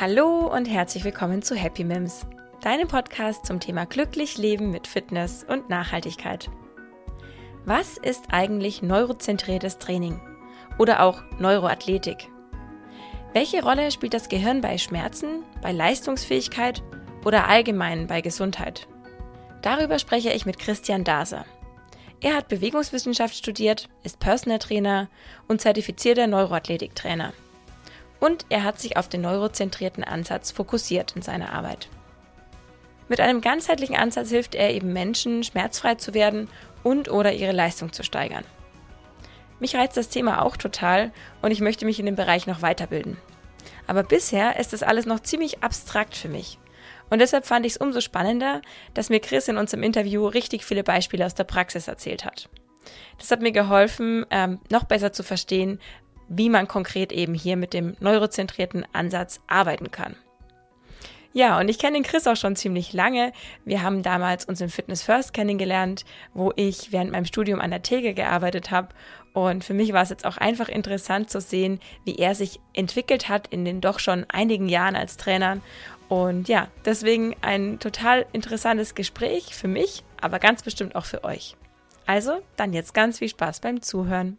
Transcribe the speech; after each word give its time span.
Hallo 0.00 0.46
und 0.46 0.64
herzlich 0.64 1.04
willkommen 1.04 1.42
zu 1.42 1.54
Happy 1.54 1.84
Mims, 1.84 2.24
deinem 2.62 2.88
Podcast 2.88 3.44
zum 3.44 3.60
Thema 3.60 3.84
glücklich 3.84 4.38
leben 4.38 4.70
mit 4.70 4.86
Fitness 4.86 5.44
und 5.46 5.68
Nachhaltigkeit. 5.68 6.48
Was 7.66 7.98
ist 7.98 8.24
eigentlich 8.30 8.80
neurozentriertes 8.80 9.76
Training 9.76 10.18
oder 10.78 11.02
auch 11.02 11.22
Neuroathletik? 11.38 12.28
Welche 13.34 13.62
Rolle 13.62 13.90
spielt 13.90 14.14
das 14.14 14.30
Gehirn 14.30 14.62
bei 14.62 14.78
Schmerzen, 14.78 15.44
bei 15.60 15.70
Leistungsfähigkeit 15.70 16.82
oder 17.26 17.46
allgemein 17.46 18.06
bei 18.06 18.22
Gesundheit? 18.22 18.88
Darüber 19.60 19.98
spreche 19.98 20.32
ich 20.32 20.46
mit 20.46 20.58
Christian 20.58 21.04
Daser. 21.04 21.44
Er 22.22 22.36
hat 22.36 22.48
Bewegungswissenschaft 22.48 23.36
studiert, 23.36 23.90
ist 24.02 24.18
Personal 24.18 24.60
Trainer 24.60 25.10
und 25.46 25.60
zertifizierter 25.60 26.26
Neuroathletiktrainer. 26.26 27.34
Und 28.20 28.46
er 28.50 28.64
hat 28.64 28.78
sich 28.78 28.96
auf 28.96 29.08
den 29.08 29.22
neurozentrierten 29.22 30.04
Ansatz 30.04 30.50
fokussiert 30.50 31.16
in 31.16 31.22
seiner 31.22 31.52
Arbeit. 31.52 31.88
Mit 33.08 33.18
einem 33.18 33.40
ganzheitlichen 33.40 33.96
Ansatz 33.96 34.28
hilft 34.28 34.54
er 34.54 34.72
eben 34.72 34.92
Menschen, 34.92 35.42
schmerzfrei 35.42 35.96
zu 35.96 36.14
werden 36.14 36.48
und 36.84 37.10
oder 37.10 37.32
ihre 37.32 37.52
Leistung 37.52 37.92
zu 37.92 38.04
steigern. 38.04 38.44
Mich 39.58 39.74
reizt 39.74 39.96
das 39.96 40.08
Thema 40.08 40.42
auch 40.42 40.56
total 40.56 41.12
und 41.42 41.50
ich 41.50 41.60
möchte 41.60 41.84
mich 41.84 41.98
in 41.98 42.06
dem 42.06 42.14
Bereich 42.14 42.46
noch 42.46 42.62
weiterbilden. 42.62 43.16
Aber 43.86 44.02
bisher 44.02 44.58
ist 44.58 44.72
das 44.72 44.82
alles 44.82 45.06
noch 45.06 45.20
ziemlich 45.20 45.62
abstrakt 45.62 46.16
für 46.16 46.28
mich. 46.28 46.58
Und 47.10 47.18
deshalb 47.18 47.44
fand 47.44 47.66
ich 47.66 47.72
es 47.72 47.78
umso 47.78 48.00
spannender, 48.00 48.62
dass 48.94 49.10
mir 49.10 49.20
Chris 49.20 49.48
in 49.48 49.58
unserem 49.58 49.82
Interview 49.82 50.26
richtig 50.26 50.64
viele 50.64 50.84
Beispiele 50.84 51.26
aus 51.26 51.34
der 51.34 51.44
Praxis 51.44 51.88
erzählt 51.88 52.24
hat. 52.24 52.48
Das 53.18 53.30
hat 53.30 53.42
mir 53.42 53.52
geholfen, 53.52 54.24
ähm, 54.30 54.60
noch 54.70 54.84
besser 54.84 55.12
zu 55.12 55.22
verstehen, 55.22 55.80
wie 56.30 56.48
man 56.48 56.68
konkret 56.68 57.12
eben 57.12 57.34
hier 57.34 57.56
mit 57.56 57.74
dem 57.74 57.96
neurozentrierten 58.00 58.86
Ansatz 58.94 59.40
arbeiten 59.48 59.90
kann. 59.90 60.16
Ja, 61.32 61.60
und 61.60 61.68
ich 61.68 61.78
kenne 61.78 61.96
den 61.96 62.02
Chris 62.02 62.26
auch 62.26 62.36
schon 62.36 62.56
ziemlich 62.56 62.92
lange. 62.92 63.32
Wir 63.64 63.82
haben 63.82 64.02
damals 64.02 64.44
uns 64.46 64.60
im 64.60 64.68
Fitness 64.68 65.02
First 65.02 65.32
kennengelernt, 65.32 66.04
wo 66.34 66.52
ich 66.56 66.90
während 66.90 67.12
meinem 67.12 67.24
Studium 67.24 67.60
an 67.60 67.70
der 67.70 67.82
Theke 67.82 68.14
gearbeitet 68.14 68.70
habe. 68.70 68.88
Und 69.32 69.62
für 69.62 69.74
mich 69.74 69.92
war 69.92 70.02
es 70.02 70.10
jetzt 70.10 70.26
auch 70.26 70.38
einfach 70.38 70.68
interessant 70.68 71.30
zu 71.30 71.40
sehen, 71.40 71.78
wie 72.04 72.16
er 72.16 72.34
sich 72.34 72.58
entwickelt 72.72 73.28
hat 73.28 73.46
in 73.46 73.64
den 73.64 73.80
doch 73.80 74.00
schon 74.00 74.24
einigen 74.28 74.68
Jahren 74.68 74.96
als 74.96 75.18
Trainer. 75.18 75.58
Und 76.08 76.48
ja, 76.48 76.66
deswegen 76.84 77.36
ein 77.42 77.78
total 77.78 78.26
interessantes 78.32 78.96
Gespräch 78.96 79.54
für 79.54 79.68
mich, 79.68 80.02
aber 80.20 80.40
ganz 80.40 80.64
bestimmt 80.64 80.96
auch 80.96 81.04
für 81.04 81.22
euch. 81.22 81.56
Also, 82.06 82.42
dann 82.56 82.72
jetzt 82.72 82.92
ganz 82.92 83.20
viel 83.20 83.28
Spaß 83.28 83.60
beim 83.60 83.82
Zuhören. 83.82 84.36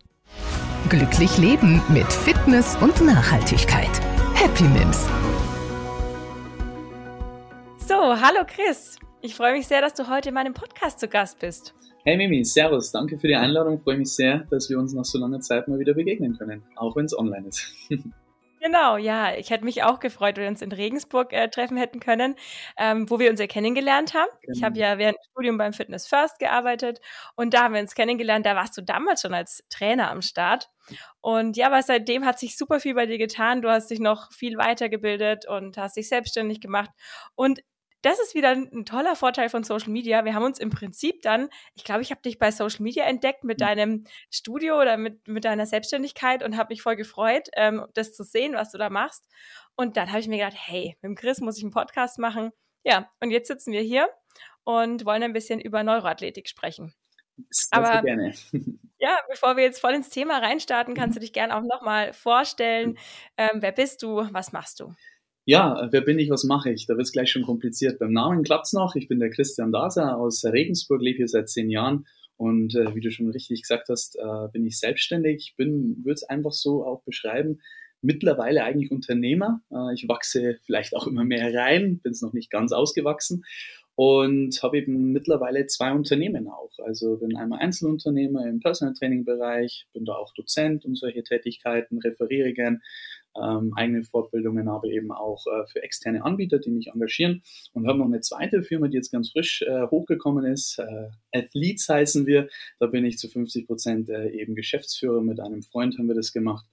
Glücklich 0.89 1.37
leben 1.37 1.81
mit 1.89 2.11
Fitness 2.11 2.75
und 2.81 3.05
Nachhaltigkeit. 3.05 3.89
Happy 4.33 4.63
Mims. 4.63 5.07
So, 7.77 7.95
hallo 7.95 8.45
Chris. 8.47 8.97
Ich 9.21 9.35
freue 9.35 9.53
mich 9.53 9.67
sehr, 9.67 9.81
dass 9.81 9.93
du 9.93 10.09
heute 10.09 10.29
in 10.29 10.35
meinem 10.35 10.53
Podcast 10.53 10.99
zu 10.99 11.07
Gast 11.07 11.39
bist. 11.39 11.73
Hey 12.03 12.17
Mimi, 12.17 12.43
Servus, 12.43 12.91
danke 12.91 13.19
für 13.19 13.27
die 13.27 13.35
Einladung. 13.35 13.75
Ich 13.75 13.83
freue 13.83 13.97
mich 13.97 14.11
sehr, 14.11 14.39
dass 14.49 14.69
wir 14.69 14.79
uns 14.79 14.93
nach 14.93 15.05
so 15.05 15.19
langer 15.19 15.39
Zeit 15.39 15.67
mal 15.67 15.77
wieder 15.77 15.93
begegnen 15.93 16.35
können, 16.37 16.63
auch 16.75 16.95
wenn 16.95 17.05
es 17.05 17.17
online 17.17 17.47
ist. 17.47 17.71
Genau, 18.63 18.95
ja. 18.97 19.33
Ich 19.35 19.49
hätte 19.49 19.65
mich 19.65 19.81
auch 19.81 19.99
gefreut, 19.99 20.35
wenn 20.37 20.43
wir 20.43 20.49
uns 20.49 20.61
in 20.61 20.71
Regensburg 20.71 21.33
äh, 21.33 21.47
treffen 21.49 21.77
hätten 21.77 21.99
können, 21.99 22.35
ähm, 22.77 23.09
wo 23.09 23.17
wir 23.17 23.31
uns 23.31 23.39
ja 23.39 23.47
kennengelernt 23.47 24.13
haben. 24.13 24.29
Genau. 24.41 24.53
Ich 24.55 24.63
habe 24.63 24.77
ja 24.77 24.99
während 24.99 25.17
dem 25.17 25.23
Studium 25.31 25.57
beim 25.57 25.73
Fitness 25.73 26.05
First 26.07 26.37
gearbeitet 26.37 27.01
und 27.35 27.55
da 27.55 27.63
haben 27.63 27.73
wir 27.73 27.81
uns 27.81 27.95
kennengelernt. 27.95 28.45
Da 28.45 28.55
warst 28.55 28.77
du 28.77 28.83
damals 28.83 29.21
schon 29.21 29.33
als 29.33 29.63
Trainer 29.69 30.11
am 30.11 30.21
Start. 30.21 30.69
Und 31.21 31.57
ja, 31.57 31.67
aber 31.67 31.81
seitdem 31.81 32.23
hat 32.25 32.37
sich 32.37 32.55
super 32.55 32.79
viel 32.79 32.93
bei 32.93 33.07
dir 33.07 33.17
getan. 33.17 33.63
Du 33.63 33.69
hast 33.69 33.89
dich 33.89 33.99
noch 33.99 34.31
viel 34.31 34.57
weitergebildet 34.57 35.47
und 35.47 35.77
hast 35.77 35.97
dich 35.97 36.07
selbstständig 36.07 36.61
gemacht. 36.61 36.91
Und 37.33 37.61
das 38.01 38.19
ist 38.19 38.35
wieder 38.35 38.49
ein 38.49 38.85
toller 38.85 39.15
Vorteil 39.15 39.49
von 39.49 39.63
Social 39.63 39.91
Media. 39.91 40.25
Wir 40.25 40.33
haben 40.33 40.43
uns 40.43 40.59
im 40.59 40.69
Prinzip 40.69 41.21
dann, 41.21 41.49
ich 41.75 41.83
glaube, 41.83 42.01
ich 42.01 42.11
habe 42.11 42.21
dich 42.21 42.39
bei 42.39 42.51
Social 42.51 42.81
Media 42.81 43.05
entdeckt 43.05 43.43
mit 43.43 43.59
mhm. 43.59 43.65
deinem 43.65 44.03
Studio 44.29 44.79
oder 44.79 44.97
mit, 44.97 45.27
mit 45.27 45.45
deiner 45.45 45.65
Selbstständigkeit 45.65 46.43
und 46.43 46.57
habe 46.57 46.73
mich 46.73 46.81
voll 46.81 46.95
gefreut, 46.95 47.49
ähm, 47.53 47.85
das 47.93 48.13
zu 48.13 48.23
sehen, 48.23 48.53
was 48.53 48.71
du 48.71 48.77
da 48.77 48.89
machst. 48.89 49.27
Und 49.75 49.97
dann 49.97 50.09
habe 50.09 50.19
ich 50.19 50.27
mir 50.27 50.37
gedacht, 50.37 50.57
hey, 50.57 50.97
mit 51.01 51.09
dem 51.09 51.15
Chris 51.15 51.39
muss 51.41 51.57
ich 51.57 51.63
einen 51.63 51.71
Podcast 51.71 52.17
machen. 52.19 52.51
Ja, 52.83 53.09
und 53.19 53.31
jetzt 53.31 53.47
sitzen 53.47 53.71
wir 53.71 53.81
hier 53.81 54.09
und 54.63 55.05
wollen 55.05 55.23
ein 55.23 55.33
bisschen 55.33 55.59
über 55.59 55.83
Neuroathletik 55.83 56.47
sprechen. 56.47 56.93
Das 57.37 57.67
Aber 57.71 58.01
gerne. 58.01 58.33
ja, 58.99 59.17
bevor 59.29 59.57
wir 59.57 59.63
jetzt 59.63 59.79
voll 59.79 59.93
ins 59.93 60.09
Thema 60.09 60.39
reinstarten, 60.39 60.93
kannst 60.93 61.15
du 61.15 61.19
dich 61.19 61.33
gerne 61.33 61.55
auch 61.55 61.63
nochmal 61.63 62.13
vorstellen. 62.13 62.97
Ähm, 63.37 63.61
wer 63.61 63.71
bist 63.71 64.03
du? 64.03 64.27
Was 64.31 64.51
machst 64.51 64.79
du? 64.79 64.93
Ja, 65.45 65.87
wer 65.91 66.01
bin 66.01 66.19
ich, 66.19 66.29
was 66.29 66.43
mache 66.43 66.71
ich? 66.71 66.85
Da 66.85 66.95
wird 66.95 67.07
es 67.07 67.11
gleich 67.11 67.31
schon 67.31 67.41
kompliziert. 67.41 67.97
Beim 67.97 68.13
Namen 68.13 68.43
klappt's 68.43 68.73
noch. 68.73 68.95
Ich 68.95 69.07
bin 69.07 69.19
der 69.19 69.31
Christian 69.31 69.71
Daser 69.71 70.17
aus 70.17 70.45
Regensburg, 70.45 71.01
lebe 71.01 71.17
hier 71.17 71.27
seit 71.27 71.49
zehn 71.49 71.69
Jahren 71.71 72.05
und 72.37 72.75
äh, 72.75 72.93
wie 72.95 73.01
du 73.01 73.11
schon 73.11 73.29
richtig 73.29 73.63
gesagt 73.63 73.89
hast, 73.89 74.17
äh, 74.17 74.47
bin 74.51 74.65
ich 74.65 74.79
selbstständig. 74.79 75.55
Bin, 75.57 75.97
würde 76.03 76.13
es 76.13 76.23
einfach 76.23 76.51
so 76.51 76.85
auch 76.85 77.01
beschreiben, 77.03 77.59
mittlerweile 78.01 78.63
eigentlich 78.63 78.91
Unternehmer. 78.91 79.61
Äh, 79.71 79.95
ich 79.95 80.07
wachse 80.07 80.59
vielleicht 80.63 80.95
auch 80.95 81.07
immer 81.07 81.23
mehr 81.23 81.53
rein, 81.53 81.99
bin 81.99 82.11
es 82.11 82.21
noch 82.21 82.33
nicht 82.33 82.51
ganz 82.51 82.71
ausgewachsen 82.71 83.43
und 83.95 84.61
habe 84.63 84.77
eben 84.77 85.11
mittlerweile 85.11 85.67
zwei 85.67 85.91
Unternehmen 85.91 86.47
auch. 86.47 86.71
Also 86.83 87.17
bin 87.17 87.35
einmal 87.35 87.59
Einzelunternehmer 87.59 88.47
im 88.47 88.59
Personal 88.59 88.95
Training 88.95 89.25
Bereich, 89.25 89.85
bin 89.93 90.05
da 90.05 90.13
auch 90.13 90.33
Dozent 90.33 90.85
und 90.85 90.95
solche 90.95 91.23
Tätigkeiten, 91.23 91.99
referiere 91.99 92.53
gern, 92.53 92.81
ähm, 93.35 93.73
eigene 93.75 94.03
Fortbildungen, 94.03 94.67
aber 94.67 94.87
eben 94.87 95.11
auch 95.11 95.45
äh, 95.47 95.65
für 95.67 95.83
externe 95.83 96.23
Anbieter, 96.23 96.59
die 96.59 96.71
mich 96.71 96.87
engagieren. 96.87 97.43
Und 97.73 97.87
habe 97.87 97.99
noch 97.99 98.05
eine 98.05 98.21
zweite 98.21 98.63
Firma, 98.63 98.87
die 98.87 98.97
jetzt 98.97 99.11
ganz 99.11 99.31
frisch 99.31 99.61
äh, 99.61 99.87
hochgekommen 99.87 100.45
ist. 100.45 100.79
Äh, 100.79 101.09
Athletes 101.33 101.87
heißen 101.87 102.25
wir. 102.25 102.49
Da 102.79 102.87
bin 102.87 103.05
ich 103.05 103.17
zu 103.17 103.29
50 103.29 103.67
Prozent 103.67 104.09
äh, 104.09 104.29
eben 104.29 104.55
Geschäftsführer. 104.55 105.21
Mit 105.21 105.39
einem 105.39 105.63
Freund 105.63 105.97
haben 105.97 106.07
wir 106.07 106.15
das 106.15 106.33
gemacht. 106.33 106.65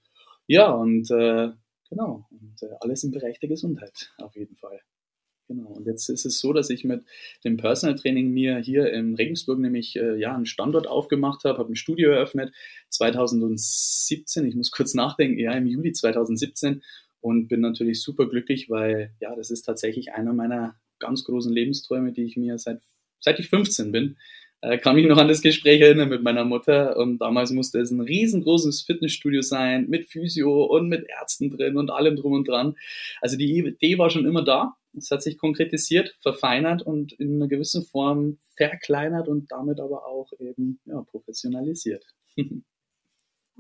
Ja, 0.47 0.71
und 0.71 1.11
äh, 1.11 1.51
genau. 1.89 2.27
Und 2.31 2.63
äh, 2.63 2.75
alles 2.81 3.05
im 3.05 3.11
Bereich 3.11 3.39
der 3.39 3.49
Gesundheit 3.49 4.13
auf 4.19 4.35
jeden 4.37 4.57
Fall. 4.57 4.81
Genau. 5.49 5.71
Und 5.71 5.87
jetzt 5.87 6.11
ist 6.11 6.27
es 6.27 6.41
so, 6.41 6.53
dass 6.53 6.69
ich 6.69 6.85
mit 6.85 7.05
dem 7.43 7.57
Personal 7.57 7.97
Training 7.97 8.31
mir 8.31 8.59
hier 8.59 8.93
in 8.93 9.15
Regensburg 9.15 9.59
nämlich 9.59 9.97
äh, 9.97 10.21
ja 10.21 10.35
einen 10.35 10.45
Standort 10.45 10.87
aufgemacht 10.87 11.45
habe, 11.45 11.59
habe 11.59 11.73
ein 11.73 11.77
Studio 11.77 12.11
eröffnet 12.11 12.53
2017. 12.91 14.47
Ich 14.47 14.55
muss 14.55 14.71
kurz 14.71 14.93
nachdenken, 14.93 15.39
ja 15.39 15.53
im 15.53 15.67
Juli 15.67 15.93
2017 15.93 16.83
und 17.21 17.49
bin 17.49 17.61
natürlich 17.61 18.03
super 18.03 18.29
glücklich, 18.29 18.69
weil 18.69 19.15
ja 19.21 19.35
das 19.35 19.51
ist 19.51 19.63
tatsächlich 19.63 20.13
einer 20.13 20.35
meiner 20.35 20.77
ganz 20.99 21.25
großen 21.25 21.53
Lebensträume, 21.53 22.13
die 22.13 22.25
ich 22.25 22.37
mir 22.37 22.59
seit 22.59 22.83
seit 23.21 23.41
ich 23.41 23.49
15 23.49 23.91
bin 23.91 24.17
äh, 24.61 24.79
kann 24.79 24.97
mich 24.97 25.07
noch 25.07 25.19
an 25.19 25.29
das 25.29 25.41
Gespräch 25.41 25.81
erinnern 25.81 26.09
mit 26.09 26.23
meiner 26.23 26.45
Mutter 26.45 26.97
und 26.97 27.19
damals 27.19 27.53
musste 27.53 27.79
es 27.79 27.91
ein 27.91 28.01
riesengroßes 28.01 28.83
Fitnessstudio 28.83 29.43
sein 29.43 29.87
mit 29.89 30.07
Physio 30.07 30.65
und 30.65 30.89
mit 30.89 31.07
Ärzten 31.09 31.51
drin 31.51 31.77
und 31.77 31.91
allem 31.91 32.17
drum 32.17 32.33
und 32.33 32.49
dran. 32.49 32.75
Also 33.21 33.37
die 33.37 33.57
Idee 33.57 33.99
war 33.99 34.11
schon 34.11 34.27
immer 34.27 34.45
da. 34.45 34.75
Es 34.99 35.11
hat 35.11 35.23
sich 35.23 35.39
konkretisiert, 35.39 36.17
verfeinert 36.21 36.83
und 36.83 37.13
in 37.13 37.37
einer 37.37 37.49
gewissen 37.49 37.85
Form 37.85 38.39
verkleinert 38.57 39.29
und 39.29 39.51
damit 39.51 39.81
aber 39.81 40.07
auch 40.07 40.33
eben 40.39 40.81
ja, 40.85 41.03
professionalisiert. 41.03 42.05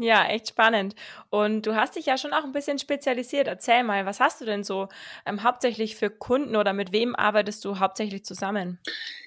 Ja, 0.00 0.28
echt 0.28 0.50
spannend. 0.50 0.94
Und 1.28 1.66
du 1.66 1.74
hast 1.74 1.96
dich 1.96 2.06
ja 2.06 2.16
schon 2.16 2.32
auch 2.32 2.44
ein 2.44 2.52
bisschen 2.52 2.78
spezialisiert. 2.78 3.48
Erzähl 3.48 3.82
mal, 3.82 4.06
was 4.06 4.20
hast 4.20 4.40
du 4.40 4.44
denn 4.44 4.62
so 4.62 4.88
ähm, 5.26 5.42
hauptsächlich 5.42 5.96
für 5.96 6.08
Kunden 6.08 6.54
oder 6.54 6.72
mit 6.72 6.92
wem 6.92 7.16
arbeitest 7.16 7.64
du 7.64 7.80
hauptsächlich 7.80 8.24
zusammen? 8.24 8.78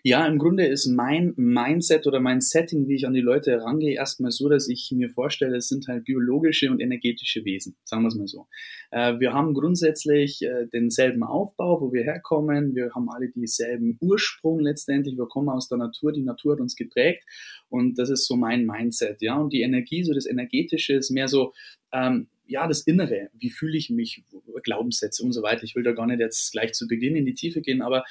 Ja, 0.01 0.25
im 0.25 0.37
Grunde 0.37 0.65
ist 0.65 0.87
mein 0.87 1.33
Mindset 1.35 2.07
oder 2.07 2.21
mein 2.21 2.39
Setting, 2.39 2.87
wie 2.87 2.95
ich 2.95 3.05
an 3.05 3.13
die 3.13 3.19
Leute 3.19 3.51
herangehe, 3.51 3.95
erstmal 3.95 4.31
so, 4.31 4.47
dass 4.47 4.69
ich 4.69 4.91
mir 4.95 5.09
vorstelle, 5.09 5.57
es 5.57 5.67
sind 5.67 5.89
halt 5.89 6.05
biologische 6.05 6.71
und 6.71 6.79
energetische 6.79 7.43
Wesen, 7.43 7.75
sagen 7.83 8.03
wir 8.03 8.07
es 8.07 8.15
mal 8.15 8.27
so. 8.27 8.47
Äh, 8.91 9.19
wir 9.19 9.33
haben 9.33 9.53
grundsätzlich 9.53 10.41
äh, 10.41 10.67
denselben 10.71 11.23
Aufbau, 11.23 11.81
wo 11.81 11.91
wir 11.91 12.03
herkommen. 12.03 12.75
Wir 12.75 12.91
haben 12.95 13.09
alle 13.09 13.29
dieselben 13.29 13.97
Ursprung 13.99 14.61
letztendlich. 14.61 15.17
Wir 15.17 15.27
kommen 15.27 15.49
aus 15.49 15.67
der 15.67 15.77
Natur. 15.77 16.13
Die 16.13 16.23
Natur 16.23 16.53
hat 16.53 16.61
uns 16.61 16.75
geprägt. 16.75 17.23
Und 17.69 17.99
das 17.99 18.09
ist 18.09 18.25
so 18.25 18.35
mein 18.35 18.65
Mindset, 18.65 19.21
ja. 19.21 19.37
Und 19.37 19.53
die 19.53 19.61
Energie, 19.61 20.03
so 20.03 20.13
das 20.13 20.25
Energetische 20.25 20.60
ist 20.69 21.11
mehr 21.11 21.27
so, 21.27 21.53
ähm, 21.91 22.27
ja, 22.45 22.67
das 22.67 22.81
Innere. 22.81 23.29
Wie 23.33 23.49
fühle 23.49 23.77
ich 23.77 23.89
mich? 23.89 24.23
Glaubenssätze 24.63 25.23
und 25.23 25.31
so 25.31 25.41
weiter. 25.41 25.63
Ich 25.63 25.75
will 25.75 25.83
da 25.83 25.93
gar 25.93 26.05
nicht 26.05 26.19
jetzt 26.19 26.51
gleich 26.51 26.73
zu 26.73 26.87
Beginn 26.87 27.15
in 27.15 27.25
die 27.25 27.33
Tiefe 27.33 27.61
gehen, 27.61 27.81
aber 27.81 28.03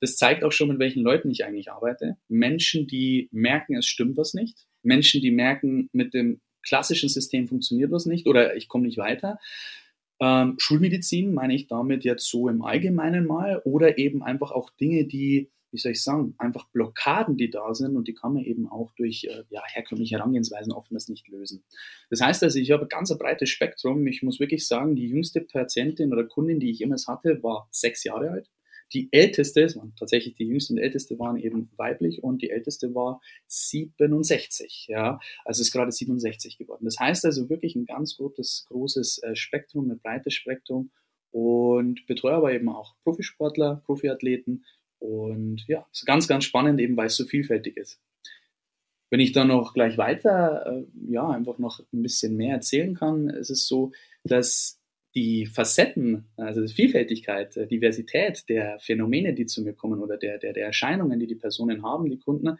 das 0.00 0.16
zeigt 0.16 0.44
auch 0.44 0.52
schon, 0.52 0.68
mit 0.68 0.78
welchen 0.78 1.02
Leuten 1.02 1.30
ich 1.30 1.44
eigentlich 1.44 1.70
arbeite. 1.70 2.16
Menschen, 2.28 2.86
die 2.86 3.28
merken, 3.32 3.76
es 3.76 3.86
stimmt 3.86 4.16
was 4.16 4.34
nicht. 4.34 4.66
Menschen, 4.82 5.22
die 5.22 5.30
merken, 5.30 5.88
mit 5.92 6.12
dem 6.12 6.40
klassischen 6.62 7.08
System 7.08 7.48
funktioniert 7.48 7.90
was 7.90 8.06
nicht 8.06 8.26
oder 8.26 8.56
ich 8.56 8.68
komme 8.68 8.86
nicht 8.86 8.98
weiter. 8.98 9.38
Ähm, 10.20 10.56
Schulmedizin 10.58 11.32
meine 11.32 11.54
ich 11.54 11.66
damit 11.68 12.04
jetzt 12.04 12.28
so 12.28 12.48
im 12.48 12.62
Allgemeinen 12.62 13.26
mal 13.26 13.60
oder 13.64 13.98
eben 13.98 14.22
einfach 14.22 14.50
auch 14.50 14.70
Dinge, 14.70 15.06
die 15.06 15.50
wie 15.74 15.78
soll 15.78 15.92
ich 15.92 16.02
sagen, 16.04 16.34
einfach 16.38 16.68
Blockaden, 16.68 17.36
die 17.36 17.50
da 17.50 17.74
sind 17.74 17.96
und 17.96 18.06
die 18.06 18.14
kann 18.14 18.34
man 18.34 18.44
eben 18.44 18.70
auch 18.70 18.92
durch 18.92 19.24
äh, 19.24 19.42
ja, 19.50 19.60
herkömmliche 19.66 20.16
Herangehensweisen 20.16 20.72
oftmals 20.72 21.08
nicht 21.08 21.26
lösen. 21.26 21.64
Das 22.10 22.20
heißt 22.20 22.44
also, 22.44 22.60
ich 22.60 22.70
habe 22.70 22.84
ein 22.84 22.88
ganz 22.88 23.12
breites 23.18 23.50
Spektrum. 23.50 24.06
Ich 24.06 24.22
muss 24.22 24.38
wirklich 24.38 24.68
sagen, 24.68 24.94
die 24.94 25.08
jüngste 25.08 25.40
Patientin 25.40 26.12
oder 26.12 26.24
Kundin, 26.24 26.60
die 26.60 26.70
ich 26.70 26.78
jemals 26.78 27.08
hatte, 27.08 27.42
war 27.42 27.68
sechs 27.72 28.04
Jahre 28.04 28.30
alt. 28.30 28.48
Die 28.92 29.08
älteste, 29.10 29.62
es 29.62 29.76
waren 29.76 29.94
tatsächlich 29.98 30.36
die 30.36 30.44
jüngste 30.44 30.74
und 30.74 30.78
älteste 30.78 31.18
waren 31.18 31.36
eben 31.38 31.68
weiblich 31.76 32.22
und 32.22 32.40
die 32.40 32.50
älteste 32.50 32.94
war 32.94 33.20
67, 33.48 34.86
ja, 34.88 35.18
also 35.44 35.60
ist 35.60 35.72
gerade 35.72 35.90
67 35.90 36.56
geworden. 36.56 36.84
Das 36.84 37.00
heißt 37.00 37.24
also 37.24 37.50
wirklich 37.50 37.74
ein 37.74 37.86
ganz 37.86 38.16
gutes, 38.16 38.64
großes 38.68 39.22
äh, 39.24 39.34
Spektrum, 39.34 39.90
ein 39.90 39.98
breites 39.98 40.34
Spektrum 40.34 40.92
und 41.32 42.06
betreue 42.06 42.34
aber 42.34 42.52
eben 42.52 42.68
auch 42.68 42.94
Profisportler, 43.02 43.82
Profiathleten 43.86 44.64
und 44.98 45.64
ja, 45.66 45.86
ist 45.92 46.06
ganz, 46.06 46.28
ganz 46.28 46.44
spannend 46.44 46.80
eben, 46.80 46.96
weil 46.96 47.06
es 47.06 47.16
so 47.16 47.24
vielfältig 47.24 47.76
ist. 47.76 48.00
Wenn 49.10 49.20
ich 49.20 49.32
dann 49.32 49.48
noch 49.48 49.74
gleich 49.74 49.98
weiter, 49.98 50.66
äh, 50.66 51.12
ja, 51.12 51.28
einfach 51.28 51.58
noch 51.58 51.80
ein 51.92 52.02
bisschen 52.02 52.36
mehr 52.36 52.54
erzählen 52.54 52.94
kann, 52.94 53.28
ist 53.28 53.50
es 53.50 53.66
so, 53.66 53.92
dass 54.24 54.80
die 55.14 55.46
Facetten, 55.46 56.26
also 56.36 56.60
die 56.60 56.72
Vielfältigkeit, 56.72 57.54
Diversität 57.70 58.48
der 58.48 58.80
Phänomene, 58.80 59.32
die 59.32 59.46
zu 59.46 59.62
mir 59.62 59.72
kommen 59.72 60.02
oder 60.02 60.16
der, 60.16 60.38
der, 60.38 60.52
der 60.52 60.66
Erscheinungen, 60.66 61.20
die 61.20 61.28
die 61.28 61.36
Personen 61.36 61.84
haben, 61.84 62.10
die 62.10 62.18
Kunden, 62.18 62.58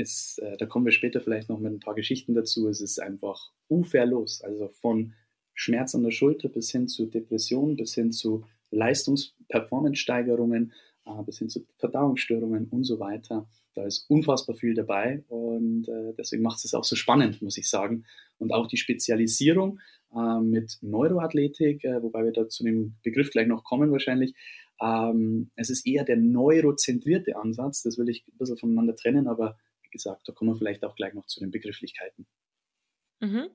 ist, 0.00 0.38
äh, 0.38 0.56
da 0.56 0.66
kommen 0.66 0.84
wir 0.84 0.92
später 0.92 1.20
vielleicht 1.20 1.48
noch 1.48 1.58
mit 1.58 1.72
ein 1.72 1.80
paar 1.80 1.94
Geschichten 1.94 2.34
dazu, 2.34 2.68
es 2.68 2.80
ist 2.80 3.00
einfach 3.00 3.50
uferlos. 3.68 4.42
Also 4.42 4.68
von 4.68 5.14
Schmerz 5.54 5.94
an 5.94 6.04
der 6.04 6.10
Schulter 6.10 6.48
bis 6.48 6.70
hin 6.70 6.88
zu 6.88 7.06
Depressionen, 7.06 7.76
bis 7.76 7.94
hin 7.94 8.12
zu 8.12 8.44
Leistungs-Performance-Steigerungen, 8.70 10.72
bis 11.26 11.38
hin 11.38 11.48
zu 11.48 11.66
Verdauungsstörungen 11.78 12.68
und 12.68 12.84
so 12.84 13.00
weiter. 13.00 13.46
Da 13.74 13.84
ist 13.84 14.06
unfassbar 14.08 14.56
viel 14.56 14.74
dabei 14.74 15.22
und 15.28 15.88
äh, 15.88 16.12
deswegen 16.18 16.42
macht 16.42 16.64
es 16.64 16.74
auch 16.74 16.84
so 16.84 16.96
spannend, 16.96 17.40
muss 17.40 17.56
ich 17.56 17.68
sagen. 17.68 18.04
Und 18.38 18.52
auch 18.52 18.66
die 18.66 18.76
Spezialisierung 18.76 19.78
äh, 20.14 20.40
mit 20.40 20.78
Neuroathletik, 20.80 21.84
äh, 21.84 22.02
wobei 22.02 22.24
wir 22.24 22.32
da 22.32 22.48
zu 22.48 22.64
dem 22.64 22.96
Begriff 23.02 23.30
gleich 23.30 23.46
noch 23.46 23.62
kommen 23.62 23.92
wahrscheinlich. 23.92 24.34
Ähm, 24.80 25.50
es 25.56 25.70
ist 25.70 25.86
eher 25.86 26.04
der 26.04 26.16
neurozentrierte 26.16 27.36
Ansatz, 27.36 27.82
das 27.82 27.96
will 27.98 28.08
ich 28.08 28.24
ein 28.26 28.38
bisschen 28.38 28.56
voneinander 28.56 28.96
trennen, 28.96 29.28
aber 29.28 29.56
wie 29.82 29.90
gesagt, 29.90 30.28
da 30.28 30.32
kommen 30.32 30.52
wir 30.52 30.56
vielleicht 30.56 30.84
auch 30.84 30.96
gleich 30.96 31.14
noch 31.14 31.26
zu 31.26 31.38
den 31.38 31.50
Begrifflichkeiten. 31.50 32.26
Mhm. 33.20 33.48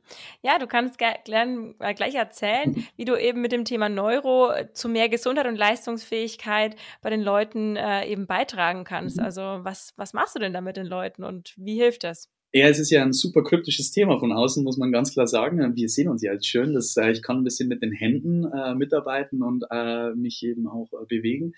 Ja, 0.43 0.59
du 0.59 0.67
kannst 0.67 0.99
ge 0.99 1.07
äh, 1.07 1.93
gleich 1.95 2.13
erzählen, 2.13 2.85
wie 2.95 3.05
du 3.05 3.19
eben 3.19 3.41
mit 3.41 3.51
dem 3.51 3.65
Thema 3.65 3.89
Neuro 3.89 4.51
zu 4.73 4.87
mehr 4.87 5.09
Gesundheit 5.09 5.47
und 5.47 5.55
Leistungsfähigkeit 5.55 6.75
bei 7.01 7.09
den 7.09 7.21
Leuten 7.21 7.75
äh, 7.75 8.07
eben 8.07 8.27
beitragen 8.27 8.83
kannst. 8.83 9.17
Mhm. 9.17 9.23
Also 9.23 9.41
was, 9.41 9.93
was 9.97 10.13
machst 10.13 10.35
du 10.35 10.39
denn 10.39 10.53
da 10.53 10.61
mit 10.61 10.77
den 10.77 10.85
Leuten 10.85 11.23
und 11.23 11.53
wie 11.57 11.75
hilft 11.75 12.03
das? 12.03 12.29
Ja, 12.53 12.69
es 12.69 12.79
ist 12.79 12.89
ja 12.89 13.03
ein 13.03 13.11
super 13.11 13.43
kryptisches 13.43 13.91
Thema 13.91 14.17
von 14.17 14.31
außen, 14.31 14.63
muss 14.63 14.77
man 14.77 14.91
ganz 14.91 15.11
klar 15.11 15.27
sagen. 15.27 15.75
Wir 15.75 15.89
sehen 15.89 16.07
uns 16.07 16.21
ja 16.21 16.31
jetzt 16.31 16.47
schön, 16.47 16.73
dass 16.73 16.95
äh, 16.95 17.11
ich 17.11 17.21
kann 17.21 17.39
ein 17.39 17.43
bisschen 17.43 17.67
mit 17.67 17.81
den 17.81 17.91
Händen 17.91 18.45
äh, 18.45 18.75
mitarbeiten 18.75 19.43
und 19.43 19.65
äh, 19.71 20.11
mich 20.11 20.41
eben 20.41 20.67
auch 20.67 20.93
äh, 20.93 21.05
bewegen. 21.05 21.53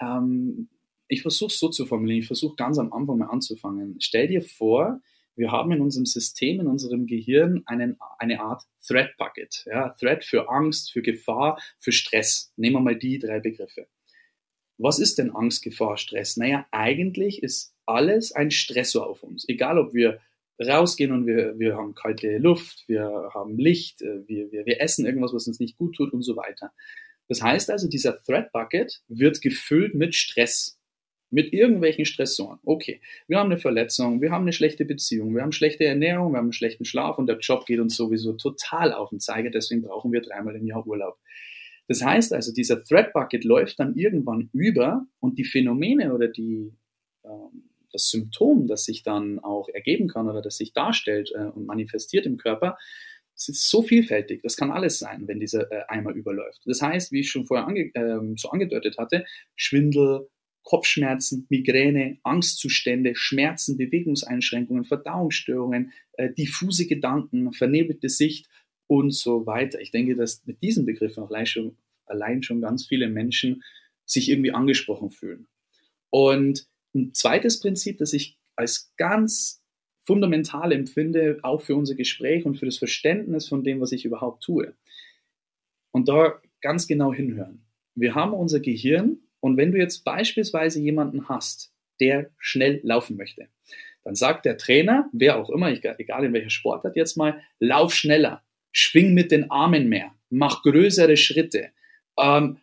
Ähm, 0.00 0.68
ich 1.08 1.22
versuche 1.22 1.48
es 1.48 1.58
so 1.58 1.68
zu 1.68 1.86
formulieren, 1.86 2.20
ich 2.20 2.26
versuche 2.26 2.56
ganz 2.56 2.78
am 2.78 2.92
Anfang 2.92 3.18
mal 3.18 3.26
anzufangen. 3.26 3.96
Stell 3.98 4.28
dir 4.28 4.42
vor, 4.42 5.00
wir 5.38 5.52
haben 5.52 5.70
in 5.72 5.80
unserem 5.80 6.04
System, 6.04 6.60
in 6.60 6.66
unserem 6.66 7.06
Gehirn 7.06 7.62
einen, 7.66 7.96
eine 8.18 8.40
Art 8.40 8.64
Threat 8.86 9.16
Bucket. 9.16 9.64
Ja, 9.66 9.90
Threat 9.90 10.24
für 10.24 10.48
Angst, 10.50 10.92
für 10.92 11.00
Gefahr, 11.00 11.60
für 11.78 11.92
Stress. 11.92 12.52
Nehmen 12.56 12.76
wir 12.76 12.80
mal 12.80 12.98
die 12.98 13.18
drei 13.18 13.38
Begriffe. 13.38 13.86
Was 14.78 14.98
ist 14.98 15.18
denn 15.18 15.30
Angst, 15.30 15.62
Gefahr, 15.62 15.96
Stress? 15.96 16.36
Naja, 16.36 16.66
eigentlich 16.72 17.42
ist 17.42 17.72
alles 17.86 18.32
ein 18.32 18.50
Stressor 18.50 19.06
auf 19.06 19.22
uns. 19.22 19.48
Egal, 19.48 19.78
ob 19.78 19.94
wir 19.94 20.20
rausgehen 20.60 21.12
und 21.12 21.26
wir, 21.26 21.58
wir 21.58 21.76
haben 21.76 21.94
kalte 21.94 22.38
Luft, 22.38 22.88
wir 22.88 23.30
haben 23.32 23.58
Licht, 23.58 24.02
äh, 24.02 24.26
wir, 24.26 24.50
wir, 24.50 24.66
wir 24.66 24.80
essen 24.80 25.06
irgendwas, 25.06 25.32
was 25.32 25.46
uns 25.46 25.60
nicht 25.60 25.76
gut 25.76 25.94
tut 25.94 26.12
und 26.12 26.22
so 26.22 26.36
weiter. 26.36 26.72
Das 27.28 27.42
heißt 27.42 27.70
also, 27.70 27.88
dieser 27.88 28.20
Threat 28.22 28.52
Bucket 28.52 29.02
wird 29.08 29.40
gefüllt 29.40 29.94
mit 29.94 30.14
Stress 30.14 30.77
mit 31.30 31.52
irgendwelchen 31.52 32.04
Stressoren. 32.04 32.58
Okay, 32.64 33.00
wir 33.26 33.38
haben 33.38 33.50
eine 33.50 33.60
Verletzung, 33.60 34.20
wir 34.20 34.30
haben 34.30 34.42
eine 34.42 34.52
schlechte 34.52 34.84
Beziehung, 34.84 35.34
wir 35.34 35.42
haben 35.42 35.52
schlechte 35.52 35.84
Ernährung, 35.84 36.32
wir 36.32 36.38
haben 36.38 36.46
einen 36.46 36.52
schlechten 36.52 36.84
Schlaf 36.84 37.18
und 37.18 37.26
der 37.26 37.38
Job 37.38 37.66
geht 37.66 37.80
uns 37.80 37.96
sowieso 37.96 38.32
total 38.32 38.92
auf 38.92 39.10
den 39.10 39.20
Zeiger, 39.20 39.50
deswegen 39.50 39.82
brauchen 39.82 40.12
wir 40.12 40.20
dreimal 40.20 40.56
im 40.56 40.66
Jahr 40.66 40.86
Urlaub. 40.86 41.18
Das 41.86 42.04
heißt 42.04 42.32
also, 42.32 42.52
dieser 42.52 42.84
Threat 42.84 43.12
Bucket 43.12 43.44
läuft 43.44 43.80
dann 43.80 43.96
irgendwann 43.96 44.50
über 44.52 45.06
und 45.20 45.38
die 45.38 45.44
Phänomene 45.44 46.14
oder 46.14 46.28
die, 46.28 46.72
ähm, 47.24 47.70
das 47.92 48.10
Symptom, 48.10 48.66
das 48.66 48.84
sich 48.84 49.02
dann 49.02 49.38
auch 49.38 49.68
ergeben 49.68 50.08
kann 50.08 50.28
oder 50.28 50.42
das 50.42 50.58
sich 50.58 50.72
darstellt 50.72 51.32
äh, 51.34 51.44
und 51.44 51.66
manifestiert 51.66 52.26
im 52.26 52.36
Körper, 52.36 52.76
es 53.34 53.48
ist 53.48 53.70
so 53.70 53.82
vielfältig. 53.82 54.42
Das 54.42 54.56
kann 54.56 54.70
alles 54.70 54.98
sein, 54.98 55.28
wenn 55.28 55.38
dieser 55.38 55.70
äh, 55.70 55.84
Eimer 55.88 56.12
überläuft. 56.12 56.60
Das 56.66 56.82
heißt, 56.82 57.12
wie 57.12 57.20
ich 57.20 57.30
schon 57.30 57.46
vorher 57.46 57.66
ange 57.66 57.90
äh, 57.94 58.36
so 58.36 58.50
angedeutet 58.50 58.98
hatte, 58.98 59.24
Schwindel, 59.54 60.28
Kopfschmerzen, 60.68 61.46
Migräne, 61.48 62.18
Angstzustände, 62.24 63.14
Schmerzen, 63.14 63.78
Bewegungseinschränkungen, 63.78 64.84
Verdauungsstörungen, 64.84 65.94
äh, 66.12 66.30
diffuse 66.30 66.86
Gedanken, 66.86 67.54
vernebelte 67.54 68.10
Sicht 68.10 68.50
und 68.86 69.12
so 69.12 69.46
weiter. 69.46 69.80
Ich 69.80 69.92
denke, 69.92 70.14
dass 70.14 70.44
mit 70.44 70.60
diesen 70.60 70.84
Begriffen 70.84 71.24
allein 71.24 71.46
schon, 71.46 71.78
allein 72.04 72.42
schon 72.42 72.60
ganz 72.60 72.84
viele 72.84 73.08
Menschen 73.08 73.62
sich 74.04 74.28
irgendwie 74.28 74.52
angesprochen 74.52 75.10
fühlen. 75.10 75.46
Und 76.10 76.68
ein 76.94 77.14
zweites 77.14 77.60
Prinzip, 77.60 77.96
das 77.96 78.12
ich 78.12 78.38
als 78.54 78.92
ganz 78.98 79.62
fundamental 80.04 80.72
empfinde, 80.72 81.38
auch 81.44 81.62
für 81.62 81.76
unser 81.76 81.94
Gespräch 81.94 82.44
und 82.44 82.58
für 82.58 82.66
das 82.66 82.76
Verständnis 82.76 83.48
von 83.48 83.64
dem, 83.64 83.80
was 83.80 83.92
ich 83.92 84.04
überhaupt 84.04 84.42
tue. 84.42 84.74
Und 85.92 86.10
da 86.10 86.42
ganz 86.60 86.86
genau 86.86 87.14
hinhören. 87.14 87.64
Wir 87.94 88.14
haben 88.14 88.34
unser 88.34 88.60
Gehirn 88.60 89.22
und 89.40 89.56
wenn 89.56 89.72
du 89.72 89.78
jetzt 89.78 90.04
beispielsweise 90.04 90.80
jemanden 90.80 91.28
hast, 91.28 91.72
der 92.00 92.30
schnell 92.38 92.80
laufen 92.82 93.16
möchte, 93.16 93.48
dann 94.04 94.14
sagt 94.14 94.44
der 94.44 94.56
Trainer, 94.56 95.08
wer 95.12 95.38
auch 95.38 95.50
immer, 95.50 95.70
egal 95.70 96.24
in 96.24 96.32
welcher 96.32 96.50
Sportart 96.50 96.96
jetzt 96.96 97.16
mal, 97.16 97.40
lauf 97.58 97.94
schneller, 97.94 98.42
schwing 98.72 99.14
mit 99.14 99.30
den 99.30 99.50
Armen 99.50 99.88
mehr, 99.88 100.14
mach 100.30 100.62
größere 100.62 101.16
Schritte, 101.16 101.70
ähm, 102.18 102.58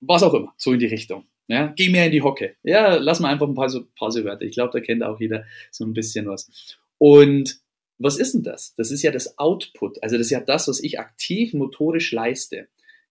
was 0.00 0.22
auch 0.22 0.34
immer, 0.34 0.54
so 0.56 0.72
in 0.72 0.78
die 0.78 0.86
Richtung. 0.86 1.26
Ja, 1.48 1.72
geh 1.74 1.88
mehr 1.88 2.06
in 2.06 2.12
die 2.12 2.22
Hocke. 2.22 2.56
Ja, 2.62 2.96
lass 2.96 3.20
mal 3.20 3.32
einfach 3.32 3.48
ein 3.48 3.54
paar 3.54 3.72
Pausewörter. 3.96 4.42
Ich 4.42 4.52
glaube, 4.52 4.70
da 4.72 4.80
kennt 4.80 5.02
auch 5.02 5.18
jeder 5.18 5.46
so 5.70 5.84
ein 5.84 5.94
bisschen 5.94 6.26
was. 6.26 6.50
Und 6.98 7.60
was 7.98 8.18
ist 8.18 8.34
denn 8.34 8.42
das? 8.42 8.74
Das 8.76 8.90
ist 8.90 9.02
ja 9.02 9.10
das 9.10 9.38
Output. 9.38 10.02
Also 10.02 10.18
das 10.18 10.26
ist 10.26 10.30
ja 10.30 10.40
das, 10.40 10.68
was 10.68 10.82
ich 10.82 11.00
aktiv 11.00 11.54
motorisch 11.54 12.12
leiste. 12.12 12.68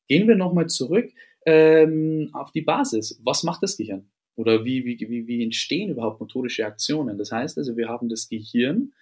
Gehen 0.07 0.27
wir 0.27 0.35
nochmal 0.35 0.67
zurück 0.67 1.11
ähm, 1.47 2.29
auf 2.33 2.51
die 2.51 2.61
Basis. 2.61 3.19
Was 3.23 3.43
macht 3.43 3.63
das 3.63 3.77
Gehirn? 3.77 4.11
Oder 4.35 4.65
wie, 4.65 4.85
wie, 4.85 4.99
wie, 5.09 5.25
wie 5.27 5.43
entstehen 5.43 5.89
überhaupt 5.89 6.19
motorische 6.19 6.65
Aktionen? 6.65 7.17
Das 7.17 7.31
heißt 7.31 7.57
also, 7.57 7.77
wir 7.77 7.87
haben 7.87 8.09
das 8.09 8.27
Gehirn 8.27 8.93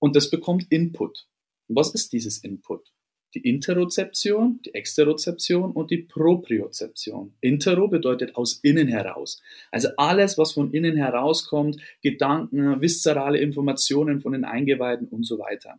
und 0.00 0.16
das 0.16 0.30
bekommt 0.30 0.66
Input. 0.70 1.28
Was 1.68 1.94
ist 1.94 2.12
dieses 2.12 2.38
Input? 2.42 2.90
Die 3.34 3.40
Interozeption, 3.40 4.60
die 4.64 4.72
Exterozeption 4.72 5.72
und 5.72 5.90
die 5.90 5.98
Propriozeption. 5.98 7.34
Intero 7.42 7.86
bedeutet 7.86 8.34
aus 8.36 8.60
innen 8.62 8.88
heraus. 8.88 9.42
Also 9.70 9.88
alles, 9.98 10.38
was 10.38 10.52
von 10.52 10.72
innen 10.72 10.96
herauskommt, 10.96 11.76
Gedanken, 12.00 12.80
viszerale 12.80 13.38
Informationen 13.38 14.20
von 14.20 14.32
den 14.32 14.46
Eingeweiden 14.46 15.06
und 15.08 15.24
so 15.24 15.38
weiter. 15.38 15.78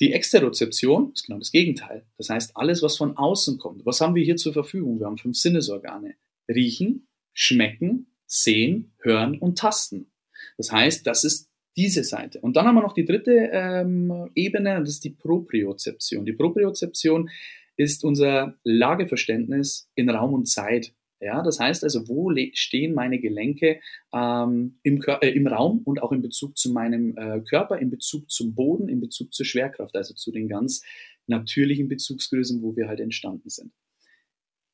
Die 0.00 0.12
Exterozeption 0.12 1.12
ist 1.14 1.26
genau 1.26 1.38
das 1.38 1.52
Gegenteil. 1.52 2.06
Das 2.16 2.30
heißt, 2.30 2.56
alles, 2.56 2.82
was 2.82 2.96
von 2.96 3.16
außen 3.16 3.58
kommt. 3.58 3.84
Was 3.84 4.00
haben 4.00 4.14
wir 4.14 4.24
hier 4.24 4.36
zur 4.36 4.54
Verfügung? 4.54 4.98
Wir 4.98 5.06
haben 5.06 5.18
fünf 5.18 5.36
Sinnesorgane. 5.36 6.14
Riechen, 6.48 7.06
schmecken, 7.34 8.06
sehen, 8.26 8.94
hören 9.02 9.38
und 9.38 9.58
tasten. 9.58 10.10
Das 10.56 10.72
heißt, 10.72 11.06
das 11.06 11.24
ist 11.24 11.50
diese 11.76 12.02
Seite. 12.02 12.40
Und 12.40 12.56
dann 12.56 12.66
haben 12.66 12.74
wir 12.76 12.82
noch 12.82 12.94
die 12.94 13.04
dritte 13.04 13.50
ähm, 13.52 14.30
Ebene, 14.34 14.80
das 14.80 14.90
ist 14.90 15.04
die 15.04 15.10
Propriozeption. 15.10 16.24
Die 16.24 16.32
Propriozeption 16.32 17.30
ist 17.76 18.04
unser 18.04 18.58
Lageverständnis 18.64 19.90
in 19.94 20.10
Raum 20.10 20.34
und 20.34 20.46
Zeit. 20.46 20.94
Ja, 21.20 21.42
das 21.42 21.60
heißt 21.60 21.84
also, 21.84 22.08
wo 22.08 22.32
stehen 22.54 22.94
meine 22.94 23.18
Gelenke 23.18 23.80
ähm, 24.12 24.78
im, 24.82 25.02
äh, 25.02 25.28
im, 25.28 25.46
Raum 25.46 25.82
und 25.84 26.02
auch 26.02 26.12
in 26.12 26.22
Bezug 26.22 26.56
zu 26.56 26.72
meinem 26.72 27.14
äh, 27.18 27.40
Körper, 27.40 27.78
in 27.78 27.90
Bezug 27.90 28.30
zum 28.30 28.54
Boden, 28.54 28.88
in 28.88 29.00
Bezug 29.00 29.34
zur 29.34 29.44
Schwerkraft, 29.44 29.94
also 29.96 30.14
zu 30.14 30.32
den 30.32 30.48
ganz 30.48 30.82
natürlichen 31.26 31.88
Bezugsgrößen, 31.88 32.62
wo 32.62 32.74
wir 32.74 32.88
halt 32.88 33.00
entstanden 33.00 33.50
sind. 33.50 33.72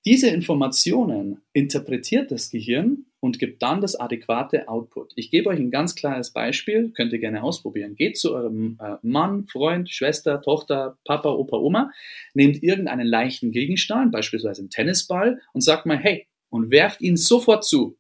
Diese 0.07 0.29
Informationen 0.29 1.43
interpretiert 1.53 2.31
das 2.31 2.51
Gehirn 2.51 3.07
und 3.19 3.41
gibt 3.41 3.61
dann 3.61 3.81
das 3.81 3.97
adäquate 3.97 4.69
Output. 4.69 5.13
Ich 5.17 5.33
gebe 5.33 5.49
euch 5.51 5.59
ein 5.59 5.73
ganz 5.73 5.97
klares 5.97 6.33
Beispiel, 6.33 6.93
könnt 6.93 7.13
ihr 7.13 7.19
gerne 7.19 7.43
ausprobieren. 7.43 7.97
Geht 7.97 8.17
zu 8.17 8.33
eurem 8.33 8.79
äh, 8.81 8.99
Mann, 9.03 9.49
Freund, 9.49 9.91
Schwester, 9.91 10.41
Tochter, 10.41 10.97
Papa, 11.05 11.31
Opa, 11.31 11.57
Oma, 11.57 11.91
nehmt 12.35 12.63
irgendeinen 12.63 13.09
leichten 13.09 13.51
Gegenstand, 13.51 14.13
beispielsweise 14.13 14.61
einen 14.61 14.71
Tennisball, 14.71 15.41
und 15.53 15.63
sagt 15.63 15.87
mal, 15.87 15.99
hey, 15.99 16.29
und 16.51 16.71
werft 16.71 17.01
ihn 17.01 17.17
sofort 17.17 17.65
zu. 17.65 17.99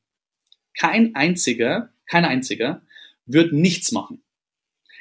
kein 0.78 1.14
einziger, 1.14 1.90
kein 2.04 2.24
einziger 2.24 2.82
wird 3.24 3.52
nichts 3.52 3.92
machen. 3.92 4.22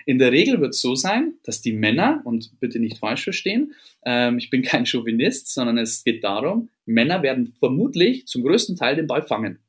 In 0.06 0.20
der 0.20 0.32
Regel 0.32 0.62
wird 0.62 0.74
es 0.74 0.82
so 0.82 0.96
sein, 0.96 1.34
dass 1.44 1.62
die 1.62 1.74
Männer, 1.74 2.22
und 2.26 2.60
bitte 2.60 2.80
nicht 2.80 3.00
falsch 3.00 3.24
verstehen, 3.24 3.74
ähm, 4.06 4.38
ich 4.38 4.50
bin 4.50 4.62
kein 4.62 4.86
Chauvinist, 4.86 5.52
sondern 5.52 5.78
es 5.78 6.04
geht 6.04 6.24
darum, 6.24 6.70
Männer 6.86 7.24
werden 7.24 7.56
vermutlich 7.60 8.28
zum 8.28 8.44
größten 8.44 8.76
Teil 8.76 8.96
den 8.96 9.08
Ball 9.08 9.24
fangen. 9.24 9.60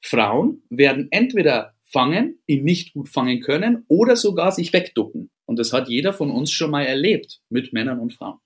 Frauen 0.00 0.62
werden 0.70 1.08
entweder 1.10 1.74
fangen, 1.82 2.38
ihn 2.46 2.64
nicht 2.64 2.94
gut 2.94 3.10
fangen 3.10 3.40
können 3.40 3.84
oder 3.88 4.16
sogar 4.16 4.52
sich 4.52 4.72
wegducken. 4.72 5.30
Und 5.44 5.58
das 5.58 5.72
hat 5.72 5.88
jeder 5.88 6.14
von 6.14 6.30
uns 6.30 6.50
schon 6.50 6.70
mal 6.70 6.84
erlebt 6.84 7.40
mit 7.50 7.74
Männern 7.74 8.00
und 8.00 8.14
Frauen. 8.14 8.38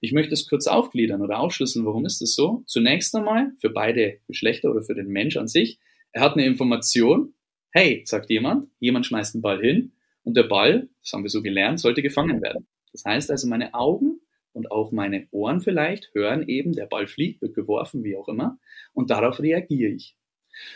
Ich 0.00 0.12
möchte 0.12 0.34
es 0.34 0.48
kurz 0.48 0.66
aufgliedern 0.66 1.22
oder 1.22 1.40
aufschlüsseln, 1.40 1.84
warum 1.84 2.06
ist 2.06 2.20
das 2.20 2.34
so? 2.34 2.62
Zunächst 2.66 3.14
einmal 3.16 3.52
für 3.60 3.70
beide 3.70 4.18
Geschlechter 4.28 4.70
oder 4.70 4.82
für 4.82 4.94
den 4.94 5.08
Mensch 5.08 5.36
an 5.36 5.48
sich. 5.48 5.78
Er 6.12 6.22
hat 6.22 6.34
eine 6.34 6.46
Information. 6.46 7.34
Hey, 7.70 8.02
sagt 8.06 8.30
jemand, 8.30 8.68
jemand 8.78 9.06
schmeißt 9.06 9.34
den 9.34 9.42
Ball 9.42 9.60
hin 9.60 9.92
und 10.22 10.36
der 10.36 10.44
Ball, 10.44 10.88
das 11.02 11.12
haben 11.12 11.22
wir 11.22 11.30
so 11.30 11.42
gelernt, 11.42 11.80
sollte 11.80 12.02
gefangen 12.02 12.40
werden. 12.42 12.66
Das 12.92 13.04
heißt 13.04 13.30
also, 13.30 13.48
meine 13.48 13.74
Augen 13.74 14.20
und 14.52 14.70
auch 14.70 14.92
meine 14.92 15.26
Ohren 15.30 15.60
vielleicht 15.60 16.10
hören 16.14 16.48
eben, 16.48 16.72
der 16.72 16.86
Ball 16.86 17.06
fliegt, 17.06 17.42
wird 17.42 17.54
geworfen, 17.54 18.04
wie 18.04 18.16
auch 18.16 18.28
immer, 18.28 18.58
und 18.92 19.10
darauf 19.10 19.40
reagiere 19.40 19.92
ich. 19.92 20.16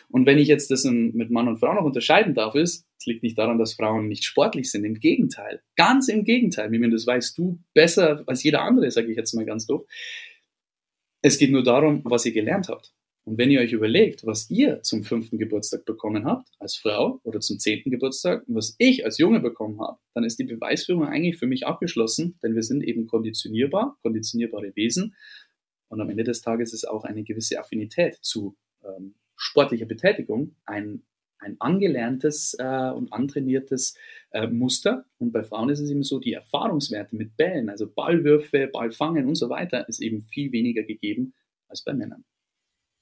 Und 0.08 0.26
wenn 0.26 0.38
ich 0.38 0.48
jetzt 0.48 0.70
das 0.70 0.84
mit 0.84 1.30
Mann 1.30 1.48
und 1.48 1.58
Frau 1.58 1.74
noch 1.74 1.84
unterscheiden 1.84 2.34
darf, 2.34 2.54
ist, 2.54 2.86
es 2.98 3.06
liegt 3.06 3.22
nicht 3.22 3.38
daran, 3.38 3.58
dass 3.58 3.74
Frauen 3.74 4.08
nicht 4.08 4.24
sportlich 4.24 4.70
sind. 4.70 4.84
Im 4.84 4.98
Gegenteil. 4.98 5.62
Ganz 5.76 6.08
im 6.08 6.24
Gegenteil. 6.24 6.70
Mimian, 6.70 6.92
das 6.92 7.06
weißt 7.06 7.36
du 7.36 7.58
besser 7.74 8.22
als 8.26 8.42
jeder 8.42 8.62
andere, 8.62 8.90
sage 8.90 9.10
ich 9.10 9.16
jetzt 9.16 9.34
mal 9.34 9.44
ganz 9.44 9.66
doof. 9.66 9.84
Es 11.20 11.38
geht 11.38 11.50
nur 11.50 11.62
darum, 11.62 12.02
was 12.04 12.26
ihr 12.26 12.32
gelernt 12.32 12.68
habt. 12.68 12.92
Und 13.24 13.38
wenn 13.38 13.50
ihr 13.50 13.60
euch 13.60 13.72
überlegt, 13.72 14.26
was 14.26 14.50
ihr 14.50 14.82
zum 14.82 15.04
fünften 15.04 15.38
Geburtstag 15.38 15.84
bekommen 15.84 16.24
habt, 16.24 16.48
als 16.58 16.76
Frau 16.76 17.20
oder 17.22 17.38
zum 17.38 17.58
zehnten 17.60 17.90
Geburtstag, 17.90 18.46
und 18.48 18.56
was 18.56 18.74
ich 18.78 19.04
als 19.04 19.18
Junge 19.18 19.38
bekommen 19.38 19.80
habe, 19.80 19.98
dann 20.14 20.24
ist 20.24 20.40
die 20.40 20.44
Beweisführung 20.44 21.04
eigentlich 21.04 21.38
für 21.38 21.46
mich 21.46 21.66
abgeschlossen, 21.66 22.38
denn 22.42 22.56
wir 22.56 22.64
sind 22.64 22.82
eben 22.82 23.06
konditionierbar, 23.06 23.96
konditionierbare 24.02 24.74
Wesen. 24.74 25.14
Und 25.88 26.00
am 26.00 26.10
Ende 26.10 26.24
des 26.24 26.40
Tages 26.40 26.72
ist 26.72 26.88
auch 26.88 27.04
eine 27.04 27.22
gewisse 27.22 27.60
Affinität 27.60 28.18
zu 28.22 28.56
ähm, 28.84 29.14
sportlicher 29.42 29.87
Betätigung 29.87 30.54
ein, 30.64 31.02
ein 31.38 31.56
angelerntes 31.58 32.54
äh, 32.58 32.90
und 32.90 33.12
antrainiertes 33.12 33.96
äh, 34.30 34.46
Muster. 34.46 35.04
Und 35.18 35.32
bei 35.32 35.42
Frauen 35.42 35.68
ist 35.68 35.80
es 35.80 35.90
eben 35.90 36.04
so, 36.04 36.20
die 36.20 36.32
Erfahrungswerte 36.32 37.16
mit 37.16 37.37
Bällen, 37.37 37.68
also 37.68 37.90
Ballwürfe, 37.90 38.68
Ballfangen 38.68 39.26
und 39.26 39.34
so 39.34 39.49
weiter, 39.49 39.88
ist 39.88 40.00
eben 40.00 40.22
viel 40.22 40.52
weniger 40.52 40.84
gegeben 40.84 41.34
als 41.68 41.82
bei 41.82 41.92
Männern. 41.92 42.25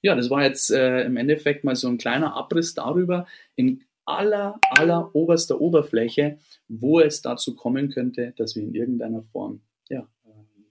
Ja, 0.02 0.14
das 0.14 0.30
war 0.30 0.42
jetzt 0.42 0.70
äh, 0.70 1.04
im 1.04 1.18
Endeffekt 1.18 1.62
mal 1.62 1.76
so 1.76 1.88
ein 1.88 1.98
kleiner 1.98 2.34
Abriss 2.34 2.72
darüber, 2.72 3.26
in 3.54 3.84
aller, 4.06 4.58
aller 4.70 5.14
oberster 5.14 5.60
Oberfläche, 5.60 6.38
wo 6.68 7.00
es 7.00 7.20
dazu 7.20 7.54
kommen 7.54 7.90
könnte, 7.90 8.32
dass 8.38 8.56
wir 8.56 8.62
in 8.62 8.74
irgendeiner 8.74 9.20
Form, 9.20 9.60
ja, 9.90 10.08
äh, 10.24 10.30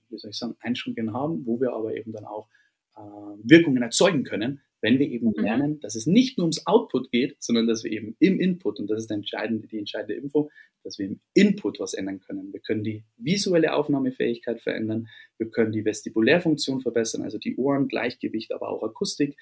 wie 0.09 0.17
soll 0.17 0.31
ich 0.31 0.37
sagen, 0.37 0.55
Einschränkungen 0.61 1.13
haben, 1.13 1.45
wo 1.45 1.61
wir 1.61 1.73
aber 1.73 1.95
eben 1.95 2.11
dann 2.11 2.25
auch 2.25 2.49
äh, 2.97 3.01
Wirkungen 3.43 3.83
erzeugen 3.83 4.23
können, 4.23 4.61
wenn 4.81 4.99
wir 4.99 5.07
eben 5.07 5.27
mhm. 5.27 5.43
lernen, 5.43 5.79
dass 5.79 5.95
es 5.95 6.05
nicht 6.05 6.37
nur 6.37 6.45
ums 6.45 6.65
Output 6.65 7.11
geht, 7.11 7.35
sondern 7.39 7.67
dass 7.67 7.83
wir 7.83 7.91
eben 7.91 8.15
im 8.19 8.39
Input, 8.39 8.79
und 8.79 8.89
das 8.89 9.03
ist 9.03 9.11
entscheidende, 9.11 9.67
die 9.67 9.79
entscheidende 9.79 10.13
Info, 10.15 10.49
dass 10.83 10.97
wir 10.97 11.07
im 11.07 11.19
Input 11.33 11.79
was 11.79 11.93
ändern 11.93 12.21
können. 12.21 12.53
Wir 12.53 12.61
können 12.61 12.83
die 12.83 13.03
visuelle 13.17 13.73
Aufnahmefähigkeit 13.73 14.61
verändern, 14.61 15.07
wir 15.37 15.49
können 15.49 15.71
die 15.71 15.85
Vestibulärfunktion 15.85 16.81
verbessern, 16.81 17.23
also 17.23 17.37
die 17.37 17.57
Ohren, 17.57 17.87
Gleichgewicht, 17.87 18.53
aber 18.53 18.69
auch 18.69 18.83
Akustik, 18.83 19.35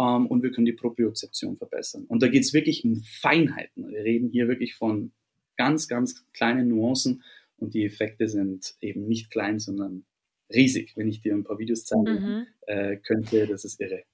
ähm, 0.00 0.26
und 0.26 0.42
wir 0.42 0.50
können 0.50 0.66
die 0.66 0.72
Propriozeption 0.72 1.56
verbessern. 1.56 2.06
Und 2.08 2.22
da 2.22 2.28
geht 2.28 2.42
es 2.42 2.54
wirklich 2.54 2.84
um 2.84 2.96
Feinheiten. 2.96 3.88
Wir 3.90 4.02
reden 4.02 4.30
hier 4.30 4.48
wirklich 4.48 4.74
von 4.74 5.12
ganz, 5.56 5.88
ganz 5.88 6.24
kleinen 6.32 6.68
Nuancen 6.68 7.22
und 7.58 7.74
die 7.74 7.84
Effekte 7.84 8.28
sind 8.28 8.74
eben 8.80 9.06
nicht 9.06 9.30
klein, 9.30 9.58
sondern 9.58 10.04
riesig. 10.52 10.96
Wenn 10.96 11.08
ich 11.08 11.20
dir 11.20 11.34
ein 11.34 11.44
paar 11.44 11.58
Videos 11.58 11.84
zeigen 11.84 12.04
mhm. 12.04 12.46
äh, 12.66 12.96
könnte, 12.96 13.46
das 13.46 13.64
ist 13.64 13.80
irre. 13.80 14.04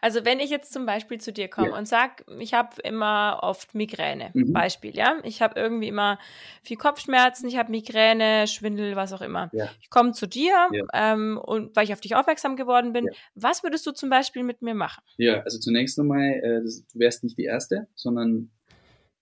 Also 0.00 0.24
wenn 0.24 0.38
ich 0.38 0.50
jetzt 0.50 0.72
zum 0.72 0.86
Beispiel 0.86 1.18
zu 1.18 1.32
dir 1.32 1.48
komme 1.48 1.70
ja. 1.70 1.76
und 1.76 1.88
sag, 1.88 2.24
ich 2.38 2.54
habe 2.54 2.80
immer 2.82 3.40
oft 3.42 3.74
Migräne, 3.74 4.30
mhm. 4.32 4.52
Beispiel, 4.52 4.96
ja, 4.96 5.18
ich 5.24 5.42
habe 5.42 5.58
irgendwie 5.58 5.88
immer 5.88 6.18
viel 6.62 6.76
Kopfschmerzen, 6.76 7.48
ich 7.48 7.56
habe 7.56 7.70
Migräne, 7.70 8.46
Schwindel, 8.46 8.94
was 8.94 9.12
auch 9.12 9.22
immer. 9.22 9.50
Ja. 9.52 9.68
Ich 9.80 9.90
komme 9.90 10.12
zu 10.12 10.26
dir 10.26 10.68
ja. 10.72 10.84
ähm, 10.94 11.38
und 11.38 11.74
weil 11.74 11.84
ich 11.84 11.92
auf 11.92 12.00
dich 12.00 12.14
aufmerksam 12.14 12.56
geworden 12.56 12.92
bin, 12.92 13.08
was 13.34 13.64
würdest 13.64 13.86
du 13.86 13.92
zum 13.92 14.08
Beispiel 14.08 14.44
mit 14.44 14.62
mir 14.62 14.74
machen? 14.74 15.02
Ja, 15.16 15.40
also 15.40 15.58
zunächst 15.58 15.98
nochmal, 15.98 16.30
äh, 16.42 16.60
du 16.60 16.98
wärst 16.98 17.24
nicht 17.24 17.36
die 17.36 17.44
Erste, 17.44 17.88
sondern 17.94 18.50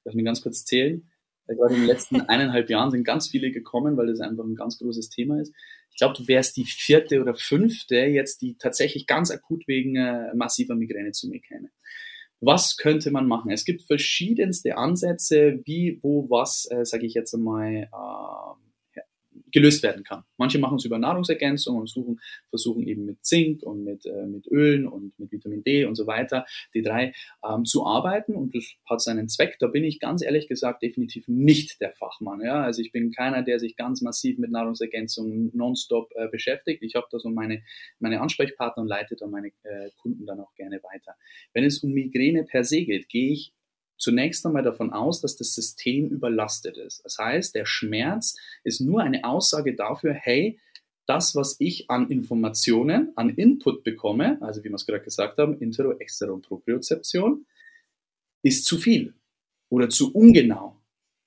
lass 0.05 0.15
mich 0.15 0.25
ganz 0.25 0.43
kurz 0.43 0.65
zählen. 0.65 1.11
Gerade 1.47 1.75
in 1.75 1.81
den 1.81 1.87
letzten 1.87 2.21
eineinhalb 2.29 2.69
Jahren 2.69 2.91
sind 2.91 3.05
ganz 3.05 3.29
viele 3.29 3.51
gekommen, 3.51 3.97
weil 3.97 4.09
das 4.09 4.21
einfach 4.21 4.45
ein 4.45 4.57
ganz 4.57 4.79
großes 4.79 5.09
Thema 5.09 5.41
ist 5.41 5.55
ich 5.97 5.99
glaube, 5.99 6.15
du 6.15 6.29
wärst 6.29 6.59
die 6.59 6.67
vierte 6.67 7.23
oder 7.23 7.33
fünfte 7.33 7.97
jetzt, 7.97 8.43
die 8.43 8.59
tatsächlich 8.59 9.07
ganz 9.07 9.31
akut 9.31 9.67
wegen 9.67 9.97
äh, 9.97 10.35
massiver 10.35 10.75
Migräne 10.75 11.13
zu 11.13 11.27
mir 11.27 11.41
käme. 11.41 11.71
Was 12.39 12.77
könnte 12.77 13.11
man 13.11 13.27
machen? 13.27 13.51
Es 13.51 13.65
gibt 13.65 13.81
verschiedenste 13.81 14.77
Ansätze, 14.77 15.59
wie, 15.65 15.99
wo, 16.03 16.29
was, 16.29 16.69
äh, 16.71 16.85
sage 16.85 17.07
ich 17.07 17.15
jetzt 17.15 17.33
einmal, 17.33 17.85
äh, 17.85 18.66
gelöst 19.57 19.83
werden 19.83 20.05
kann. 20.05 20.23
Manche 20.37 20.59
machen 20.59 20.77
es 20.77 20.85
über 20.85 20.99
Nahrungsergänzung 20.99 21.79
und 21.79 21.89
suchen, 21.89 22.21
versuchen 22.51 22.87
eben 22.87 23.07
mit 23.07 23.25
Zink 23.25 23.63
und 23.63 23.85
mit, 23.85 24.05
äh, 24.05 24.27
mit 24.27 24.47
Ölen 24.49 24.87
und 24.87 25.19
mit 25.19 25.33
Vitamin 25.33 25.65
D 25.65 25.87
und 25.87 25.95
so 25.95 26.07
weiter, 26.07 26.45
D3, 26.75 27.15
ähm, 27.43 27.65
zu 27.65 27.87
arbeiten 27.87 28.35
und 28.35 28.55
das 28.55 28.75
hat 28.85 29.01
seinen 29.01 29.31
Zweck. 29.31 29.57
Da 29.59 29.69
bin 29.69 29.83
ich 29.83 29.99
ganz 29.99 30.23
ehrlich 30.23 30.47
gesagt 30.47 30.83
definitiv 30.83 31.27
nicht 31.27 31.81
der 31.81 31.93
Fachmann. 31.93 32.43
Ja? 32.43 32.61
Also 32.61 32.83
ich 32.83 32.93
bin 32.93 33.13
keiner, 33.13 33.43
der 33.43 33.59
sich 33.59 33.77
ganz 33.77 34.03
massiv 34.03 34.37
mit 34.37 34.51
Nahrungsergänzung 34.51 35.51
nonstop 35.57 36.11
äh, 36.17 36.29
beschäftigt. 36.29 36.83
Ich 36.83 36.95
habe 36.95 37.07
da 37.11 37.19
so 37.19 37.31
meine, 37.31 37.63
meine 37.99 38.21
Ansprechpartner 38.21 38.83
und 38.83 38.89
leite 38.89 39.17
da 39.17 39.27
meine 39.27 39.49
äh, 39.63 39.89
Kunden 39.97 40.27
dann 40.27 40.39
auch 40.39 40.55
gerne 40.55 40.83
weiter. 40.83 41.15
Wenn 41.55 41.65
es 41.65 41.79
um 41.79 41.93
Migräne 41.93 42.45
per 42.45 42.63
se 42.63 42.85
geht, 42.85 43.09
gehe 43.09 43.33
ich 43.33 43.55
zunächst 43.99 44.45
einmal 44.47 44.63
davon 44.63 44.93
aus, 44.93 45.21
dass 45.21 45.37
das 45.37 45.55
System 45.55 46.09
überlastet 46.09 46.77
ist. 46.77 47.05
Das 47.05 47.19
heißt, 47.19 47.55
der 47.55 47.67
Schmerz 47.67 48.37
ist 48.65 48.81
nur 48.81 49.03
eine 49.03 49.25
Aussage 49.25 49.75
dafür, 49.75 50.13
hey, 50.13 50.59
das, 51.07 51.37
was 51.37 51.57
ich 51.61 51.89
an 51.89 52.11
Informationen, 52.11 53.13
an 53.15 53.31
Input 53.31 53.85
bekomme, 53.85 54.39
also 54.43 54.63
wie 54.65 54.69
wir 54.69 54.75
es 54.75 54.87
gerade 54.87 55.05
gesagt 55.05 55.39
haben, 55.39 55.59
Intero, 55.59 55.93
Extero 55.93 56.35
und 56.35 56.47
Propriozeption, 56.47 57.47
ist 58.43 58.65
zu 58.65 58.79
viel 58.79 59.15
oder 59.69 59.89
zu 59.89 60.13
ungenau. 60.13 60.77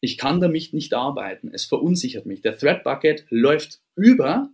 Ich 0.01 0.17
kann 0.17 0.39
damit 0.39 0.73
nicht 0.73 0.93
arbeiten. 0.93 1.49
Es 1.53 1.65
verunsichert 1.65 2.25
mich. 2.25 2.41
Der 2.41 2.57
Thread 2.57 2.83
Bucket 2.83 3.25
läuft 3.29 3.81
über, 3.95 4.49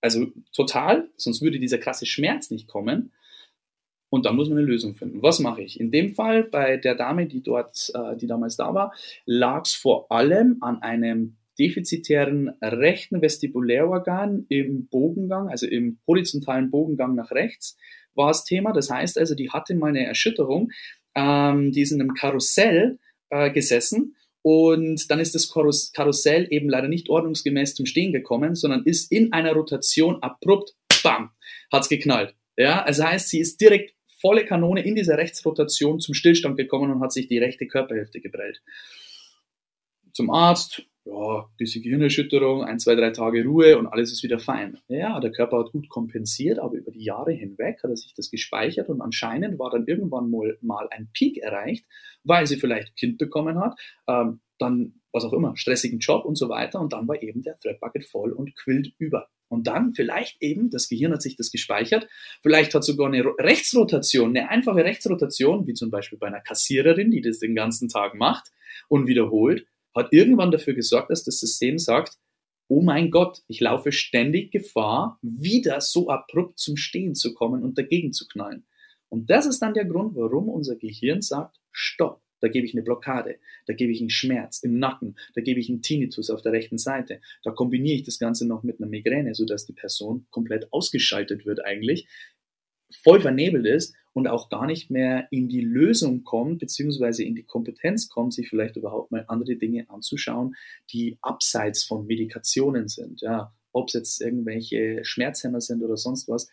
also 0.00 0.32
total, 0.52 1.10
sonst 1.16 1.42
würde 1.42 1.58
dieser 1.58 1.78
krasse 1.78 2.06
Schmerz 2.06 2.50
nicht 2.50 2.68
kommen. 2.68 3.12
Und 4.10 4.26
dann 4.26 4.36
muss 4.36 4.48
man 4.48 4.58
eine 4.58 4.66
Lösung 4.66 4.96
finden. 4.96 5.22
Was 5.22 5.38
mache 5.38 5.62
ich? 5.62 5.78
In 5.78 5.90
dem 5.90 6.14
Fall 6.14 6.42
bei 6.42 6.76
der 6.76 6.96
Dame, 6.96 7.26
die 7.26 7.42
dort, 7.42 7.92
äh, 7.94 8.16
die 8.16 8.26
damals 8.26 8.56
da 8.56 8.74
war, 8.74 8.92
lag 9.24 9.64
es 9.64 9.72
vor 9.72 10.10
allem 10.10 10.58
an 10.60 10.82
einem 10.82 11.36
defizitären 11.58 12.48
rechten 12.60 13.22
Vestibulärorgan 13.22 14.46
im 14.48 14.88
Bogengang, 14.88 15.48
also 15.48 15.66
im 15.66 15.98
horizontalen 16.06 16.70
Bogengang 16.70 17.14
nach 17.14 17.30
rechts, 17.30 17.76
war 18.14 18.28
das 18.28 18.44
Thema. 18.44 18.72
Das 18.72 18.90
heißt 18.90 19.18
also, 19.18 19.34
die 19.34 19.50
hatte 19.50 19.74
mal 19.74 19.88
eine 19.88 20.04
Erschütterung, 20.04 20.70
ähm, 21.14 21.70
die 21.70 21.82
ist 21.82 21.92
in 21.92 22.00
einem 22.00 22.14
Karussell 22.14 22.98
äh, 23.28 23.50
gesessen 23.50 24.16
und 24.42 25.10
dann 25.10 25.20
ist 25.20 25.34
das 25.34 25.52
Karussell 25.92 26.46
eben 26.50 26.68
leider 26.68 26.88
nicht 26.88 27.10
ordnungsgemäß 27.10 27.74
zum 27.74 27.86
Stehen 27.86 28.12
gekommen, 28.12 28.54
sondern 28.54 28.84
ist 28.84 29.12
in 29.12 29.32
einer 29.32 29.52
Rotation 29.52 30.22
abrupt, 30.22 30.74
bam, 31.02 31.30
hat's 31.70 31.88
geknallt. 31.88 32.34
Ja, 32.56 32.82
also 32.82 33.04
heißt, 33.04 33.28
sie 33.28 33.40
ist 33.40 33.60
direkt 33.60 33.94
volle 34.20 34.44
Kanone 34.44 34.84
in 34.84 34.94
dieser 34.94 35.18
Rechtsrotation 35.18 36.00
zum 36.00 36.14
Stillstand 36.14 36.56
gekommen 36.56 36.90
und 36.92 37.00
hat 37.00 37.12
sich 37.12 37.26
die 37.26 37.38
rechte 37.38 37.66
Körperhälfte 37.66 38.20
geprellt. 38.20 38.62
Zum 40.12 40.30
Arzt, 40.30 40.82
ja, 41.04 41.48
bisschen 41.56 41.82
Gehirnerschütterung, 41.82 42.62
ein, 42.64 42.78
zwei, 42.78 42.94
drei 42.94 43.10
Tage 43.10 43.44
Ruhe 43.44 43.78
und 43.78 43.86
alles 43.86 44.12
ist 44.12 44.22
wieder 44.22 44.38
fein. 44.38 44.78
Ja, 44.88 45.18
der 45.20 45.32
Körper 45.32 45.58
hat 45.58 45.72
gut 45.72 45.88
kompensiert, 45.88 46.58
aber 46.58 46.74
über 46.74 46.90
die 46.90 47.04
Jahre 47.04 47.32
hinweg 47.32 47.82
hat 47.82 47.90
er 47.90 47.96
sich 47.96 48.12
das 48.14 48.30
gespeichert 48.30 48.88
und 48.88 49.00
anscheinend 49.00 49.58
war 49.58 49.70
dann 49.70 49.86
irgendwann 49.86 50.30
mal, 50.30 50.58
mal 50.60 50.88
ein 50.90 51.08
Peak 51.12 51.38
erreicht, 51.38 51.86
weil 52.24 52.46
sie 52.46 52.56
vielleicht 52.56 52.96
Kind 52.96 53.18
bekommen 53.18 53.58
hat, 53.58 53.78
ähm, 54.08 54.40
dann 54.58 55.00
was 55.12 55.24
auch 55.24 55.32
immer, 55.32 55.56
stressigen 55.56 55.98
Job 55.98 56.24
und 56.24 56.36
so 56.36 56.48
weiter 56.48 56.80
und 56.80 56.92
dann 56.92 57.08
war 57.08 57.20
eben 57.22 57.42
der 57.42 57.58
Threadbucket 57.58 58.04
voll 58.04 58.32
und 58.32 58.54
quillt 58.56 58.92
über. 58.98 59.28
Und 59.50 59.66
dann 59.66 59.92
vielleicht 59.94 60.40
eben, 60.40 60.70
das 60.70 60.88
Gehirn 60.88 61.12
hat 61.12 61.22
sich 61.22 61.34
das 61.34 61.50
gespeichert, 61.50 62.08
vielleicht 62.40 62.72
hat 62.72 62.84
sogar 62.84 63.08
eine 63.08 63.24
Rechtsrotation, 63.24 64.30
eine 64.30 64.48
einfache 64.48 64.84
Rechtsrotation, 64.84 65.66
wie 65.66 65.74
zum 65.74 65.90
Beispiel 65.90 66.18
bei 66.18 66.28
einer 66.28 66.40
Kassiererin, 66.40 67.10
die 67.10 67.20
das 67.20 67.40
den 67.40 67.56
ganzen 67.56 67.88
Tag 67.88 68.14
macht 68.14 68.52
und 68.88 69.08
wiederholt, 69.08 69.66
hat 69.92 70.12
irgendwann 70.12 70.52
dafür 70.52 70.74
gesorgt, 70.74 71.10
dass 71.10 71.24
das 71.24 71.40
System 71.40 71.78
sagt, 71.78 72.16
oh 72.68 72.80
mein 72.80 73.10
Gott, 73.10 73.42
ich 73.48 73.58
laufe 73.58 73.90
ständig 73.90 74.52
Gefahr, 74.52 75.18
wieder 75.20 75.80
so 75.80 76.08
abrupt 76.08 76.60
zum 76.60 76.76
Stehen 76.76 77.16
zu 77.16 77.34
kommen 77.34 77.64
und 77.64 77.76
dagegen 77.76 78.12
zu 78.12 78.28
knallen. 78.28 78.64
Und 79.08 79.30
das 79.30 79.46
ist 79.46 79.58
dann 79.58 79.74
der 79.74 79.84
Grund, 79.84 80.14
warum 80.14 80.48
unser 80.48 80.76
Gehirn 80.76 81.22
sagt, 81.22 81.58
stopp. 81.72 82.22
Da 82.40 82.48
gebe 82.48 82.66
ich 82.66 82.74
eine 82.74 82.82
Blockade, 82.82 83.36
da 83.66 83.72
gebe 83.72 83.92
ich 83.92 84.00
einen 84.00 84.10
Schmerz 84.10 84.58
im 84.62 84.78
Nacken, 84.78 85.16
da 85.34 85.40
gebe 85.40 85.60
ich 85.60 85.68
einen 85.68 85.82
Tinnitus 85.82 86.30
auf 86.30 86.42
der 86.42 86.52
rechten 86.52 86.78
Seite. 86.78 87.20
Da 87.42 87.50
kombiniere 87.50 87.96
ich 87.96 88.02
das 88.02 88.18
Ganze 88.18 88.46
noch 88.46 88.62
mit 88.62 88.80
einer 88.80 88.88
Migräne, 88.88 89.34
sodass 89.34 89.66
die 89.66 89.72
Person 89.72 90.26
komplett 90.30 90.72
ausgeschaltet 90.72 91.46
wird 91.46 91.64
eigentlich, 91.64 92.08
voll 92.90 93.20
vernebelt 93.20 93.66
ist 93.66 93.94
und 94.12 94.26
auch 94.26 94.48
gar 94.48 94.66
nicht 94.66 94.90
mehr 94.90 95.28
in 95.30 95.48
die 95.48 95.60
Lösung 95.60 96.24
kommt, 96.24 96.58
beziehungsweise 96.58 97.22
in 97.22 97.34
die 97.34 97.44
Kompetenz 97.44 98.08
kommt, 98.08 98.34
sich 98.34 98.48
vielleicht 98.48 98.76
überhaupt 98.76 99.12
mal 99.12 99.24
andere 99.28 99.56
Dinge 99.56 99.88
anzuschauen, 99.88 100.56
die 100.92 101.18
abseits 101.20 101.84
von 101.84 102.06
Medikationen 102.06 102.88
sind. 102.88 103.20
Ja, 103.20 103.54
ob 103.72 103.88
es 103.88 103.94
jetzt 103.94 104.20
irgendwelche 104.20 105.04
Schmerzhämmer 105.04 105.60
sind 105.60 105.82
oder 105.82 105.96
sonst 105.96 106.28
was. 106.28 106.48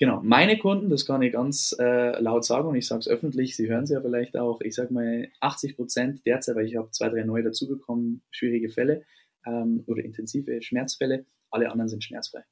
Genau, 0.00 0.20
meine 0.22 0.58
Kunden, 0.58 0.90
das 0.90 1.06
kann 1.06 1.22
ich 1.22 1.32
ganz 1.32 1.74
äh, 1.78 2.20
laut 2.20 2.44
sagen 2.44 2.68
und 2.68 2.76
ich 2.76 2.86
sage 2.86 3.00
es 3.00 3.08
öffentlich, 3.08 3.56
Sie 3.56 3.68
hören 3.68 3.82
es 3.82 3.90
ja 3.90 4.00
vielleicht 4.00 4.36
auch, 4.36 4.60
ich 4.60 4.76
sage 4.76 4.94
mal 4.94 5.28
80 5.40 5.74
Prozent 5.74 6.24
derzeit, 6.24 6.54
weil 6.54 6.66
ich 6.66 6.76
habe 6.76 6.90
zwei, 6.92 7.08
drei 7.08 7.24
neue 7.24 7.42
dazubekommen, 7.42 8.22
schwierige 8.30 8.70
Fälle 8.70 9.04
ähm, 9.44 9.82
oder 9.88 10.04
intensive 10.04 10.62
Schmerzfälle, 10.62 11.26
alle 11.50 11.72
anderen 11.72 11.88
sind 11.88 12.04
schmerzfrei. 12.04 12.44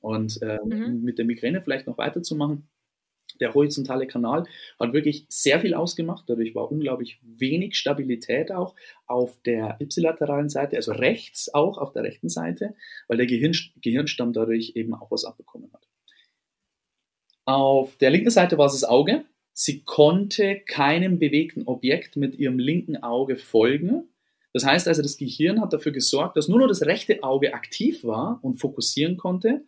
Und 0.00 0.42
äh, 0.42 0.58
mhm. 0.64 1.02
mit 1.02 1.18
der 1.18 1.24
Migräne 1.24 1.62
vielleicht 1.62 1.86
noch 1.86 1.98
weiterzumachen, 1.98 2.68
der 3.38 3.54
horizontale 3.54 4.08
Kanal 4.08 4.44
hat 4.80 4.92
wirklich 4.92 5.26
sehr 5.28 5.60
viel 5.60 5.74
ausgemacht. 5.74 6.24
Dadurch 6.26 6.54
war 6.56 6.70
unglaublich 6.70 7.20
wenig 7.22 7.76
Stabilität 7.76 8.50
auch 8.50 8.74
auf 9.06 9.40
der 9.42 9.76
ipsilateralen 9.78 10.48
Seite, 10.48 10.76
also 10.76 10.92
rechts 10.92 11.52
auch 11.54 11.78
auf 11.78 11.92
der 11.92 12.02
rechten 12.02 12.28
Seite, 12.28 12.74
weil 13.06 13.18
der 13.18 13.26
Gehirn, 13.26 13.54
Gehirnstamm 13.80 14.32
dadurch 14.32 14.72
eben 14.74 14.94
auch 14.94 15.12
was 15.12 15.24
abbekommen 15.24 15.72
hat. 15.72 15.89
Auf 17.44 17.96
der 17.96 18.10
linken 18.10 18.30
Seite 18.30 18.58
war 18.58 18.66
es 18.66 18.72
das 18.72 18.84
Auge. 18.84 19.24
Sie 19.52 19.82
konnte 19.82 20.60
keinem 20.66 21.18
bewegten 21.18 21.66
Objekt 21.66 22.16
mit 22.16 22.34
ihrem 22.36 22.58
linken 22.58 22.96
Auge 23.02 23.36
folgen. 23.36 24.08
Das 24.52 24.64
heißt 24.64 24.88
also, 24.88 25.02
das 25.02 25.16
Gehirn 25.16 25.60
hat 25.60 25.72
dafür 25.72 25.92
gesorgt, 25.92 26.36
dass 26.36 26.48
nur 26.48 26.58
noch 26.58 26.68
das 26.68 26.82
rechte 26.82 27.22
Auge 27.22 27.54
aktiv 27.54 28.02
war 28.04 28.40
und 28.42 28.56
fokussieren 28.60 29.16
konnte. 29.16 29.64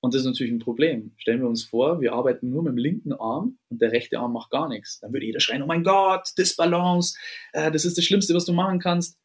Und 0.00 0.14
das 0.14 0.22
ist 0.22 0.26
natürlich 0.26 0.52
ein 0.52 0.58
Problem. 0.58 1.12
Stellen 1.16 1.40
wir 1.40 1.48
uns 1.48 1.62
vor, 1.62 2.00
wir 2.00 2.12
arbeiten 2.12 2.50
nur 2.50 2.64
mit 2.64 2.72
dem 2.72 2.78
linken 2.78 3.12
Arm 3.12 3.58
und 3.68 3.80
der 3.80 3.92
rechte 3.92 4.18
Arm 4.18 4.32
macht 4.32 4.50
gar 4.50 4.68
nichts. 4.68 4.98
Dann 4.98 5.12
würde 5.12 5.26
jeder 5.26 5.38
schreien, 5.38 5.62
oh 5.62 5.66
mein 5.66 5.84
Gott, 5.84 6.30
Disbalance, 6.36 7.16
äh, 7.52 7.70
das 7.70 7.84
ist 7.84 7.96
das 7.96 8.04
Schlimmste, 8.04 8.34
was 8.34 8.44
du 8.44 8.52
machen 8.52 8.80
kannst. 8.80 9.16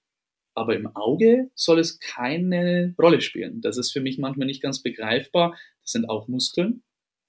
Aber 0.54 0.76
im 0.76 0.96
Auge 0.96 1.50
soll 1.56 1.80
es 1.80 2.00
keine 2.00 2.94
Rolle 3.02 3.22
spielen. 3.22 3.62
Das 3.62 3.78
ist 3.78 3.92
für 3.92 4.02
mich 4.02 4.20
manchmal 4.20 4.46
nicht 4.46 4.62
ganz 4.62 4.82
begreifbar. 4.82 5.58
Das 5.82 5.92
sind 5.92 6.10
auch 6.10 6.28
Muskeln. 6.28 6.84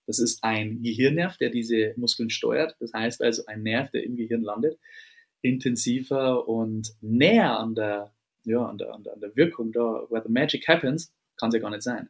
Das 0.09 0.19
ist 0.19 0.43
ein 0.43 0.81
Gehirnnerv, 0.81 1.37
der 1.37 1.51
diese 1.51 1.93
Muskeln 1.99 2.31
steuert. 2.31 2.75
Das 2.81 2.95
heißt 2.95 3.23
also 3.23 3.45
ein 3.45 3.63
Nerv, 3.63 3.91
der 3.91 4.05
im 4.05 4.17
Gehirn 4.17 4.41
landet, 4.41 4.79
intensiver 5.43 6.49
und 6.49 6.95
näher 7.03 7.59
an 7.59 7.75
der, 7.75 8.15
ja, 8.45 8.65
an 8.65 8.79
der, 8.79 8.95
an 8.95 9.05
der, 9.05 9.37
Wirkung 9.37 9.71
da, 9.71 10.07
where 10.09 10.23
the 10.25 10.33
magic 10.33 10.67
happens, 10.67 11.13
kann 11.37 11.51
es 11.51 11.57
ja 11.57 11.61
gar 11.61 11.69
nicht 11.69 11.83
sein. 11.83 12.09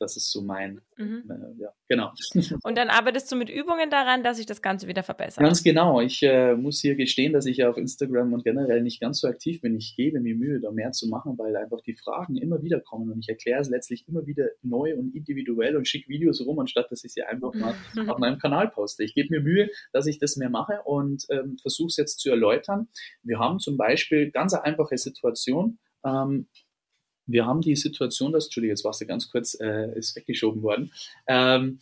Das 0.00 0.16
ist 0.16 0.32
so 0.32 0.40
mein, 0.42 0.80
mhm. 0.96 1.24
äh, 1.28 1.62
ja, 1.62 1.68
genau. 1.86 2.10
Und 2.62 2.78
dann 2.78 2.88
arbeitest 2.88 3.30
du 3.30 3.36
mit 3.36 3.50
Übungen 3.50 3.90
daran, 3.90 4.22
dass 4.22 4.38
sich 4.38 4.46
das 4.46 4.62
Ganze 4.62 4.88
wieder 4.88 5.02
verbessert. 5.02 5.44
Ganz 5.44 5.62
genau. 5.62 6.00
Ich 6.00 6.22
äh, 6.22 6.54
muss 6.54 6.80
hier 6.80 6.94
gestehen, 6.94 7.34
dass 7.34 7.44
ich 7.44 7.62
auf 7.64 7.76
Instagram 7.76 8.32
und 8.32 8.42
generell 8.42 8.82
nicht 8.82 9.00
ganz 9.00 9.20
so 9.20 9.28
aktiv 9.28 9.60
bin. 9.60 9.76
Ich 9.76 9.94
gebe 9.96 10.20
mir 10.20 10.34
Mühe, 10.34 10.58
da 10.58 10.70
mehr 10.72 10.92
zu 10.92 11.06
machen, 11.08 11.36
weil 11.36 11.54
einfach 11.54 11.82
die 11.82 11.94
Fragen 11.94 12.36
immer 12.36 12.62
wieder 12.62 12.80
kommen 12.80 13.12
und 13.12 13.20
ich 13.20 13.28
erkläre 13.28 13.60
es 13.60 13.68
letztlich 13.68 14.08
immer 14.08 14.26
wieder 14.26 14.46
neu 14.62 14.96
und 14.96 15.14
individuell 15.14 15.76
und 15.76 15.86
schicke 15.86 16.08
Videos 16.08 16.40
rum, 16.44 16.58
anstatt 16.58 16.90
dass 16.90 17.04
ich 17.04 17.12
sie 17.12 17.22
einfach 17.22 17.52
mal 17.52 17.74
auf 18.08 18.18
meinem 18.18 18.38
Kanal 18.38 18.70
poste. 18.70 19.04
Ich 19.04 19.14
gebe 19.14 19.28
mir 19.30 19.42
Mühe, 19.42 19.68
dass 19.92 20.06
ich 20.06 20.18
das 20.18 20.36
mehr 20.36 20.50
mache 20.50 20.80
und 20.84 21.26
ähm, 21.30 21.58
versuche 21.60 21.88
es 21.88 21.96
jetzt 21.96 22.20
zu 22.20 22.30
erläutern. 22.30 22.88
Wir 23.22 23.38
haben 23.38 23.58
zum 23.58 23.76
Beispiel 23.76 24.30
ganz 24.30 24.54
eine 24.54 24.64
einfache 24.64 24.96
Situation. 24.96 25.78
Ähm, 26.04 26.48
wir 27.26 27.46
haben 27.46 27.60
die 27.60 27.76
Situation, 27.76 28.32
dass, 28.32 28.46
Entschuldigung, 28.46 28.76
jetzt 28.76 28.84
warst 28.84 29.00
du 29.00 29.06
ganz 29.06 29.30
kurz, 29.30 29.54
äh, 29.60 29.96
ist 29.96 30.16
weggeschoben 30.16 30.62
worden. 30.62 30.92
Ähm, 31.26 31.78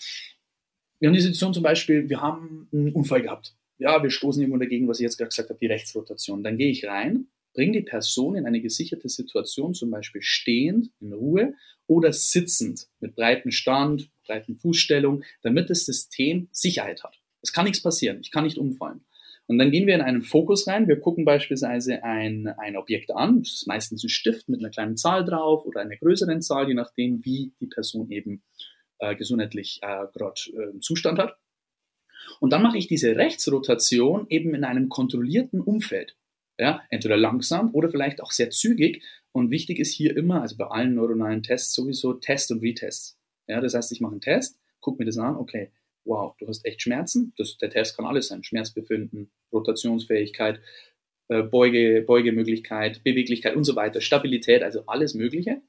wir 1.00 1.08
haben 1.08 1.14
die 1.14 1.20
Situation 1.20 1.54
zum 1.54 1.62
Beispiel, 1.62 2.08
wir 2.08 2.20
haben 2.20 2.68
einen 2.72 2.92
Unfall 2.92 3.22
gehabt. 3.22 3.54
Ja, 3.78 4.02
wir 4.02 4.10
stoßen 4.10 4.42
irgendwo 4.42 4.58
dagegen, 4.58 4.88
was 4.88 4.98
ich 4.98 5.04
jetzt 5.04 5.16
gerade 5.16 5.28
gesagt 5.28 5.50
habe, 5.50 5.58
die 5.60 5.66
Rechtsrotation. 5.66 6.42
Dann 6.42 6.58
gehe 6.58 6.70
ich 6.70 6.84
rein, 6.84 7.28
bringe 7.54 7.72
die 7.72 7.82
Person 7.82 8.34
in 8.34 8.46
eine 8.46 8.60
gesicherte 8.60 9.08
Situation, 9.08 9.74
zum 9.74 9.90
Beispiel 9.90 10.22
stehend, 10.22 10.90
in 11.00 11.12
Ruhe 11.12 11.54
oder 11.86 12.12
sitzend, 12.12 12.88
mit 13.00 13.14
breiten 13.14 13.52
Stand, 13.52 14.10
breiten 14.26 14.56
Fußstellung, 14.56 15.22
damit 15.42 15.70
das 15.70 15.84
System 15.84 16.48
Sicherheit 16.50 17.04
hat. 17.04 17.18
Es 17.40 17.52
kann 17.52 17.64
nichts 17.64 17.82
passieren, 17.82 18.18
ich 18.20 18.30
kann 18.32 18.44
nicht 18.44 18.58
umfallen. 18.58 19.00
Und 19.48 19.56
dann 19.56 19.70
gehen 19.70 19.86
wir 19.86 19.94
in 19.94 20.02
einen 20.02 20.20
Fokus 20.20 20.68
rein. 20.68 20.88
Wir 20.88 21.00
gucken 21.00 21.24
beispielsweise 21.24 22.04
ein, 22.04 22.48
ein 22.58 22.76
Objekt 22.76 23.10
an. 23.10 23.42
Das 23.42 23.54
ist 23.54 23.66
meistens 23.66 24.04
ein 24.04 24.10
Stift 24.10 24.50
mit 24.50 24.60
einer 24.60 24.68
kleinen 24.68 24.98
Zahl 24.98 25.24
drauf 25.24 25.64
oder 25.64 25.80
einer 25.80 25.96
größeren 25.96 26.42
Zahl, 26.42 26.68
je 26.68 26.74
nachdem, 26.74 27.24
wie 27.24 27.52
die 27.58 27.66
Person 27.66 28.10
eben 28.10 28.42
äh, 28.98 29.16
gesundheitlich 29.16 29.80
äh, 29.82 30.04
gerade 30.12 30.40
äh, 30.52 30.78
Zustand 30.80 31.18
hat. 31.18 31.38
Und 32.40 32.52
dann 32.52 32.62
mache 32.62 32.76
ich 32.76 32.88
diese 32.88 33.16
Rechtsrotation 33.16 34.26
eben 34.28 34.54
in 34.54 34.64
einem 34.64 34.90
kontrollierten 34.90 35.62
Umfeld. 35.62 36.14
Ja, 36.58 36.82
entweder 36.90 37.16
langsam 37.16 37.74
oder 37.74 37.88
vielleicht 37.88 38.20
auch 38.20 38.32
sehr 38.32 38.50
zügig. 38.50 39.02
Und 39.32 39.50
wichtig 39.50 39.78
ist 39.78 39.92
hier 39.92 40.14
immer, 40.14 40.42
also 40.42 40.58
bei 40.58 40.66
allen 40.66 40.94
neuronalen 40.94 41.42
Tests 41.42 41.72
sowieso 41.72 42.12
Test 42.12 42.50
und 42.52 42.60
Retest. 42.60 43.16
Ja, 43.46 43.62
das 43.62 43.72
heißt, 43.72 43.92
ich 43.92 44.02
mache 44.02 44.12
einen 44.12 44.20
Test, 44.20 44.58
gucke 44.80 44.98
mir 44.98 45.06
das 45.06 45.16
an, 45.16 45.36
okay, 45.36 45.70
wow, 46.08 46.34
du 46.38 46.48
hast 46.48 46.64
echt 46.64 46.82
Schmerzen. 46.82 47.32
Das, 47.36 47.56
der 47.58 47.70
Test 47.70 47.96
kann 47.96 48.06
alles 48.06 48.28
sein. 48.28 48.42
Schmerzbefinden, 48.42 49.30
Rotationsfähigkeit, 49.52 50.60
äh, 51.28 51.42
Beuge, 51.42 52.02
Beugemöglichkeit, 52.06 53.04
Beweglichkeit 53.04 53.54
und 53.54 53.64
so 53.64 53.76
weiter, 53.76 54.00
Stabilität, 54.00 54.62
also 54.62 54.84
alles 54.86 55.14
Mögliche. 55.14 55.60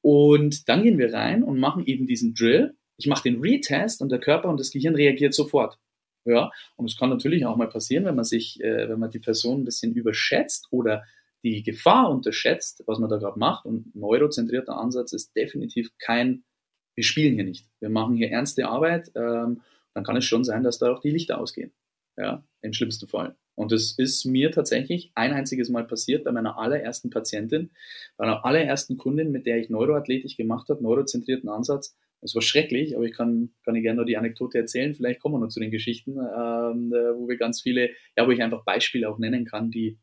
Und 0.00 0.68
dann 0.68 0.82
gehen 0.82 0.98
wir 0.98 1.12
rein 1.12 1.42
und 1.42 1.58
machen 1.58 1.84
eben 1.86 2.06
diesen 2.06 2.34
Drill. 2.34 2.76
Ich 2.96 3.06
mache 3.06 3.24
den 3.24 3.40
Retest 3.40 4.00
und 4.00 4.12
der 4.12 4.20
Körper 4.20 4.48
und 4.48 4.60
das 4.60 4.70
Gehirn 4.70 4.94
reagiert 4.94 5.34
sofort. 5.34 5.78
Ja, 6.26 6.50
und 6.76 6.88
es 6.90 6.96
kann 6.96 7.10
natürlich 7.10 7.44
auch 7.44 7.56
mal 7.56 7.68
passieren, 7.68 8.04
wenn 8.06 8.14
man 8.14 8.24
sich, 8.24 8.62
äh, 8.62 8.88
wenn 8.88 8.98
man 8.98 9.10
die 9.10 9.18
Person 9.18 9.60
ein 9.60 9.64
bisschen 9.64 9.92
überschätzt 9.92 10.68
oder 10.70 11.04
die 11.42 11.62
Gefahr 11.62 12.10
unterschätzt, 12.10 12.82
was 12.86 12.98
man 12.98 13.10
da 13.10 13.18
gerade 13.18 13.38
macht. 13.38 13.66
Und 13.66 13.94
neurozentrierter 13.94 14.76
Ansatz 14.78 15.12
ist 15.12 15.36
definitiv 15.36 15.90
kein 15.98 16.44
wir 16.94 17.04
spielen 17.04 17.34
hier 17.34 17.44
nicht. 17.44 17.68
Wir 17.80 17.90
machen 17.90 18.16
hier 18.16 18.30
ernste 18.30 18.68
Arbeit. 18.68 19.10
Ähm, 19.14 19.62
dann 19.94 20.04
kann 20.04 20.16
es 20.16 20.24
schon 20.24 20.44
sein, 20.44 20.62
dass 20.62 20.78
da 20.78 20.92
auch 20.92 21.00
die 21.00 21.10
Lichter 21.10 21.38
ausgehen. 21.38 21.72
Ja, 22.16 22.44
im 22.60 22.72
schlimmsten 22.72 23.08
Fall. 23.08 23.36
Und 23.56 23.72
das 23.72 23.92
ist 23.96 24.24
mir 24.24 24.50
tatsächlich 24.50 25.12
ein 25.14 25.32
einziges 25.32 25.68
Mal 25.68 25.84
passiert 25.84 26.24
bei 26.24 26.32
meiner 26.32 26.58
allerersten 26.58 27.10
Patientin, 27.10 27.70
bei 28.16 28.26
meiner 28.26 28.44
allerersten 28.44 28.96
Kundin, 28.96 29.30
mit 29.30 29.46
der 29.46 29.58
ich 29.58 29.68
Neuroathletik 29.68 30.36
gemacht 30.36 30.68
habe, 30.68 30.82
neurozentrierten 30.82 31.48
Ansatz. 31.48 31.96
Es 32.20 32.34
war 32.34 32.42
schrecklich, 32.42 32.96
aber 32.96 33.04
ich 33.04 33.12
kann, 33.12 33.50
kann 33.64 33.74
ich 33.74 33.82
gerne 33.82 34.00
noch 34.00 34.06
die 34.06 34.16
Anekdote 34.16 34.58
erzählen. 34.58 34.94
Vielleicht 34.94 35.20
kommen 35.20 35.34
wir 35.34 35.40
noch 35.40 35.48
zu 35.48 35.60
den 35.60 35.70
Geschichten, 35.70 36.12
ähm, 36.12 36.90
wo 36.90 37.28
wir 37.28 37.36
ganz 37.36 37.60
viele, 37.60 37.90
ja, 38.16 38.26
wo 38.26 38.30
ich 38.30 38.42
einfach 38.42 38.64
Beispiele 38.64 39.08
auch 39.08 39.18
nennen 39.18 39.44
kann, 39.44 39.70
die 39.70 39.98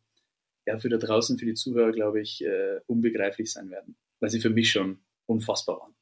ja 0.65 0.77
für 0.77 0.89
da 0.89 0.97
draußen, 0.97 1.39
für 1.39 1.45
die 1.45 1.55
Zuhörer, 1.55 1.91
glaube 1.91 2.21
ich, 2.21 2.45
äh, 2.45 2.79
unbegreiflich 2.85 3.51
sein 3.51 3.71
werden, 3.71 3.95
weil 4.19 4.29
sie 4.29 4.39
für 4.39 4.49
mich 4.49 4.71
schon 4.71 4.99
unfassbar 5.25 5.79
waren. 5.79 5.95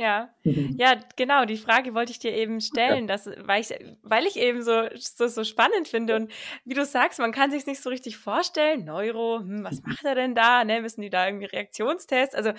Ja, 0.00 0.30
mhm. 0.44 0.76
ja, 0.78 0.98
genau. 1.16 1.44
Die 1.44 1.58
Frage 1.58 1.92
wollte 1.92 2.10
ich 2.10 2.18
dir 2.18 2.32
eben 2.32 2.62
stellen, 2.62 3.06
dass, 3.06 3.26
weil, 3.26 3.60
ich, 3.60 3.68
weil 4.02 4.24
ich 4.24 4.36
eben 4.36 4.62
so, 4.62 4.84
so, 4.96 5.26
so 5.26 5.44
spannend 5.44 5.88
finde. 5.88 6.16
Und 6.16 6.32
wie 6.64 6.72
du 6.72 6.86
sagst, 6.86 7.18
man 7.18 7.32
kann 7.32 7.50
sich 7.50 7.66
nicht 7.66 7.82
so 7.82 7.90
richtig 7.90 8.16
vorstellen. 8.16 8.86
Neuro, 8.86 9.40
hm, 9.40 9.62
was 9.62 9.82
mhm. 9.82 9.90
macht 9.90 10.04
er 10.04 10.14
denn 10.14 10.34
da? 10.34 10.64
Ne, 10.64 10.80
müssen 10.80 11.02
die 11.02 11.10
da 11.10 11.26
irgendwie 11.26 11.44
Reaktionstests? 11.44 12.34
Also 12.34 12.52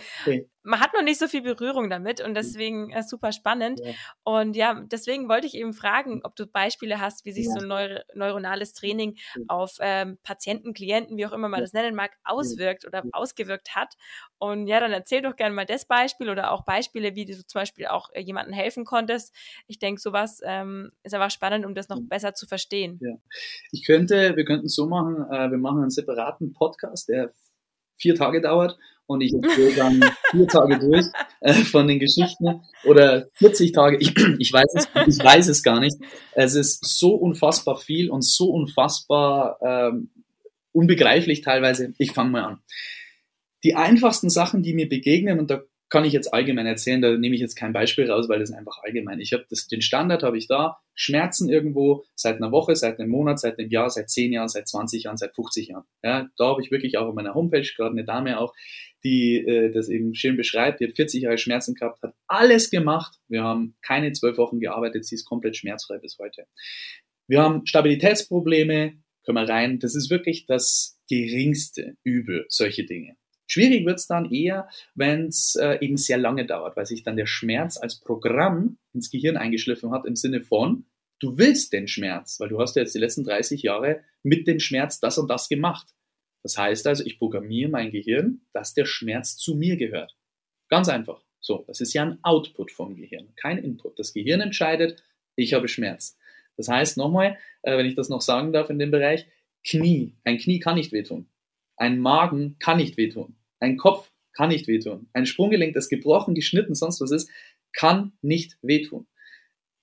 man 0.63 0.79
hat 0.79 0.93
noch 0.93 1.01
nicht 1.01 1.19
so 1.19 1.27
viel 1.27 1.41
Berührung 1.41 1.89
damit 1.89 2.21
und 2.21 2.31
mhm. 2.31 2.35
deswegen 2.35 2.91
äh, 2.91 3.01
super 3.01 3.31
spannend. 3.31 3.81
Ja. 3.83 3.93
Und 4.23 4.55
ja, 4.55 4.79
deswegen 4.85 5.27
wollte 5.27 5.47
ich 5.47 5.55
eben 5.55 5.73
fragen, 5.73 6.21
ob 6.23 6.35
du 6.35 6.45
Beispiele 6.45 6.99
hast, 6.99 7.25
wie 7.25 7.31
sich 7.31 7.47
ja. 7.47 7.53
so 7.53 7.59
ein 7.61 7.67
neur 7.67 8.03
neuronales 8.13 8.73
Training 8.73 9.17
ja. 9.35 9.41
auf 9.47 9.77
ähm, 9.79 10.19
Patienten, 10.21 10.73
Klienten, 10.73 11.17
wie 11.17 11.25
auch 11.25 11.31
immer 11.31 11.49
man 11.49 11.61
das 11.61 11.73
nennen 11.73 11.95
mag, 11.95 12.11
auswirkt 12.23 12.85
oder 12.85 13.03
ausgewirkt 13.11 13.75
hat. 13.75 13.95
Und 14.37 14.67
ja, 14.67 14.79
dann 14.79 14.91
erzähl 14.91 15.21
doch 15.21 15.35
gerne 15.35 15.55
mal 15.55 15.65
das 15.65 15.85
Beispiel 15.85 16.29
oder 16.29 16.51
auch 16.51 16.63
Beispiele, 16.63 17.15
wie 17.15 17.25
du 17.31 17.45
zum 17.45 17.59
Beispiel 17.59 17.87
auch 17.87 18.09
äh, 18.13 18.21
jemandem 18.21 18.53
helfen 18.53 18.85
konntest. 18.85 19.33
Ich 19.67 19.79
denke, 19.79 20.01
sowas 20.01 20.41
ähm, 20.43 20.91
ist 21.03 21.13
einfach 21.13 21.31
spannend, 21.31 21.65
um 21.65 21.75
das 21.75 21.89
noch 21.89 21.99
besser 22.01 22.33
zu 22.33 22.47
verstehen. 22.47 22.99
Ja. 23.01 23.15
Ich 23.71 23.85
könnte, 23.85 24.35
wir 24.35 24.45
könnten 24.45 24.67
es 24.67 24.75
so 24.75 24.87
machen, 24.87 25.25
äh, 25.31 25.51
wir 25.51 25.57
machen 25.57 25.81
einen 25.81 25.89
separaten 25.89 26.53
Podcast, 26.53 27.09
der 27.09 27.31
vier 27.97 28.15
Tage 28.15 28.41
dauert 28.41 28.77
und 29.05 29.21
ich 29.21 29.33
erzähle 29.33 29.73
dann 29.75 30.01
vier 30.31 30.47
Tage 30.47 30.79
durch 30.79 31.05
äh, 31.41 31.53
von 31.53 31.87
den 31.87 31.99
Geschichten 31.99 32.61
oder 32.85 33.27
40 33.33 33.71
Tage. 33.71 33.97
Ich, 33.97 34.15
ich, 34.39 34.51
weiß 34.51 34.73
es, 34.75 34.87
ich 35.07 35.23
weiß 35.23 35.47
es 35.47 35.63
gar 35.63 35.79
nicht. 35.79 35.97
Es 36.33 36.55
ist 36.55 36.85
so 36.85 37.15
unfassbar 37.15 37.77
viel 37.77 38.09
und 38.09 38.23
so 38.23 38.51
unfassbar 38.51 39.57
ähm, 39.61 40.09
unbegreiflich 40.71 41.41
teilweise. 41.41 41.93
Ich 41.97 42.13
fange 42.13 42.31
mal 42.31 42.43
an. 42.43 42.59
Die 43.63 43.75
einfachsten 43.75 44.29
Sachen, 44.29 44.63
die 44.63 44.73
mir 44.73 44.89
begegnen, 44.89 45.39
und 45.39 45.51
da 45.51 45.61
kann 45.91 46.05
ich 46.05 46.13
jetzt 46.13 46.33
allgemein 46.33 46.65
erzählen, 46.65 47.01
da 47.01 47.17
nehme 47.17 47.35
ich 47.35 47.41
jetzt 47.41 47.55
kein 47.55 47.73
Beispiel 47.73 48.09
raus, 48.09 48.29
weil 48.29 48.39
das 48.39 48.49
ist 48.49 48.55
einfach 48.55 48.79
allgemein. 48.81 49.19
Ich 49.19 49.33
habe 49.33 49.45
den 49.69 49.81
Standard 49.81 50.23
habe 50.23 50.37
ich 50.37 50.47
da, 50.47 50.79
Schmerzen 50.95 51.49
irgendwo 51.49 52.05
seit 52.15 52.37
einer 52.37 52.51
Woche, 52.53 52.77
seit 52.77 52.97
einem 52.99 53.09
Monat, 53.09 53.39
seit 53.39 53.59
einem 53.59 53.69
Jahr, 53.69 53.89
seit 53.89 54.09
zehn 54.09 54.31
Jahren, 54.31 54.47
seit 54.47 54.69
20 54.69 55.03
Jahren, 55.03 55.17
seit 55.17 55.35
50 55.35 55.67
Jahren. 55.67 55.83
Ja, 56.01 56.29
da 56.37 56.45
habe 56.47 56.61
ich 56.61 56.71
wirklich 56.71 56.97
auch 56.97 57.07
auf 57.07 57.13
meiner 57.13 57.33
Homepage 57.33 57.67
gerade 57.75 57.91
eine 57.91 58.05
Dame 58.05 58.39
auch, 58.39 58.53
die 59.03 59.45
äh, 59.45 59.69
das 59.69 59.89
eben 59.89 60.15
schön 60.15 60.37
beschreibt. 60.37 60.79
Die 60.79 60.87
hat 60.87 60.95
40 60.95 61.23
Jahre 61.23 61.37
Schmerzen 61.37 61.75
gehabt, 61.75 62.01
hat 62.01 62.15
alles 62.25 62.69
gemacht. 62.69 63.19
Wir 63.27 63.43
haben 63.43 63.75
keine 63.81 64.13
zwölf 64.13 64.37
Wochen 64.37 64.61
gearbeitet, 64.61 65.05
sie 65.05 65.15
ist 65.15 65.25
komplett 65.25 65.57
schmerzfrei 65.57 65.97
bis 65.97 66.17
heute. 66.19 66.47
Wir 67.27 67.41
haben 67.41 67.65
Stabilitätsprobleme, 67.65 68.93
können 69.25 69.37
wir 69.37 69.49
rein. 69.49 69.79
Das 69.79 69.95
ist 69.95 70.09
wirklich 70.09 70.45
das 70.45 70.97
geringste 71.09 71.97
Übel, 72.05 72.45
solche 72.47 72.85
Dinge. 72.85 73.17
Schwierig 73.51 73.85
wird 73.85 73.99
es 73.99 74.07
dann 74.07 74.31
eher, 74.31 74.69
wenn 74.95 75.27
es 75.27 75.57
äh, 75.57 75.77
eben 75.81 75.97
sehr 75.97 76.17
lange 76.17 76.45
dauert, 76.45 76.77
weil 76.77 76.85
sich 76.85 77.03
dann 77.03 77.17
der 77.17 77.25
Schmerz 77.25 77.75
als 77.75 77.99
Programm 77.99 78.77
ins 78.93 79.11
Gehirn 79.11 79.35
eingeschliffen 79.35 79.91
hat 79.91 80.05
im 80.05 80.15
Sinne 80.15 80.39
von, 80.39 80.85
du 81.19 81.37
willst 81.37 81.73
den 81.73 81.89
Schmerz, 81.89 82.39
weil 82.39 82.47
du 82.47 82.61
hast 82.61 82.77
ja 82.77 82.83
jetzt 82.83 82.95
die 82.95 82.99
letzten 82.99 83.25
30 83.25 83.61
Jahre 83.61 84.05
mit 84.23 84.47
dem 84.47 84.61
Schmerz 84.61 85.01
das 85.01 85.17
und 85.17 85.27
das 85.29 85.49
gemacht. 85.49 85.89
Das 86.43 86.57
heißt 86.57 86.87
also, 86.87 87.03
ich 87.05 87.19
programmiere 87.19 87.69
mein 87.69 87.91
Gehirn, 87.91 88.39
dass 88.53 88.73
der 88.73 88.85
Schmerz 88.85 89.35
zu 89.35 89.53
mir 89.53 89.75
gehört. 89.75 90.15
Ganz 90.69 90.87
einfach. 90.87 91.21
So, 91.41 91.65
das 91.67 91.81
ist 91.81 91.91
ja 91.91 92.03
ein 92.03 92.19
Output 92.23 92.71
vom 92.71 92.95
Gehirn, 92.95 93.35
kein 93.35 93.57
Input. 93.57 93.99
Das 93.99 94.13
Gehirn 94.13 94.39
entscheidet, 94.39 95.03
ich 95.35 95.53
habe 95.53 95.67
Schmerz. 95.67 96.17
Das 96.55 96.69
heißt 96.69 96.95
nochmal, 96.95 97.37
äh, 97.63 97.77
wenn 97.77 97.85
ich 97.85 97.95
das 97.95 98.07
noch 98.07 98.21
sagen 98.21 98.53
darf 98.53 98.69
in 98.69 98.79
dem 98.79 98.91
Bereich, 98.91 99.27
Knie. 99.65 100.15
Ein 100.23 100.37
Knie 100.37 100.59
kann 100.59 100.75
nicht 100.75 100.93
wehtun. 100.93 101.27
Ein 101.75 101.99
Magen 101.99 102.55
kann 102.57 102.77
nicht 102.77 102.95
wehtun. 102.95 103.35
Ein 103.61 103.77
Kopf 103.77 104.11
kann 104.33 104.49
nicht 104.49 104.67
wehtun. 104.67 105.07
Ein 105.13 105.25
Sprunggelenk, 105.25 105.73
das 105.73 105.87
gebrochen, 105.87 106.35
geschnitten, 106.35 106.75
sonst 106.75 106.99
was 106.99 107.11
ist, 107.11 107.29
kann 107.71 108.11
nicht 108.21 108.57
wehtun. 108.61 109.07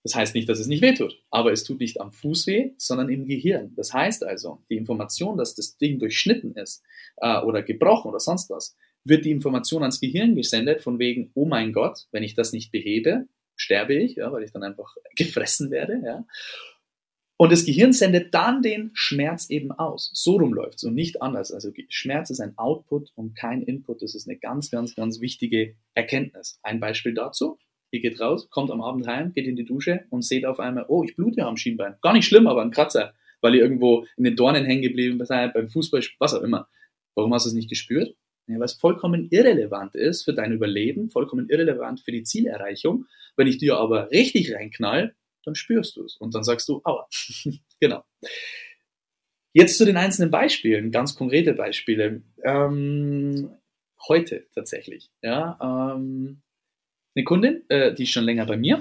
Das 0.05 0.15
heißt 0.15 0.35
nicht, 0.35 0.49
dass 0.49 0.59
es 0.59 0.69
nicht 0.69 0.81
wehtut, 0.83 1.21
aber 1.31 1.53
es 1.53 1.65
tut 1.65 1.81
nicht 1.81 2.01
am 2.01 2.13
Fuß 2.13 2.47
weh, 2.47 2.73
sondern 2.79 3.09
im 3.09 3.27
Gehirn. 3.27 3.75
Das 3.75 3.93
heißt 3.93 4.25
also, 4.25 4.63
die 4.71 4.77
Information, 4.77 5.37
dass 5.37 5.55
das 5.55 5.77
Ding 5.77 5.99
durchschnitten 5.99 6.55
ist 6.55 6.83
äh, 7.17 7.41
oder 7.41 7.63
gebrochen 7.63 8.09
oder 8.09 8.21
sonst 8.21 8.49
was, 8.49 8.77
wird 9.05 9.25
die 9.25 9.31
Information 9.31 9.83
ans 9.83 10.01
Gehirn 10.01 10.35
gesendet 10.35 10.83
von 10.83 10.99
wegen, 10.99 11.31
oh 11.35 11.47
mein 11.47 11.73
Gott, 11.73 12.07
wenn 12.13 12.23
ich 12.23 12.35
das 12.35 12.53
nicht 12.53 12.71
behebe, 12.73 13.27
sterbe 13.57 13.95
ich, 13.95 14.17
ja, 14.17 14.33
weil 14.33 14.45
ich 14.45 14.53
dann 14.53 14.63
einfach 14.63 14.97
gefressen 15.17 15.71
werde. 15.71 16.01
Ja. 16.05 16.25
Und 17.41 17.53
das 17.53 17.65
Gehirn 17.65 17.93
sendet 17.93 18.35
dann 18.35 18.63
den 18.63 18.91
Schmerz 18.95 19.49
eben 19.49 19.71
aus. 19.71 20.11
So 20.13 20.37
rum 20.39 20.53
läuft's 20.53 20.83
und 20.83 20.95
nicht 20.95 21.23
anders. 21.23 21.53
Also 21.53 21.71
Schmerz 21.89 22.31
ist 22.31 22.41
ein 22.41 22.59
Output 22.59 23.13
und 23.15 23.37
kein 23.37 23.63
Input. 23.63 24.03
Das 24.03 24.17
ist 24.17 24.29
eine 24.29 24.37
ganz, 24.37 24.73
ganz, 24.73 24.97
ganz 24.97 25.21
wichtige 25.21 25.77
Erkenntnis. 25.95 26.59
Ein 26.65 26.81
Beispiel 26.81 27.15
dazu. 27.15 27.57
Ihr 27.93 28.01
geht 28.01 28.21
raus, 28.21 28.51
kommt 28.51 28.73
am 28.73 28.83
Abend 28.83 29.07
heim, 29.07 29.33
geht 29.33 29.47
in 29.47 29.55
die 29.55 29.65
Dusche 29.65 30.05
und 30.11 30.23
seht 30.23 30.45
auf 30.45 30.59
einmal, 30.59 30.87
oh, 30.89 31.05
ich 31.05 31.15
blute 31.15 31.47
am 31.47 31.57
Schienbein. 31.57 31.95
Gar 32.03 32.13
nicht 32.13 32.27
schlimm, 32.27 32.49
aber 32.49 32.61
ein 32.61 32.73
Kratzer, 32.73 33.15
weil 33.41 33.55
ihr 33.55 33.63
irgendwo 33.63 34.05
in 34.17 34.25
den 34.25 34.35
Dornen 34.35 34.65
hängen 34.65 34.83
geblieben 34.83 35.25
seid, 35.25 35.55
beim 35.55 35.69
Fußball, 35.69 36.03
was 36.19 36.35
auch 36.35 36.43
immer. 36.43 36.69
Warum 37.15 37.33
hast 37.33 37.47
du 37.47 37.51
es 37.51 37.55
nicht 37.55 37.71
gespürt? 37.71 38.17
Ja, 38.49 38.59
weil 38.59 38.65
es 38.65 38.75
vollkommen 38.75 39.29
irrelevant 39.31 39.95
ist 39.95 40.25
für 40.25 40.35
dein 40.35 40.53
Überleben, 40.53 41.09
vollkommen 41.11 41.49
irrelevant 41.49 42.01
für 42.01 42.13
die 42.13 42.25
Zielerreichung. 42.25 43.07
Wenn 43.37 43.47
ich 43.47 43.59
dir 43.59 43.77
aber 43.77 44.11
richtig 44.11 44.53
reinknall, 44.55 45.15
dann 45.49 45.55
spürst 45.55 45.97
du 45.97 46.05
es 46.05 46.17
und 46.17 46.35
dann 46.35 46.45
sagst 46.45 46.69
du, 46.69 46.81
aua. 46.85 47.09
genau. 47.81 48.05
Jetzt 49.55 49.79
zu 49.79 49.85
den 49.85 49.97
einzelnen 49.97 50.31
Beispielen, 50.31 50.93
ganz 50.93 51.15
konkrete 51.17 51.55
Beispiele. 51.55 52.23
Ähm, 52.45 53.51
heute 54.07 54.47
tatsächlich. 54.55 55.11
Ja, 55.23 55.59
ähm, 55.97 56.43
eine 57.17 57.25
Kundin, 57.25 57.65
äh, 57.69 57.95
die 57.95 58.05
ist 58.05 58.13
schon 58.13 58.25
länger 58.25 58.47
bei 58.47 58.57
mir 58.57 58.79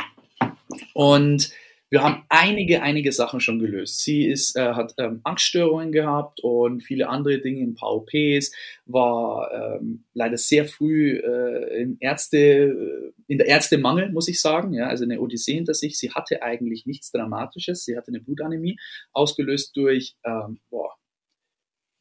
und 0.93 1.51
wir 1.89 2.03
haben 2.03 2.25
einige, 2.27 2.81
einige 2.81 3.11
Sachen 3.11 3.39
schon 3.39 3.59
gelöst. 3.59 4.01
Sie 4.01 4.25
ist, 4.25 4.57
äh, 4.57 4.73
hat 4.73 4.93
ähm, 4.97 5.21
Angststörungen 5.23 5.91
gehabt 5.91 6.41
und 6.41 6.81
viele 6.81 7.07
andere 7.07 7.39
Dinge 7.39 7.61
im 7.61 7.77
OPs, 7.79 8.51
war 8.85 9.79
ähm, 9.79 10.03
leider 10.13 10.37
sehr 10.37 10.65
früh 10.65 11.17
äh, 11.17 11.81
in, 11.81 11.97
Ärzte, 11.99 12.37
äh, 12.37 13.11
in 13.27 13.37
der 13.37 13.47
Ärztemangel, 13.47 14.11
muss 14.11 14.27
ich 14.27 14.41
sagen. 14.41 14.73
Ja, 14.73 14.87
also 14.87 15.05
eine 15.05 15.21
Odyssee 15.21 15.53
hinter 15.53 15.73
sich. 15.73 15.97
Sie 15.97 16.11
hatte 16.11 16.43
eigentlich 16.43 16.85
nichts 16.85 17.11
Dramatisches. 17.11 17.85
Sie 17.85 17.95
hatte 17.95 18.09
eine 18.09 18.19
Blutanämie, 18.19 18.77
ausgelöst 19.13 19.75
durch 19.77 20.15
ähm, 20.25 20.59
boah, 20.69 20.95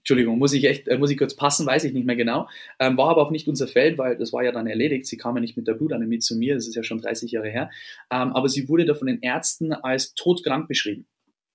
Entschuldigung, 0.07 0.39
muss 0.39 0.53
ich 0.53 0.63
echt, 0.63 0.87
äh, 0.87 0.99
muss 0.99 1.11
ich 1.11 1.19
kurz 1.19 1.35
passen, 1.35 1.67
weiß 1.67 1.83
ich 1.83 1.93
nicht 1.93 2.07
mehr 2.07 2.15
genau. 2.15 2.49
Ähm, 2.79 2.97
war 2.97 3.09
aber 3.09 3.23
auch 3.23 3.33
nicht 3.33 3.49
unser 3.49 3.67
Feld, 3.67 3.99
weil 3.99 4.17
das 4.17 4.33
war 4.33 4.45
ja 4.45 4.53
dann 4.53 4.69
erledigt. 4.69 5.05
Sie 5.09 5.17
kam 5.17 5.35
ja 5.35 5.41
nicht 5.41 5.57
mit 5.57 5.67
der 5.67 5.75
Blutanämie 5.75 6.21
zu 6.21 6.37
mir, 6.37 6.55
das 6.55 6.69
ist 6.69 6.77
ja 6.77 6.85
schon 6.85 7.01
30 7.01 7.33
Jahre 7.33 7.49
her. 7.49 7.71
Ähm, 8.13 8.33
aber 8.33 8.49
sie 8.49 8.69
wurde 8.69 8.85
da 8.85 8.95
von 8.95 9.09
den 9.09 9.21
Ärzten 9.21 9.73
als 9.73 10.15
todkrank 10.15 10.69
beschrieben. 10.69 11.09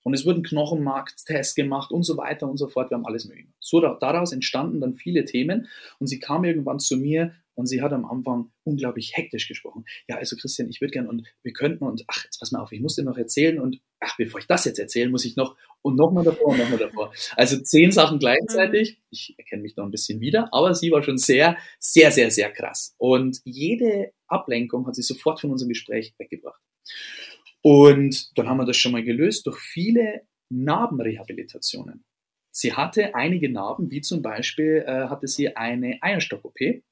Und 0.04 0.14
es 0.14 0.26
wurden 0.26 0.44
Knochenmarkttests 0.44 1.56
gemacht 1.56 1.92
und 1.92 2.04
so 2.04 2.18
weiter 2.18 2.50
und 2.50 2.58
so 2.58 2.68
fort. 2.68 2.90
Wir 2.90 2.98
haben 2.98 3.06
alles 3.06 3.24
mögliche. 3.24 3.48
So 3.62 3.80
daraus 3.80 4.34
entstanden 4.34 4.82
dann 4.82 4.96
viele 4.96 5.24
Themen 5.24 5.70
und 6.00 6.08
sie 6.08 6.20
kam 6.20 6.44
irgendwann 6.44 6.80
zu 6.80 6.98
mir 6.98 7.32
und 7.56 7.68
sie 7.68 7.82
hat 7.82 7.94
am 7.94 8.06
Anfang 8.06 8.52
unglaublich 8.64 9.12
hektisch 9.16 9.48
gesprochen. 9.48 9.86
Ja, 10.08 10.18
also 10.18 10.36
Christian, 10.36 10.70
ich 10.70 10.82
würde 10.82 10.92
gerne 10.92 11.10
und 11.10 11.28
wir 11.44 11.54
könnten 11.54 11.84
und 11.84 12.04
ach, 12.08 12.24
jetzt 12.24 12.40
pass 12.40 12.52
mal 12.52 12.62
auf, 12.62 12.72
ich 12.72 12.82
muss 12.82 12.96
dir 12.96 13.04
noch 13.04 13.18
erzählen 13.18 13.60
und 13.60 13.82
ach, 14.00 14.18
bevor 14.18 14.40
ich 14.40 14.48
das 14.48 14.66
jetzt 14.66 14.80
erzähle, 14.80 15.10
muss 15.10 15.26
ich 15.26 15.36
noch 15.36 15.56
und 15.82 15.96
nochmal 15.96 16.24
davor 16.24 16.48
und 16.48 16.60
nochmal 16.60 16.78
davor. 16.78 17.14
Also 17.36 17.60
zehn 17.60 17.92
Sachen 17.92 18.20
gleichzeitig. 18.20 18.92
Mhm. 18.92 19.04
Ich 19.10 19.36
erkenne 19.38 19.62
mich 19.64 19.76
da 19.76 19.84
ein 19.84 19.92
bisschen 19.92 20.20
wieder, 20.22 20.54
aber 20.54 20.76
sie 20.76 20.92
war 20.92 21.04
schon 21.04 21.18
sehr, 21.18 21.58
sehr, 21.80 22.12
sehr, 22.12 22.32
sehr 22.32 22.52
krass. 22.52 22.96
Und 22.98 23.42
jede 23.44 24.12
Ablenkung 24.28 24.88
hat 24.88 24.96
sie 24.96 25.04
sofort 25.04 25.40
von 25.42 25.52
unserem 25.52 25.70
Gespräch 25.70 26.14
weggebracht. 26.18 26.62
Und 27.62 28.38
dann 28.38 28.48
haben 28.48 28.58
wir 28.58 28.66
das 28.66 28.78
schon 28.78 28.92
mal 28.92 29.04
gelöst 29.04 29.46
durch 29.46 29.60
viele 29.60 30.22
Narbenrehabilitationen. 30.50 32.04
Sie 32.52 32.74
hatte 32.74 33.16
einige 33.16 33.50
Narben, 33.50 33.92
wie 33.92 34.02
zum 34.02 34.22
Beispiel 34.22 34.84
äh, 34.86 35.08
hatte 35.08 35.28
sie 35.28 35.56
eine 35.56 35.98
Eierstock-OP 36.02 36.84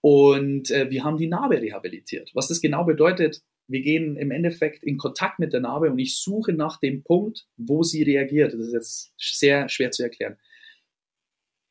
und 0.00 0.70
äh, 0.70 0.90
wir 0.90 1.04
haben 1.04 1.16
die 1.16 1.26
Narbe 1.26 1.60
rehabilitiert. 1.60 2.30
Was 2.34 2.48
das 2.48 2.60
genau 2.60 2.84
bedeutet, 2.84 3.42
wir 3.68 3.80
gehen 3.80 4.16
im 4.16 4.30
Endeffekt 4.30 4.84
in 4.84 4.98
Kontakt 4.98 5.38
mit 5.38 5.52
der 5.52 5.60
Narbe 5.60 5.90
und 5.90 5.98
ich 5.98 6.16
suche 6.16 6.52
nach 6.52 6.78
dem 6.78 7.02
Punkt, 7.02 7.46
wo 7.56 7.82
sie 7.82 8.02
reagiert. 8.02 8.52
Das 8.52 8.60
ist 8.60 8.72
jetzt 8.72 9.12
sehr 9.18 9.68
schwer 9.68 9.90
zu 9.90 10.02
erklären. 10.02 10.36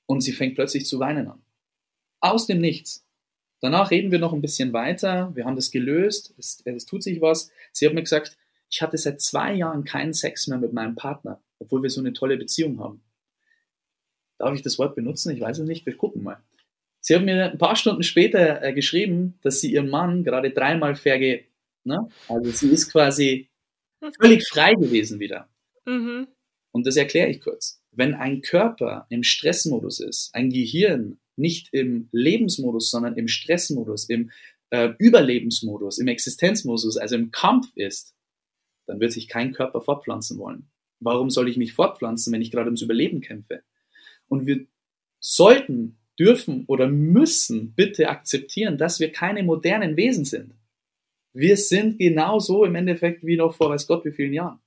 Und 0.06 0.22
sie 0.22 0.34
fängt 0.34 0.56
plötzlich 0.56 0.86
zu 0.86 1.00
weinen 1.00 1.28
an. 1.28 1.42
Aus 2.20 2.48
dem 2.48 2.60
Nichts. 2.60 3.06
Danach 3.62 3.92
reden 3.92 4.12
wir 4.12 4.20
noch 4.20 4.34
ein 4.34 4.42
bisschen 4.42 4.74
weiter. 4.74 5.32
Wir 5.34 5.46
haben 5.46 5.56
das 5.56 5.72
gelöst. 5.72 6.34
Es, 6.38 6.62
es 6.66 6.86
tut 6.86 7.04
sich 7.04 7.22
was. 7.22 7.50
Sie 7.72 7.86
hat 7.86 7.94
mir 7.94 8.04
gesagt, 8.04 8.38
ich 8.70 8.82
hatte 8.82 8.98
seit 8.98 9.22
zwei 9.22 9.54
Jahren 9.54 9.86
keinen 9.86 10.14
Sex 10.14 10.48
mehr 10.48 10.58
mit 10.58 10.74
meinem 10.74 10.96
Partner, 10.96 11.42
obwohl 11.60 11.82
wir 11.82 11.90
so 11.90 12.02
eine 12.02 12.14
tolle 12.14 12.38
Beziehung 12.38 12.80
haben. 12.80 13.02
Darf 14.38 14.54
ich 14.54 14.62
das 14.62 14.78
Wort 14.78 14.96
benutzen? 14.96 15.34
Ich 15.34 15.40
weiß 15.40 15.60
es 15.60 15.68
nicht. 15.68 15.86
Wir 15.86 15.96
gucken 15.96 16.24
mal. 16.24 16.44
Sie 17.08 17.14
hat 17.14 17.24
mir 17.24 17.52
ein 17.52 17.60
paar 17.60 17.76
Stunden 17.76 18.02
später 18.02 18.64
äh, 18.64 18.74
geschrieben, 18.74 19.38
dass 19.44 19.62
sie 19.62 19.72
ihren 19.72 19.90
Mann 19.90 20.24
gerade 20.24 20.50
dreimal 20.50 20.96
verge 20.96 21.46
Ne? 21.84 22.10
Also 22.28 22.50
sie 22.50 22.70
ist 22.70 22.92
quasi 22.92 23.48
völlig 24.20 24.44
frei 24.48 24.74
gewesen 24.74 25.20
wieder. 25.20 25.48
Mhm. 25.86 26.28
Und 26.72 26.88
das 26.88 26.96
erkläre 26.96 27.30
ich 27.30 27.42
kurz. 27.42 27.80
Wenn 27.92 28.16
ein 28.16 28.42
Körper 28.42 29.06
im 29.10 29.22
Stressmodus 29.22 30.00
ist, 30.00 30.32
ein 30.34 30.50
Gehirn 30.50 31.20
nicht 31.36 31.70
im 31.74 32.10
Lebensmodus, 32.12 32.90
sondern 32.90 33.16
im 33.18 33.28
Stressmodus, 33.28 34.10
im 34.10 34.32
äh, 34.72 34.94
Überlebensmodus, 34.98 36.00
im 36.00 36.08
Existenzmodus, 36.08 36.98
also 36.98 37.14
im 37.14 37.30
Kampf 37.30 37.72
ist, 37.76 38.16
dann 38.88 39.00
wird 39.00 39.12
sich 39.12 39.28
kein 39.28 39.54
Körper 39.54 39.82
fortpflanzen 39.82 40.40
wollen. 40.40 40.72
Warum 41.00 41.30
soll 41.30 41.50
ich 41.50 41.58
mich 41.58 41.74
fortpflanzen, 41.74 42.34
wenn 42.34 42.42
ich 42.42 42.50
gerade 42.50 42.68
ums 42.68 42.82
Überleben 42.82 43.22
kämpfe? 43.22 43.62
Und 44.28 44.48
wir 44.48 44.66
sollten, 45.20 46.00
dürfen 46.20 46.66
oder 46.68 46.88
müssen 46.88 47.74
bitte 47.74 48.10
akzeptieren, 48.10 48.78
dass 48.78 49.00
wir 49.00 49.12
keine 49.12 49.44
modernen 49.44 49.98
Wesen 49.98 50.26
sind. 50.26 50.54
Wir 51.34 51.58
sind 51.58 51.98
genauso 52.00 52.64
im 52.64 52.76
Endeffekt 52.76 53.26
wie 53.26 53.36
noch 53.36 53.56
vor 53.56 53.70
weiß 53.70 53.88
Gott 53.88 54.06
wie 54.06 54.12
vielen 54.12 54.34
Jahren. 54.34 54.60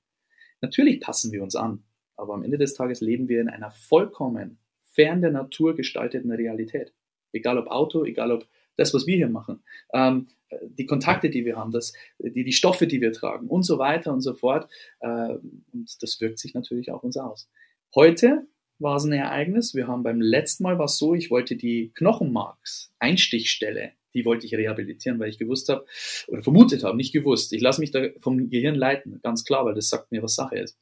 Natürlich 0.61 0.99
passen 0.99 1.31
wir 1.31 1.41
uns 1.41 1.55
an, 1.55 1.83
aber 2.15 2.33
am 2.33 2.43
Ende 2.43 2.57
des 2.57 2.73
Tages 2.73 3.01
leben 3.01 3.27
wir 3.27 3.41
in 3.41 3.49
einer 3.49 3.71
vollkommen 3.71 4.59
fern 4.91 5.21
der 5.21 5.31
Natur 5.31 5.75
gestalteten 5.75 6.31
Realität. 6.31 6.93
Egal 7.31 7.57
ob 7.57 7.67
Auto, 7.67 8.05
egal 8.05 8.31
ob 8.31 8.47
das, 8.75 8.93
was 8.93 9.07
wir 9.07 9.15
hier 9.15 9.29
machen, 9.29 9.63
ähm, 9.93 10.27
die 10.61 10.85
Kontakte, 10.85 11.29
die 11.29 11.45
wir 11.45 11.57
haben, 11.57 11.71
das, 11.71 11.93
die, 12.19 12.43
die 12.43 12.53
Stoffe, 12.53 12.87
die 12.87 13.01
wir 13.01 13.11
tragen 13.11 13.47
und 13.47 13.63
so 13.63 13.77
weiter 13.77 14.11
und 14.13 14.21
so 14.21 14.33
fort. 14.33 14.69
Äh, 14.99 15.37
und 15.73 16.01
das 16.01 16.19
wirkt 16.21 16.39
sich 16.39 16.53
natürlich 16.53 16.91
auch 16.91 17.03
uns 17.03 17.17
aus. 17.17 17.49
Heute 17.95 18.47
war 18.79 18.95
es 18.95 19.03
ein 19.03 19.11
Ereignis. 19.11 19.75
Wir 19.75 19.87
haben 19.87 20.03
beim 20.03 20.21
letzten 20.21 20.63
Mal 20.63 20.79
was 20.79 20.97
so, 20.97 21.13
ich 21.13 21.29
wollte 21.29 21.55
die 21.55 21.91
Knochenmarks, 21.93 22.91
Einstichstelle 22.99 23.93
die 24.13 24.25
wollte 24.25 24.45
ich 24.45 24.55
rehabilitieren, 24.55 25.19
weil 25.19 25.29
ich 25.29 25.37
gewusst 25.37 25.69
habe 25.69 25.85
oder 26.27 26.41
vermutet 26.41 26.83
habe, 26.83 26.97
nicht 26.97 27.13
gewusst. 27.13 27.53
Ich 27.53 27.61
lasse 27.61 27.81
mich 27.81 27.91
da 27.91 28.07
vom 28.19 28.49
Gehirn 28.49 28.75
leiten, 28.75 29.19
ganz 29.21 29.43
klar, 29.43 29.65
weil 29.65 29.75
das 29.75 29.89
sagt 29.89 30.11
mir, 30.11 30.23
was 30.23 30.35
Sache 30.35 30.57
ist. 30.57 30.77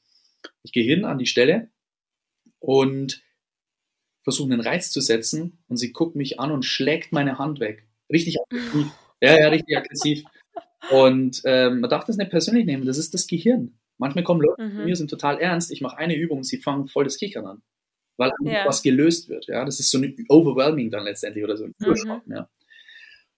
Ich 0.63 0.71
gehe 0.71 0.83
hin 0.83 1.05
an 1.05 1.17
die 1.17 1.25
Stelle 1.25 1.69
und 2.59 3.21
versuche 4.21 4.51
einen 4.51 4.61
Reiz 4.61 4.91
zu 4.91 5.01
setzen 5.01 5.59
und 5.67 5.77
sie 5.77 5.91
guckt 5.91 6.15
mich 6.15 6.39
an 6.39 6.51
und 6.51 6.63
schlägt 6.63 7.11
meine 7.11 7.37
Hand 7.37 7.59
weg. 7.59 7.87
Richtig 8.11 8.37
aggressiv. 8.41 8.87
Ja, 9.21 9.39
ja, 9.39 9.47
richtig 9.49 9.77
aggressiv. 9.77 10.23
Und 10.91 11.41
ähm, 11.45 11.81
man 11.81 11.89
darf 11.89 12.05
das 12.05 12.17
nicht 12.17 12.29
persönlich 12.29 12.65
nehmen, 12.65 12.85
das 12.85 12.97
ist 12.97 13.13
das 13.13 13.27
Gehirn. 13.27 13.77
Manchmal 13.97 14.23
kommen 14.23 14.41
Leute 14.41 14.61
mhm. 14.61 14.71
zu 14.71 14.77
mir, 14.83 14.95
sind 14.95 15.09
total 15.09 15.39
ernst, 15.39 15.71
ich 15.71 15.81
mache 15.81 15.97
eine 15.97 16.15
Übung 16.15 16.39
und 16.39 16.43
sie 16.43 16.57
fangen 16.57 16.87
voll 16.87 17.03
das 17.03 17.17
Kichern 17.17 17.45
an. 17.45 17.61
Weil 18.17 18.31
ja. 18.43 18.65
was 18.65 18.81
gelöst 18.81 19.29
wird. 19.29 19.45
Ja? 19.47 19.63
Das 19.63 19.79
ist 19.79 19.91
so 19.91 19.99
ein 19.99 20.25
Overwhelming 20.27 20.89
dann 20.89 21.03
letztendlich 21.03 21.43
oder 21.43 21.55
so 21.55 21.65
ein 21.65 21.75
Überschwang. 21.79 22.21
Mhm. 22.25 22.33
Ja? 22.33 22.49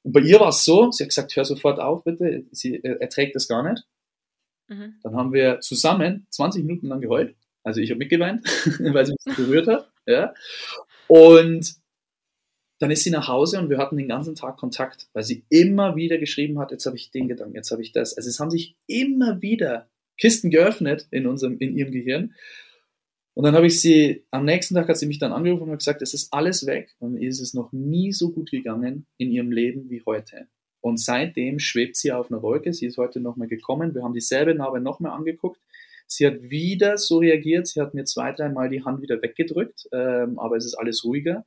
Und 0.03 0.13
bei 0.13 0.21
ihr 0.21 0.39
war 0.39 0.49
es 0.49 0.63
so, 0.63 0.91
sie 0.91 1.03
hat 1.03 1.09
gesagt, 1.09 1.35
hör 1.35 1.45
sofort 1.45 1.79
auf, 1.79 2.03
bitte, 2.03 2.45
sie 2.51 2.75
äh, 2.75 2.99
erträgt 2.99 3.35
das 3.35 3.47
gar 3.47 3.69
nicht. 3.69 3.85
Mhm. 4.67 4.95
Dann 5.03 5.15
haben 5.15 5.33
wir 5.33 5.59
zusammen 5.59 6.25
20 6.29 6.63
Minuten 6.63 6.87
lang 6.87 7.01
geheult. 7.01 7.35
Also 7.63 7.81
ich 7.81 7.89
habe 7.89 7.99
mitgeweint, 7.99 8.45
weil 8.79 9.05
sie 9.05 9.15
mich 9.25 9.35
berührt 9.35 9.67
hat. 9.67 9.91
Ja? 10.05 10.33
Und 11.07 11.75
dann 12.79 12.91
ist 12.91 13.03
sie 13.03 13.11
nach 13.11 13.27
Hause 13.27 13.59
und 13.59 13.69
wir 13.69 13.77
hatten 13.77 13.97
den 13.97 14.07
ganzen 14.07 14.35
Tag 14.35 14.57
Kontakt, 14.57 15.09
weil 15.11 15.23
sie 15.23 15.43
immer 15.49 15.97
wieder 15.97 16.17
geschrieben 16.17 16.59
hat, 16.59 16.71
jetzt 16.71 16.85
habe 16.85 16.95
ich 16.95 17.11
den 17.11 17.27
Gedanken, 17.27 17.55
jetzt 17.55 17.71
habe 17.71 17.81
ich 17.81 17.91
das. 17.91 18.15
Also 18.15 18.29
es 18.29 18.39
haben 18.39 18.51
sich 18.51 18.75
immer 18.87 19.41
wieder 19.41 19.89
Kisten 20.17 20.49
geöffnet 20.49 21.07
in 21.11 21.27
unserem, 21.27 21.57
in 21.59 21.75
ihrem 21.75 21.91
Gehirn. 21.91 22.35
Und 23.39 23.45
dann 23.45 23.55
habe 23.55 23.67
ich 23.67 23.79
sie, 23.79 24.25
am 24.31 24.43
nächsten 24.43 24.75
Tag 24.75 24.89
hat 24.89 24.97
sie 24.97 25.05
mich 25.05 25.17
dann 25.17 25.31
angerufen 25.31 25.63
und 25.63 25.71
hat 25.71 25.79
gesagt, 25.79 26.01
es 26.01 26.13
ist 26.13 26.33
alles 26.33 26.65
weg 26.65 26.93
und 26.99 27.15
ihr 27.15 27.29
ist 27.29 27.39
es 27.39 27.53
noch 27.53 27.71
nie 27.71 28.11
so 28.11 28.33
gut 28.33 28.51
gegangen 28.51 29.05
in 29.15 29.31
ihrem 29.31 29.53
Leben 29.53 29.89
wie 29.89 30.03
heute. 30.05 30.49
Und 30.81 30.99
seitdem 30.99 31.57
schwebt 31.57 31.95
sie 31.95 32.11
auf 32.11 32.29
einer 32.29 32.41
Wolke. 32.41 32.73
Sie 32.73 32.85
ist 32.85 32.97
heute 32.97 33.21
nochmal 33.21 33.47
gekommen. 33.47 33.95
Wir 33.95 34.03
haben 34.03 34.13
dieselbe 34.13 34.55
Narbe 34.55 34.81
nochmal 34.81 35.13
angeguckt. 35.13 35.61
Sie 36.05 36.27
hat 36.27 36.49
wieder 36.49 36.97
so 36.97 37.19
reagiert. 37.19 37.67
Sie 37.67 37.79
hat 37.79 37.93
mir 37.93 38.03
zwei, 38.03 38.33
dreimal 38.33 38.67
die 38.67 38.83
Hand 38.83 39.01
wieder 39.01 39.21
weggedrückt, 39.21 39.87
ähm, 39.93 40.37
aber 40.37 40.57
es 40.57 40.65
ist 40.65 40.75
alles 40.75 41.05
ruhiger. 41.05 41.45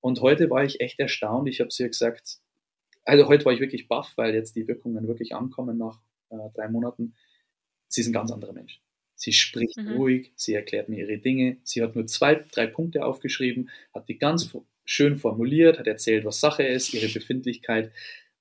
Und 0.00 0.20
heute 0.20 0.48
war 0.48 0.62
ich 0.62 0.80
echt 0.80 1.00
erstaunt. 1.00 1.48
Ich 1.48 1.58
habe 1.58 1.72
sie 1.72 1.88
gesagt, 1.88 2.38
also 3.04 3.26
heute 3.26 3.44
war 3.46 3.52
ich 3.52 3.58
wirklich 3.58 3.88
baff, 3.88 4.12
weil 4.14 4.32
jetzt 4.32 4.54
die 4.54 4.68
Wirkungen 4.68 5.08
wirklich 5.08 5.34
ankommen 5.34 5.76
nach 5.76 5.98
äh, 6.30 6.36
drei 6.54 6.68
Monaten. 6.68 7.16
Sie 7.88 8.02
ist 8.02 8.06
ein 8.06 8.12
ganz 8.12 8.30
anderer 8.30 8.52
Mensch. 8.52 8.80
Sie 9.16 9.32
spricht 9.32 9.78
mhm. 9.78 9.92
ruhig, 9.92 10.32
sie 10.36 10.54
erklärt 10.54 10.88
mir 10.88 10.98
ihre 11.00 11.18
Dinge. 11.18 11.56
Sie 11.64 11.82
hat 11.82 11.96
nur 11.96 12.06
zwei, 12.06 12.34
drei 12.34 12.66
Punkte 12.66 13.04
aufgeschrieben, 13.04 13.70
hat 13.94 14.08
die 14.08 14.18
ganz 14.18 14.54
schön 14.84 15.18
formuliert, 15.18 15.78
hat 15.78 15.86
erzählt, 15.86 16.24
was 16.24 16.38
Sache 16.38 16.62
ist, 16.62 16.92
ihre 16.94 17.08
Befindlichkeit. 17.08 17.90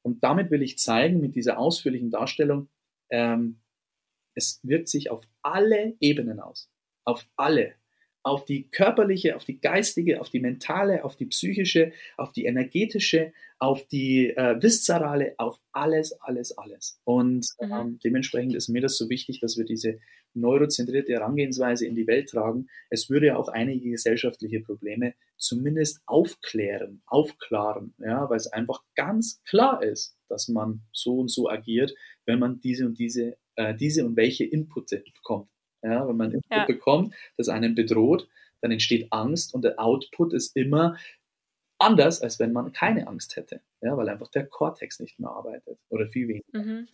Und 0.01 0.23
damit 0.23 0.51
will 0.51 0.61
ich 0.61 0.77
zeigen, 0.77 1.21
mit 1.21 1.35
dieser 1.35 1.57
ausführlichen 1.57 2.11
Darstellung, 2.11 2.67
ähm, 3.09 3.57
es 4.35 4.59
wirkt 4.63 4.89
sich 4.89 5.09
auf 5.09 5.23
alle 5.41 5.95
Ebenen 5.99 6.39
aus. 6.41 6.69
Auf 7.05 7.25
alle 7.37 7.75
auf 8.25 8.43
die 8.43 8.67
körperliche, 8.69 9.35
auf 9.35 9.45
die 9.45 9.61
geistige, 9.61 10.19
auf 10.19 10.31
die 10.31 10.39
mentale, 10.39 11.05
auf 11.05 11.15
die 11.15 11.27
psychische, 11.27 11.91
auf 12.17 12.31
die 12.31 12.45
energetische, 12.45 13.33
auf 13.59 13.85
die 13.87 14.31
äh, 14.31 14.61
viszerale, 14.61 15.35
auf 15.37 15.59
alles, 15.71 16.11
alles, 16.21 16.57
alles. 16.57 16.99
Und 17.03 17.47
mhm. 17.61 17.71
ähm, 17.71 17.99
dementsprechend 18.03 18.55
ist 18.55 18.67
mir 18.67 18.81
das 18.81 18.97
so 18.97 19.09
wichtig, 19.09 19.41
dass 19.41 19.57
wir 19.57 19.65
diese 19.65 19.99
neurozentrierte 20.33 21.13
Herangehensweise 21.13 21.85
in 21.85 21.93
die 21.93 22.07
Welt 22.07 22.29
tragen. 22.29 22.67
Es 22.89 23.11
würde 23.11 23.37
auch 23.37 23.47
einige 23.47 23.91
gesellschaftliche 23.91 24.59
Probleme 24.59 25.13
zumindest 25.37 26.01
aufklären, 26.07 27.03
aufklaren, 27.05 27.93
ja, 27.99 28.27
weil 28.27 28.37
es 28.37 28.47
einfach 28.47 28.81
ganz 28.95 29.39
klar 29.43 29.83
ist, 29.83 30.17
dass 30.29 30.47
man 30.47 30.81
so 30.91 31.19
und 31.19 31.29
so 31.29 31.47
agiert, 31.47 31.93
wenn 32.25 32.39
man 32.39 32.59
diese 32.59 32.87
und 32.87 32.97
diese, 32.97 33.37
äh, 33.55 33.75
diese 33.75 34.03
und 34.03 34.17
welche 34.17 34.45
Inputte 34.45 35.03
bekommt. 35.13 35.47
Ja, 35.83 36.07
wenn 36.07 36.17
man 36.17 36.31
Input 36.31 36.51
ja. 36.51 36.65
bekommt, 36.65 37.13
das 37.37 37.49
einen 37.49 37.75
bedroht, 37.75 38.27
dann 38.61 38.71
entsteht 38.71 39.11
Angst 39.11 39.53
und 39.53 39.63
der 39.63 39.79
Output 39.79 40.33
ist 40.33 40.55
immer 40.55 40.97
anders, 41.77 42.21
als 42.21 42.39
wenn 42.39 42.53
man 42.53 42.73
keine 42.73 43.07
Angst 43.07 43.35
hätte, 43.35 43.61
ja, 43.81 43.95
weil 43.97 44.09
einfach 44.09 44.29
der 44.29 44.47
Kortex 44.47 44.99
nicht 44.99 45.19
mehr 45.19 45.29
arbeitet 45.29 45.77
oder 45.89 46.07
viel 46.07 46.27
weniger. 46.27 46.59
Mhm. 46.59 46.87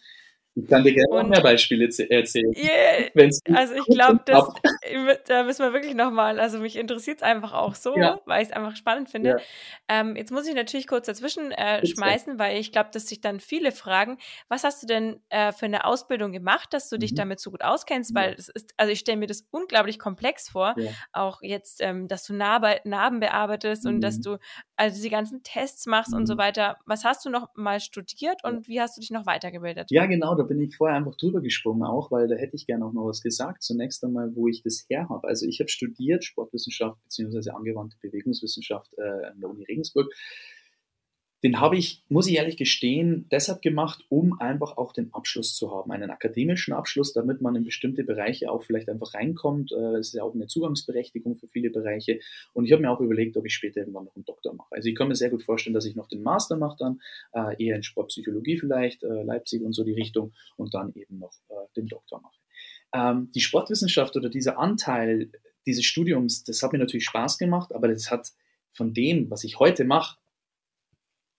Ich 0.54 0.68
kann 0.68 0.84
dir 0.84 0.94
gerne 0.94 1.24
noch 1.24 1.30
mehr 1.30 1.42
Beispiele 1.42 1.86
erzählen. 1.86 2.52
Yeah, 2.56 3.10
also 3.56 3.74
ich 3.74 3.86
glaube, 3.86 4.20
da 5.28 5.44
müssen 5.44 5.64
wir 5.64 5.72
wirklich 5.72 5.96
nochmal, 5.96 6.42
also 6.42 6.60
mich 6.60 6.76
interessiert 6.76 7.18
es 7.18 7.24
einfach 7.24 7.54
auch 7.54 7.74
so, 7.74 7.96
ja. 7.96 8.20
weil 8.26 8.42
ich 8.42 8.50
es 8.50 8.54
einfach 8.54 8.76
spannend 8.76 9.10
finde. 9.10 9.30
Ja. 9.30 9.38
Ähm, 9.88 10.18
jetzt 10.18 10.30
muss 10.30 10.46
ich 10.48 10.54
natürlich 10.54 10.88
kurz 10.88 11.06
dazwischen 11.06 11.52
äh, 11.52 11.86
schmeißen, 11.86 12.38
weil 12.38 12.58
ich 12.58 12.74
glaube, 12.74 12.90
dass 12.92 13.08
sich 13.08 13.22
dann 13.22 13.40
viele 13.40 13.72
fragen, 13.72 14.18
was 14.50 14.66
hast 14.66 14.84
du 14.84 14.88
denn 14.88 15.22
äh, 15.30 15.54
für 15.54 15.68
eine 15.68 15.86
Ausbildung 15.86 16.34
gemacht, 16.34 16.74
dass 16.74 16.90
du 16.90 16.98
dich 16.98 17.14
mhm. 17.14 17.18
damit 17.18 17.40
so 17.40 17.50
gut 17.52 17.64
auskennst? 17.64 18.14
Weil 18.14 18.36
es 18.38 18.50
ist, 18.50 18.74
also 18.76 18.92
ich 18.92 19.00
stelle 19.00 19.20
mir 19.20 19.28
das 19.28 19.48
unglaublich 19.52 20.00
komplex 20.00 20.50
vor, 20.50 20.76
ja. 20.78 20.92
auch 21.14 21.42
jetzt, 21.42 21.82
ähm, 21.82 22.10
dass 22.10 22.26
du 22.26 22.34
Narbe, 22.34 22.82
Narben 22.84 23.22
bearbeitest 23.22 23.86
mhm. 23.86 23.96
und 23.96 24.02
dass 24.02 24.18
mhm. 24.18 24.24
du 24.24 24.38
also 24.76 25.02
die 25.02 25.10
ganzen 25.10 25.44
Tests 25.44 25.86
machst 25.86 26.12
mhm. 26.12 26.18
und 26.18 26.26
so 26.26 26.34
mhm. 26.34 26.40
weiter. 26.40 26.78
Was 26.86 27.06
hast 27.06 27.24
du 27.26 27.30
noch 27.30 27.48
mal 27.56 27.80
studiert 27.80 28.44
und 28.44 28.68
wie 28.68 28.82
hast 28.82 28.98
du 28.98 29.02
dich 29.02 29.12
noch 29.12 29.26
weitergebildet? 29.26 29.92
Ja, 29.92 30.08
genau 30.08 30.36
da 30.42 30.48
bin 30.48 30.60
ich 30.60 30.76
vorher 30.76 30.98
einfach 30.98 31.16
drüber 31.16 31.40
gesprungen 31.40 31.84
auch, 31.84 32.10
weil 32.10 32.28
da 32.28 32.36
hätte 32.36 32.56
ich 32.56 32.66
gerne 32.66 32.86
auch 32.86 32.94
noch 32.94 33.06
was 33.06 33.22
gesagt. 33.22 33.62
Zunächst 33.62 34.04
einmal, 34.04 34.36
wo 34.36 34.48
ich 34.48 34.64
das 34.64 34.86
her 34.90 35.08
habe. 35.08 35.28
Also 35.28 35.46
ich 35.46 35.60
habe 35.60 35.70
studiert 35.70 36.24
Sportwissenschaft 36.24 36.98
bzw. 37.04 37.52
angewandte 37.52 37.98
Bewegungswissenschaft 38.02 38.92
äh, 38.98 39.26
an 39.28 39.40
der 39.40 39.50
Uni 39.50 39.64
Regensburg 39.66 40.12
den 41.44 41.60
habe 41.60 41.76
ich, 41.76 42.04
muss 42.08 42.28
ich 42.28 42.36
ehrlich 42.36 42.56
gestehen, 42.56 43.26
deshalb 43.32 43.62
gemacht, 43.62 44.06
um 44.10 44.40
einfach 44.40 44.78
auch 44.78 44.94
den 44.94 45.12
Abschluss 45.14 45.56
zu 45.56 45.72
haben, 45.72 45.92
einen 45.92 46.12
akademischen 46.12 46.74
Abschluss, 46.74 47.14
damit 47.14 47.42
man 47.42 47.56
in 47.56 47.64
bestimmte 47.64 48.04
Bereiche 48.04 48.52
auch 48.52 48.64
vielleicht 48.64 48.90
einfach 48.90 49.16
reinkommt. 49.16 49.72
Äh, 49.72 49.98
es 49.98 50.10
ist 50.10 50.14
ja 50.14 50.24
auch 50.24 50.36
eine 50.36 50.46
Zugangsberechtigung 50.46 51.38
für 51.38 51.48
viele 51.48 51.72
Bereiche. 51.72 52.20
Und 52.54 52.66
ich 52.66 52.72
habe 52.72 52.84
mir 52.84 52.92
auch 52.92 53.00
überlegt, 53.00 53.38
ob 53.38 53.46
ich 53.46 53.56
später 53.56 53.80
irgendwann 53.80 54.06
noch 54.06 54.16
einen 54.16 54.26
Doktor 54.26 54.54
mache. 54.54 54.72
Also 54.72 54.88
ich 54.88 54.96
kann 54.96 55.08
mir 55.08 55.16
sehr 55.16 55.32
gut 55.32 55.44
vorstellen, 55.44 55.74
dass 55.74 55.86
ich 55.86 55.96
noch 55.96 56.08
den 56.08 56.22
Master 56.22 56.58
mache 56.58 56.78
dann, 56.78 57.02
äh, 57.34 57.64
eher 57.64 57.76
in 57.76 57.84
Sportpsychologie 57.84 58.60
vielleicht, 58.60 59.04
äh, 59.04 59.24
Leipzig 59.24 59.64
und 59.64 59.74
so 59.74 59.84
die 59.84 59.94
Richtung, 59.94 60.34
und 60.58 60.74
dann 60.74 60.94
eben 60.94 61.18
noch 61.20 61.34
den 61.76 61.88
Doktor 61.88 62.22
mache. 62.22 62.36
Ähm, 62.94 63.30
die 63.34 63.40
Sportwissenschaft 63.40 64.16
oder 64.16 64.30
dieser 64.30 64.60
Anteil 64.60 65.32
dieses 65.66 65.86
Studiums, 65.86 66.44
das 66.44 66.62
hat 66.62 66.74
mir 66.74 66.80
natürlich 66.80 67.06
Spaß 67.06 67.38
gemacht, 67.38 67.74
aber 67.74 67.88
das 67.88 68.12
hat 68.12 68.32
von 68.72 68.94
dem, 68.94 69.30
was 69.30 69.44
ich 69.44 69.60
heute 69.60 69.86
mache, 69.86 70.18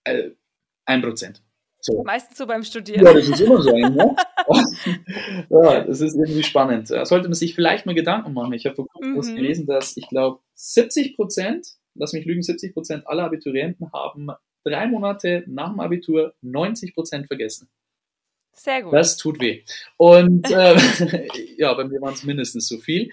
ein 0.05 1.01
Prozent. 1.01 1.41
So. 1.79 2.01
Meistens 2.03 2.37
so 2.37 2.47
beim 2.47 2.63
Studieren. 2.63 3.05
Ja, 3.05 3.13
das 3.13 3.27
ist 3.27 3.41
immer 3.41 3.61
so. 3.61 3.75
Ne? 3.75 4.15
ja, 5.49 5.83
das 5.83 5.99
ist 5.99 6.15
irgendwie 6.15 6.43
spannend. 6.43 6.89
Da 6.89 7.05
sollte 7.05 7.27
man 7.27 7.35
sich 7.35 7.55
vielleicht 7.55 7.85
mal 7.85 7.93
Gedanken 7.93 8.33
machen. 8.33 8.53
Ich 8.53 8.65
habe 8.65 8.75
vor 8.75 8.87
kurzem 8.87 9.33
mhm. 9.33 9.37
gelesen, 9.37 9.65
dass 9.65 9.97
ich 9.97 10.07
glaube 10.07 10.39
70 10.55 11.17
Prozent, 11.17 11.67
lass 11.95 12.13
mich 12.13 12.25
lügen, 12.25 12.41
70 12.41 12.73
Prozent 12.73 13.07
aller 13.07 13.25
Abiturienten 13.25 13.91
haben 13.91 14.29
drei 14.63 14.87
Monate 14.87 15.43
nach 15.47 15.71
dem 15.71 15.81
Abitur 15.81 16.33
90 16.41 16.93
Prozent 16.93 17.27
vergessen. 17.27 17.69
Sehr 18.55 18.83
gut. 18.83 18.93
Das 18.93 19.17
tut 19.17 19.41
weh. 19.41 19.63
Und 19.97 20.49
äh, 20.51 20.77
ja, 21.57 21.73
bei 21.73 21.83
mir 21.85 21.99
waren 22.01 22.13
es 22.13 22.23
mindestens 22.23 22.67
so 22.67 22.77
viel. 22.77 23.11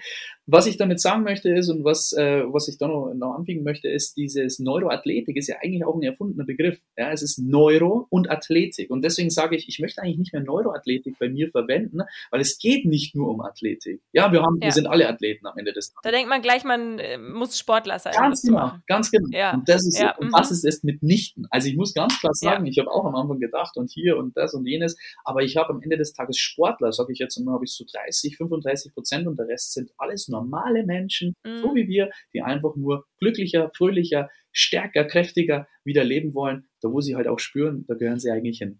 Was 0.51 0.67
ich 0.67 0.75
damit 0.75 0.99
sagen 0.99 1.23
möchte 1.23 1.49
ist 1.49 1.69
und 1.69 1.85
was, 1.85 2.11
äh, 2.11 2.43
was 2.45 2.67
ich 2.67 2.77
da 2.77 2.85
noch, 2.85 3.13
noch 3.13 3.35
anfügen 3.35 3.63
möchte, 3.63 3.87
ist, 3.87 4.17
dieses 4.17 4.59
Neuroathletik 4.59 5.37
ist 5.37 5.47
ja 5.47 5.55
eigentlich 5.63 5.85
auch 5.85 5.95
ein 5.95 6.03
erfundener 6.03 6.43
Begriff. 6.43 6.77
Ja, 6.97 7.09
es 7.13 7.21
ist 7.21 7.39
Neuro 7.39 8.05
und 8.09 8.29
Athletik. 8.29 8.91
Und 8.91 9.01
deswegen 9.01 9.29
sage 9.29 9.55
ich, 9.55 9.69
ich 9.69 9.79
möchte 9.79 10.01
eigentlich 10.01 10.17
nicht 10.17 10.33
mehr 10.33 10.43
Neuroathletik 10.43 11.17
bei 11.19 11.29
mir 11.29 11.49
verwenden, 11.49 12.01
weil 12.31 12.41
es 12.41 12.57
geht 12.57 12.83
nicht 12.83 13.15
nur 13.15 13.29
um 13.29 13.39
Athletik. 13.39 14.01
Ja, 14.11 14.33
wir 14.33 14.41
haben, 14.41 14.57
ja. 14.59 14.67
wir 14.67 14.71
sind 14.73 14.87
alle 14.87 15.07
Athleten 15.07 15.47
am 15.47 15.57
Ende 15.57 15.71
des 15.71 15.93
Tages. 15.93 16.01
Da 16.03 16.11
denkt 16.11 16.27
man 16.27 16.41
gleich, 16.41 16.65
man 16.65 16.99
äh, 16.99 17.17
muss 17.17 17.57
Sportler 17.57 17.97
sein. 17.99 18.11
Ganz 18.13 18.41
genau, 18.41 18.73
ganz 18.87 19.09
genau. 19.09 19.29
Ja. 19.31 19.53
Und 19.53 19.69
das 19.69 19.87
ist, 19.87 20.01
ja. 20.01 20.17
und 20.17 20.33
das 20.33 20.49
mhm. 20.49 20.55
ist 20.55 20.65
es 20.65 20.83
mitnichten. 20.83 21.47
Also 21.49 21.69
ich 21.69 21.77
muss 21.77 21.93
ganz 21.93 22.19
klar 22.19 22.33
sagen, 22.33 22.65
ich 22.65 22.77
habe 22.77 22.91
auch 22.91 23.05
am 23.05 23.15
Anfang 23.15 23.39
gedacht 23.39 23.77
und 23.77 23.89
hier 23.89 24.17
und 24.17 24.35
das 24.35 24.53
und 24.53 24.65
jenes, 24.65 24.97
aber 25.23 25.43
ich 25.43 25.55
habe 25.55 25.69
am 25.69 25.81
Ende 25.81 25.95
des 25.95 26.11
Tages 26.11 26.37
Sportler, 26.37 26.91
sage 26.91 27.13
ich 27.13 27.19
jetzt 27.19 27.37
immer, 27.37 27.53
habe 27.53 27.63
ich 27.63 27.71
so 27.71 27.85
30, 27.89 28.35
35 28.35 28.93
Prozent 28.93 29.27
und 29.27 29.39
der 29.39 29.47
Rest 29.47 29.71
sind 29.71 29.91
alles 29.97 30.27
normale 30.41 30.85
Menschen, 30.85 31.33
mhm. 31.45 31.57
so 31.61 31.75
wie 31.75 31.87
wir, 31.87 32.09
die 32.33 32.41
einfach 32.41 32.75
nur 32.75 33.05
glücklicher, 33.19 33.71
fröhlicher, 33.75 34.29
stärker, 34.51 35.05
kräftiger 35.05 35.67
wieder 35.83 36.03
leben 36.03 36.33
wollen, 36.33 36.65
da 36.81 36.91
wo 36.91 37.01
sie 37.01 37.15
halt 37.15 37.27
auch 37.27 37.39
spüren, 37.39 37.85
da 37.87 37.95
gehören 37.95 38.19
sie 38.19 38.31
eigentlich 38.31 38.59
hin. 38.59 38.79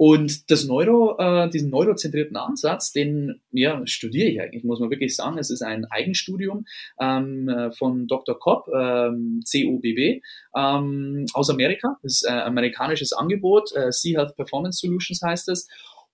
Und 0.00 0.48
das 0.52 0.64
Neuro, 0.64 1.18
äh, 1.18 1.50
diesen 1.50 1.70
neurozentrierten 1.70 2.36
Ansatz, 2.36 2.92
den 2.92 3.40
ja, 3.50 3.84
studiere 3.84 4.28
ich 4.28 4.40
eigentlich, 4.40 4.62
muss 4.62 4.78
man 4.78 4.90
wirklich 4.90 5.16
sagen. 5.16 5.38
Es 5.38 5.50
ist 5.50 5.60
ein 5.60 5.86
Eigenstudium 5.86 6.66
ähm, 7.00 7.48
äh, 7.48 7.72
von 7.72 8.06
Dr. 8.06 8.38
Cobb, 8.38 8.68
ähm, 8.68 9.40
COBB, 9.44 10.22
ähm, 10.56 11.26
aus 11.32 11.50
Amerika. 11.50 11.98
Das 12.04 12.12
ist 12.12 12.28
ein 12.28 12.38
amerikanisches 12.38 13.12
Angebot. 13.12 13.74
Äh, 13.74 13.90
C-Health 13.90 14.36
Performance 14.36 14.78
Solutions 14.78 15.20
heißt 15.20 15.48
es. 15.48 15.68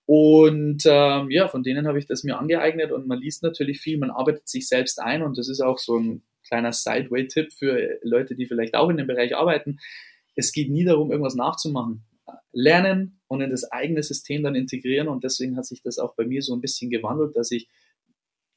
Und 0.05 0.83
ähm, 0.85 1.31
ja, 1.31 1.47
von 1.47 1.63
denen 1.63 1.87
habe 1.87 1.97
ich 1.97 2.05
das 2.05 2.23
mir 2.23 2.37
angeeignet 2.37 2.91
und 2.91 3.07
man 3.07 3.19
liest 3.19 3.41
natürlich 3.41 3.79
viel, 3.81 3.97
man 3.97 4.11
arbeitet 4.11 4.47
sich 4.47 4.67
selbst 4.67 5.01
ein 5.01 5.23
und 5.23 5.37
das 5.37 5.49
ist 5.49 5.61
auch 5.61 5.79
so 5.79 5.97
ein 5.97 6.23
kleiner 6.47 6.73
Sideway-Tipp 6.73 7.51
für 7.53 7.97
Leute, 8.03 8.35
die 8.35 8.45
vielleicht 8.45 8.75
auch 8.75 8.89
in 8.89 8.97
dem 8.97 9.07
Bereich 9.07 9.35
arbeiten. 9.35 9.79
Es 10.35 10.51
geht 10.51 10.69
nie 10.69 10.83
darum, 10.83 11.11
irgendwas 11.11 11.35
nachzumachen. 11.35 12.05
Lernen 12.51 13.19
und 13.27 13.41
in 13.41 13.49
das 13.49 13.71
eigene 13.71 14.03
System 14.03 14.43
dann 14.43 14.55
integrieren 14.55 15.07
und 15.07 15.23
deswegen 15.23 15.57
hat 15.57 15.65
sich 15.65 15.81
das 15.81 15.97
auch 15.97 16.15
bei 16.15 16.25
mir 16.25 16.41
so 16.41 16.55
ein 16.55 16.61
bisschen 16.61 16.89
gewandelt, 16.89 17.35
dass 17.35 17.51
ich 17.51 17.67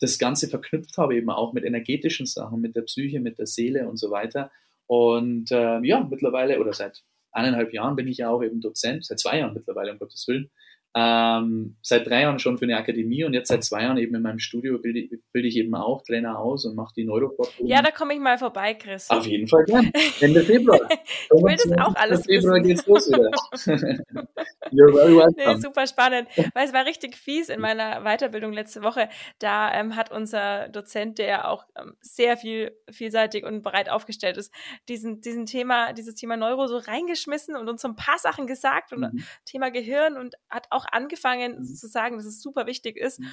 das 0.01 0.19
Ganze 0.19 0.49
verknüpft 0.49 0.97
habe, 0.99 1.17
eben 1.17 1.31
auch 1.31 1.53
mit 1.53 1.65
energetischen 1.65 2.27
Sachen, 2.27 2.61
mit 2.61 2.77
der 2.77 2.83
Psyche, 2.83 3.21
mit 3.21 3.39
der 3.39 3.47
Seele 3.47 3.89
und 3.89 3.97
so 3.97 4.11
weiter. 4.11 4.51
Und 4.87 5.49
ähm, 5.51 5.85
ja, 5.85 6.07
mittlerweile 6.09 6.61
oder 6.61 6.73
seit 6.73 7.03
eineinhalb 7.33 7.73
Jahren 7.73 7.97
bin 7.97 8.07
ich 8.09 8.19
ja 8.19 8.31
auch 8.31 8.43
eben 8.43 8.61
Dozent, 8.61 9.05
seit 9.05 9.19
zwei 9.19 9.39
Jahren 9.39 9.55
mittlerweile, 9.55 9.93
um 9.93 9.99
Gottes 9.99 10.27
Willen. 10.29 10.51
Ähm, 10.95 11.77
seit 11.83 12.07
drei 12.07 12.23
Jahren 12.23 12.39
schon 12.39 12.59
für 12.59 12.65
eine 12.65 12.77
Akademie 12.77 13.25
und 13.25 13.35
jetzt 13.35 13.49
seit 13.49 13.65
zwei 13.65 13.83
Jahren 13.83 13.99
eben 13.99 14.15
in 14.15 14.23
meinem 14.23 14.39
Studio 14.39 14.79
bilde, 14.79 15.17
bilde 15.33 15.49
ich 15.49 15.57
eben 15.57 15.75
auch 15.75 16.03
Trainer 16.03 16.39
aus 16.39 16.65
und 16.65 16.77
mache 16.77 16.95
die 16.97 17.05
Neurofortbildung. 17.05 17.69
Ja, 17.71 17.83
da 17.83 17.91
komme 17.91 18.15
ich 18.15 18.21
mal 18.21 18.39
vorbei, 18.39 18.75
Chris. 18.75 19.11
Auf 19.11 19.27
jeden 19.27 19.49
Fall 19.49 19.65
gern. 19.65 19.91
Ende 20.21 20.43
Februar. 20.43 20.81
ich 20.91 21.31
will 21.31 21.57
das 21.57 21.73
auch 21.79 21.95
alles 21.97 22.27
Ende 22.27 22.41
Februar 22.41 22.55
wissen. 22.57 22.69
geht's 22.69 22.87
los 22.87 23.09
wieder. 23.09 23.31
You're 24.71 24.93
very 24.93 25.17
welcome. 25.17 25.55
Nee, 25.55 25.61
super 25.61 25.87
spannend. 25.87 26.29
Weil 26.55 26.67
es 26.67 26.73
war 26.73 26.85
richtig 26.85 27.17
fies 27.17 27.49
in 27.49 27.61
meiner 27.61 28.03
Weiterbildung 28.03 28.53
letzte 28.53 28.83
Woche. 28.83 29.09
Da 29.39 29.73
ähm, 29.75 29.97
hat 29.97 30.11
unser 30.11 30.69
Dozent, 30.69 31.19
der 31.19 31.27
ja 31.27 31.49
auch 31.49 31.65
ähm, 31.79 31.95
sehr 32.01 32.37
viel 32.37 32.73
vielseitig 32.91 33.45
und 33.45 33.63
breit 33.63 33.89
aufgestellt 33.91 34.37
ist, 34.37 34.53
diesen, 34.89 35.21
diesen 35.21 35.47
Thema, 35.47 35.93
dieses 35.93 36.15
Thema 36.15 36.37
Neuro 36.37 36.67
so 36.67 36.77
reingeschmissen 36.77 37.57
und 37.57 37.69
uns 37.69 37.83
so 37.83 37.89
ein 37.89 37.97
paar 37.97 38.19
Sachen 38.19 38.47
gesagt 38.47 38.93
und 38.93 39.09
Mhm. 39.13 39.25
Thema 39.45 39.71
Gehirn 39.71 40.17
und 40.17 40.35
hat 40.49 40.67
auch 40.71 40.78
angefangen 40.87 41.59
Mhm. 41.61 41.65
zu 41.75 41.87
sagen, 41.89 42.17
dass 42.17 42.27
es 42.27 42.41
super 42.43 42.67
wichtig 42.67 42.97
ist. 42.97 43.21
Mhm. 43.21 43.31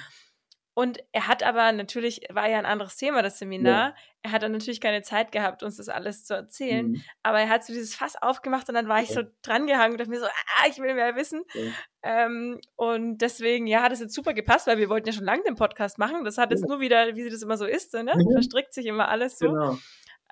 Und 0.78 0.98
er 1.12 1.26
hat 1.26 1.42
aber 1.42 1.72
natürlich, 1.72 2.20
war 2.28 2.50
ja 2.50 2.58
ein 2.58 2.66
anderes 2.66 2.96
Thema, 2.98 3.22
das 3.22 3.38
Seminar. 3.38 3.94
Er 4.20 4.32
hat 4.32 4.42
dann 4.42 4.52
natürlich 4.52 4.78
keine 4.82 5.00
Zeit 5.00 5.32
gehabt, 5.32 5.62
uns 5.62 5.78
das 5.78 5.88
alles 5.88 6.26
zu 6.26 6.34
erzählen. 6.34 6.88
Mhm. 6.90 7.02
Aber 7.22 7.40
er 7.40 7.48
hat 7.48 7.64
so 7.64 7.72
dieses 7.72 7.94
Fass 7.94 8.14
aufgemacht 8.20 8.68
und 8.68 8.74
dann 8.74 8.86
war 8.86 9.00
ich 9.00 9.08
so 9.08 9.22
drangehangen 9.40 9.92
und 9.92 9.98
dachte 10.00 10.10
mir 10.10 10.20
so, 10.20 10.26
ah, 10.26 10.66
ich 10.68 10.76
will 10.78 10.92
mehr 10.92 11.16
wissen. 11.16 11.44
Ja. 11.54 11.72
Ähm, 12.02 12.60
und 12.76 13.18
deswegen, 13.18 13.66
ja, 13.66 13.80
hat 13.80 13.92
es 13.92 14.00
jetzt 14.00 14.12
super 14.14 14.34
gepasst, 14.34 14.66
weil 14.66 14.76
wir 14.76 14.90
wollten 14.90 15.06
ja 15.06 15.14
schon 15.14 15.24
lange 15.24 15.44
den 15.44 15.54
Podcast 15.54 15.96
machen. 15.96 16.24
Das 16.26 16.36
hat 16.36 16.50
jetzt 16.50 16.60
Ja. 16.60 16.68
nur 16.68 16.80
wieder, 16.80 17.16
wie 17.16 17.30
das 17.30 17.40
immer 17.40 17.56
so 17.56 17.64
ist, 17.64 17.92
so, 17.92 18.02
ne? 18.02 18.12
Mhm. 18.14 18.32
verstrickt 18.32 18.74
sich 18.74 18.84
immer 18.84 19.08
alles 19.08 19.38
so. 19.38 19.46
Genau. 19.46 19.78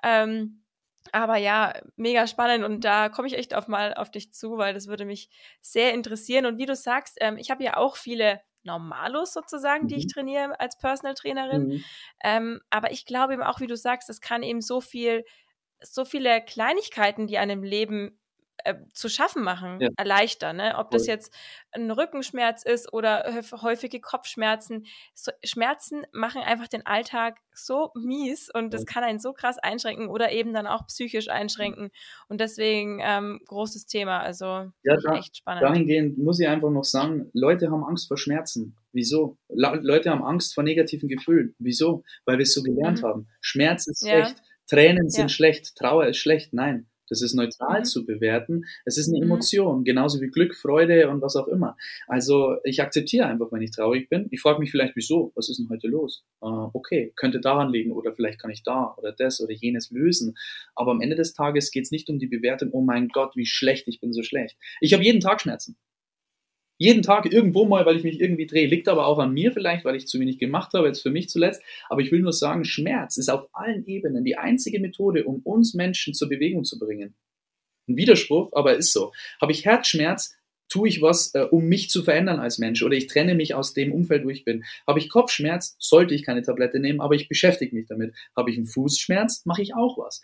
Ähm, 0.03 0.61
aber 1.15 1.37
ja, 1.37 1.73
mega 1.95 2.27
spannend 2.27 2.63
und 2.65 2.83
da 2.85 3.09
komme 3.09 3.27
ich 3.27 3.35
echt 3.37 3.53
auf 3.55 3.67
mal 3.67 3.93
auf 3.93 4.11
dich 4.11 4.33
zu, 4.33 4.57
weil 4.57 4.73
das 4.73 4.87
würde 4.87 5.05
mich 5.05 5.29
sehr 5.61 5.93
interessieren. 5.93 6.45
Und 6.45 6.57
wie 6.57 6.65
du 6.65 6.75
sagst, 6.75 7.17
ähm, 7.21 7.37
ich 7.37 7.51
habe 7.51 7.63
ja 7.63 7.77
auch 7.77 7.95
viele 7.97 8.41
Normalos 8.63 9.33
sozusagen, 9.33 9.87
die 9.87 9.95
ich 9.97 10.07
Mhm. 10.07 10.07
trainiere 10.07 10.59
als 10.59 10.77
Personal 10.77 11.13
Trainerin. 11.15 11.67
Mhm. 11.67 11.85
Ähm, 12.23 12.61
aber 12.69 12.91
ich 12.91 13.05
glaube 13.05 13.33
eben 13.33 13.43
auch, 13.43 13.59
wie 13.59 13.67
du 13.67 13.77
sagst, 13.77 14.09
es 14.09 14.21
kann 14.21 14.43
eben 14.43 14.61
so 14.61 14.81
viel, 14.81 15.23
so 15.81 16.05
viele 16.05 16.43
Kleinigkeiten, 16.43 17.27
die 17.27 17.37
einem 17.37 17.63
Leben 17.63 18.19
äh, 18.63 18.75
zu 18.93 19.09
schaffen 19.09 19.43
machen, 19.43 19.79
Ja. 19.81 19.89
erleichtern. 19.97 20.57
Ne? 20.57 20.75
Ob 20.77 20.89
das 20.91 21.03
Voll. 21.05 21.13
jetzt 21.13 21.33
ein 21.71 21.91
Rückenschmerz 21.91 22.63
ist 22.63 22.91
oder 22.93 23.25
häuf- 23.33 23.61
häufige 23.61 23.99
Kopfschmerzen. 23.99 24.85
So, 25.13 25.31
Schmerzen 25.43 26.05
machen 26.13 26.41
einfach 26.41 26.67
den 26.67 26.85
Alltag 26.85 27.37
so 27.53 27.91
mies 27.95 28.49
und 28.53 28.73
das 28.73 28.81
Ja. 28.81 28.85
kann 28.93 29.03
einen 29.03 29.19
so 29.19 29.33
krass 29.33 29.57
einschränken 29.57 30.07
oder 30.07 30.31
eben 30.31 30.53
dann 30.53 30.67
auch 30.67 30.87
psychisch 30.87 31.29
einschränken. 31.29 31.91
Und 32.27 32.39
deswegen 32.41 32.99
ähm, 33.03 33.41
großes 33.45 33.85
Thema. 33.87 34.19
Also 34.19 34.45
Ja, 34.83 34.95
da- 35.03 35.15
echt 35.17 35.37
spannend. 35.37 35.63
Dahingehend 35.63 36.17
muss 36.17 36.39
ich 36.39 36.47
einfach 36.47 36.69
noch 36.71 36.83
sagen, 36.85 37.29
Leute 37.33 37.69
haben 37.71 37.83
Angst 37.83 38.07
vor 38.07 38.17
Schmerzen. 38.17 38.75
Wieso? 38.93 39.37
La 39.49 39.73
Leute 39.73 40.09
haben 40.09 40.23
Angst 40.23 40.53
vor 40.55 40.63
negativen 40.63 41.09
Gefühlen. 41.09 41.53
Wieso? 41.59 42.03
Weil 42.25 42.37
wir 42.37 42.43
es 42.43 42.53
so 42.53 42.63
gelernt 42.63 43.01
Mhm. 43.01 43.05
haben. 43.05 43.27
Schmerz 43.41 43.87
ist 43.87 44.01
schlecht, 44.07 44.37
Tränen 44.69 45.09
sind 45.09 45.31
schlecht, 45.31 45.75
Trauer 45.75 46.07
ist 46.07 46.17
schlecht. 46.17 46.53
Nein, 46.53 46.87
das 47.09 47.21
ist 47.21 47.33
neutral 47.33 47.79
Mhm. 47.79 47.85
zu 47.85 48.05
bewerten. 48.05 48.65
Es 48.85 48.97
ist 48.97 49.07
eine 49.09 49.17
Mhm. 49.17 49.31
Emotion, 49.31 49.83
genauso 49.83 50.21
wie 50.21 50.27
Glück, 50.27 50.55
Freude 50.55 51.09
und 51.09 51.21
was 51.21 51.35
auch 51.35 51.47
immer. 51.47 51.75
Also 52.07 52.57
ich 52.63 52.81
akzeptiere 52.81 53.25
einfach, 53.27 53.51
wenn 53.51 53.61
ich 53.61 53.71
traurig 53.71 54.09
bin. 54.09 54.27
Ich 54.31 54.41
frage 54.41 54.59
mich 54.59 54.71
vielleicht, 54.71 54.95
wieso? 54.95 55.31
Was 55.35 55.49
ist 55.49 55.57
denn 55.59 55.69
heute 55.69 55.87
los? 55.87 56.23
Äh, 56.41 56.45
okay, 56.45 57.13
könnte 57.15 57.39
daran 57.39 57.71
liegen 57.71 57.91
oder 57.91 58.13
vielleicht 58.13 58.39
kann 58.39 58.51
ich 58.51 58.63
da 58.63 58.93
oder 58.97 59.11
das 59.11 59.41
oder 59.41 59.53
jenes 59.53 59.91
lösen. 59.91 60.35
Aber 60.75 60.91
am 60.91 61.01
Ende 61.01 61.15
des 61.15 61.33
Tages 61.33 61.71
geht 61.71 61.85
es 61.85 61.91
nicht 61.91 62.09
um 62.09 62.19
die 62.19 62.27
Bewertung, 62.27 62.69
oh 62.71 62.81
mein 62.81 63.07
Gott, 63.09 63.35
wie 63.35 63.45
schlecht, 63.45 63.87
ich 63.87 63.99
bin 63.99 64.13
so 64.13 64.23
schlecht. 64.23 64.57
Ich 64.81 64.93
habe 64.93 65.03
jeden 65.03 65.19
Tag 65.21 65.41
Schmerzen. 65.41 65.77
Jeden 66.77 67.03
Tag 67.03 67.31
irgendwo 67.31 67.65
mal, 67.65 67.85
weil 67.85 67.95
ich 67.95 68.03
mich 68.03 68.19
irgendwie 68.19 68.47
drehe. 68.47 68.67
Liegt 68.67 68.89
aber 68.89 69.07
auch 69.07 69.19
an 69.19 69.33
mir 69.33 69.51
vielleicht, 69.51 69.85
weil 69.85 69.95
ich 69.95 70.07
zu 70.07 70.19
wenig 70.19 70.39
gemacht 70.39 70.73
habe, 70.73 70.87
jetzt 70.87 71.01
für 71.01 71.09
mich 71.09 71.29
zuletzt. 71.29 71.61
Aber 71.89 72.01
ich 72.01 72.11
will 72.11 72.19
nur 72.19 72.33
sagen, 72.33 72.65
Schmerz 72.65 73.17
ist 73.17 73.29
auf 73.29 73.47
allen 73.53 73.85
Ebenen 73.85 74.25
die 74.25 74.37
einzige 74.37 74.79
Methode, 74.79 75.23
um 75.23 75.41
uns 75.41 75.73
Menschen 75.73 76.13
zur 76.13 76.27
Bewegung 76.27 76.65
zu 76.65 76.77
bringen. 76.77 77.15
Ein 77.87 77.97
Widerspruch, 77.97 78.51
aber 78.53 78.75
ist 78.75 78.91
so. 78.91 79.13
Habe 79.39 79.51
ich 79.51 79.63
Herzschmerz, 79.63 80.35
tue 80.67 80.89
ich 80.89 81.01
was, 81.01 81.33
äh, 81.35 81.41
um 81.41 81.65
mich 81.65 81.89
zu 81.89 82.03
verändern 82.03 82.39
als 82.39 82.57
Mensch 82.57 82.83
oder 82.83 82.95
ich 82.95 83.07
trenne 83.07 83.35
mich 83.35 83.53
aus 83.53 83.73
dem 83.73 83.93
Umfeld, 83.93 84.25
wo 84.25 84.29
ich 84.29 84.43
bin. 84.43 84.63
Habe 84.87 84.99
ich 84.99 85.09
Kopfschmerz, 85.09 85.75
sollte 85.79 86.13
ich 86.13 86.23
keine 86.23 86.41
Tablette 86.41 86.79
nehmen, 86.79 86.99
aber 86.99 87.15
ich 87.15 87.29
beschäftige 87.29 87.75
mich 87.75 87.87
damit. 87.87 88.15
Habe 88.35 88.51
ich 88.51 88.57
einen 88.57 88.65
Fußschmerz, 88.65 89.45
mache 89.45 89.61
ich 89.61 89.75
auch 89.75 89.97
was. 89.97 90.21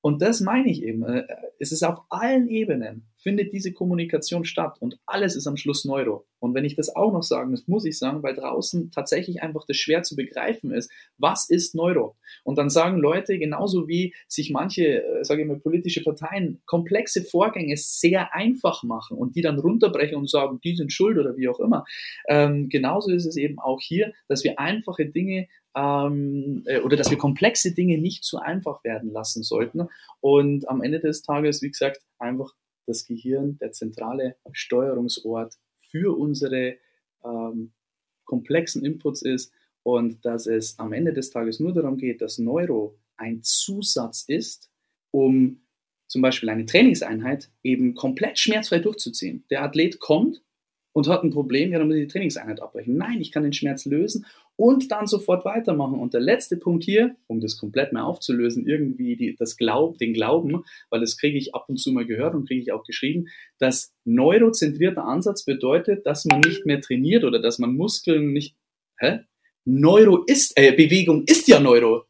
Und 0.00 0.22
das 0.22 0.40
meine 0.40 0.70
ich 0.70 0.82
eben. 0.82 1.04
Äh, 1.04 1.26
Es 1.58 1.72
ist 1.72 1.82
auf 1.82 2.02
allen 2.08 2.48
Ebenen 2.48 3.08
findet 3.16 3.52
diese 3.52 3.72
Kommunikation 3.72 4.44
statt 4.44 4.76
und 4.80 4.98
alles 5.04 5.34
ist 5.34 5.46
am 5.46 5.56
Schluss 5.56 5.84
Neuro. 5.84 6.24
Und 6.38 6.54
wenn 6.54 6.64
ich 6.64 6.76
das 6.76 6.94
auch 6.94 7.12
noch 7.12 7.24
sagen 7.24 7.50
muss, 7.50 7.66
muss 7.66 7.84
ich 7.84 7.98
sagen, 7.98 8.22
weil 8.22 8.34
draußen 8.34 8.92
tatsächlich 8.92 9.42
einfach 9.42 9.66
das 9.66 9.76
schwer 9.76 10.04
zu 10.04 10.14
begreifen 10.14 10.70
ist, 10.70 10.90
was 11.18 11.50
ist 11.50 11.74
Neuro? 11.74 12.16
Und 12.44 12.58
dann 12.58 12.70
sagen 12.70 12.98
Leute, 12.98 13.38
genauso 13.38 13.88
wie 13.88 14.14
sich 14.28 14.50
manche, 14.50 15.02
äh, 15.02 15.24
sage 15.24 15.42
ich 15.42 15.48
mal, 15.48 15.58
politische 15.58 16.02
Parteien 16.04 16.62
komplexe 16.64 17.24
Vorgänge 17.24 17.76
sehr 17.76 18.32
einfach 18.34 18.84
machen 18.84 19.18
und 19.18 19.34
die 19.34 19.42
dann 19.42 19.58
runterbrechen 19.58 20.16
und 20.16 20.30
sagen, 20.30 20.60
die 20.62 20.76
sind 20.76 20.92
schuld 20.92 21.18
oder 21.18 21.36
wie 21.36 21.48
auch 21.48 21.58
immer. 21.58 21.84
Ähm, 22.28 22.68
genauso 22.68 23.10
ist 23.10 23.26
es 23.26 23.36
eben 23.36 23.58
auch 23.58 23.80
hier, 23.80 24.12
dass 24.28 24.44
wir 24.44 24.60
einfache 24.60 25.06
Dinge 25.06 25.48
ähm, 25.78 26.62
äh, 26.66 26.80
oder 26.80 26.96
dass 26.96 27.10
wir 27.10 27.18
komplexe 27.18 27.72
Dinge 27.72 27.98
nicht 27.98 28.24
zu 28.24 28.38
einfach 28.38 28.82
werden 28.84 29.10
lassen 29.12 29.42
sollten. 29.42 29.88
Und 30.20 30.68
am 30.68 30.82
Ende 30.82 30.98
des 30.98 31.22
Tages, 31.22 31.62
wie 31.62 31.70
gesagt, 31.70 32.00
einfach 32.18 32.54
das 32.86 33.06
Gehirn 33.06 33.58
der 33.58 33.72
zentrale 33.72 34.36
Steuerungsort 34.52 35.54
für 35.90 36.18
unsere 36.18 36.76
ähm, 37.24 37.72
komplexen 38.24 38.84
Inputs 38.84 39.22
ist 39.22 39.52
und 39.82 40.24
dass 40.24 40.46
es 40.46 40.78
am 40.78 40.92
Ende 40.92 41.12
des 41.12 41.30
Tages 41.30 41.60
nur 41.60 41.72
darum 41.72 41.96
geht, 41.96 42.20
dass 42.20 42.38
Neuro 42.38 42.98
ein 43.16 43.42
Zusatz 43.42 44.24
ist, 44.26 44.70
um 45.10 45.62
zum 46.08 46.22
Beispiel 46.22 46.48
eine 46.48 46.66
Trainingseinheit 46.66 47.50
eben 47.62 47.94
komplett 47.94 48.38
schmerzfrei 48.38 48.78
durchzuziehen. 48.80 49.44
Der 49.50 49.62
Athlet 49.62 50.00
kommt 50.00 50.42
und 50.92 51.08
hat 51.08 51.22
ein 51.22 51.30
Problem, 51.30 51.70
ja, 51.70 51.78
dann 51.78 51.88
muss 51.88 51.96
ich 51.96 52.06
die 52.06 52.12
Trainingseinheit 52.12 52.60
abbrechen. 52.60 52.96
Nein, 52.96 53.20
ich 53.20 53.30
kann 53.30 53.42
den 53.42 53.52
Schmerz 53.52 53.84
lösen 53.84 54.26
und 54.58 54.90
dann 54.90 55.06
sofort 55.06 55.44
weitermachen. 55.44 56.00
Und 56.00 56.14
der 56.14 56.20
letzte 56.20 56.56
Punkt 56.56 56.82
hier, 56.82 57.14
um 57.28 57.40
das 57.40 57.56
komplett 57.58 57.92
mal 57.92 58.02
aufzulösen, 58.02 58.66
irgendwie 58.66 59.14
die, 59.14 59.36
das 59.36 59.56
Glaub, 59.56 59.98
den 59.98 60.12
Glauben, 60.12 60.64
weil 60.90 61.00
das 61.00 61.16
kriege 61.16 61.38
ich 61.38 61.54
ab 61.54 61.66
und 61.68 61.76
zu 61.76 61.92
mal 61.92 62.04
gehört 62.04 62.34
und 62.34 62.48
kriege 62.48 62.60
ich 62.60 62.72
auch 62.72 62.82
geschrieben, 62.82 63.28
dass 63.58 63.94
neurozentrierter 64.04 65.04
Ansatz 65.04 65.44
bedeutet, 65.44 66.04
dass 66.06 66.24
man 66.24 66.40
nicht 66.40 66.66
mehr 66.66 66.80
trainiert 66.80 67.22
oder 67.22 67.40
dass 67.40 67.60
man 67.60 67.76
Muskeln 67.76 68.32
nicht. 68.32 68.56
Hä? 68.98 69.20
Neuro 69.64 70.24
ist, 70.24 70.52
äh, 70.56 70.72
Bewegung 70.72 71.22
ist 71.26 71.46
ja 71.46 71.60
Neuro. 71.60 72.06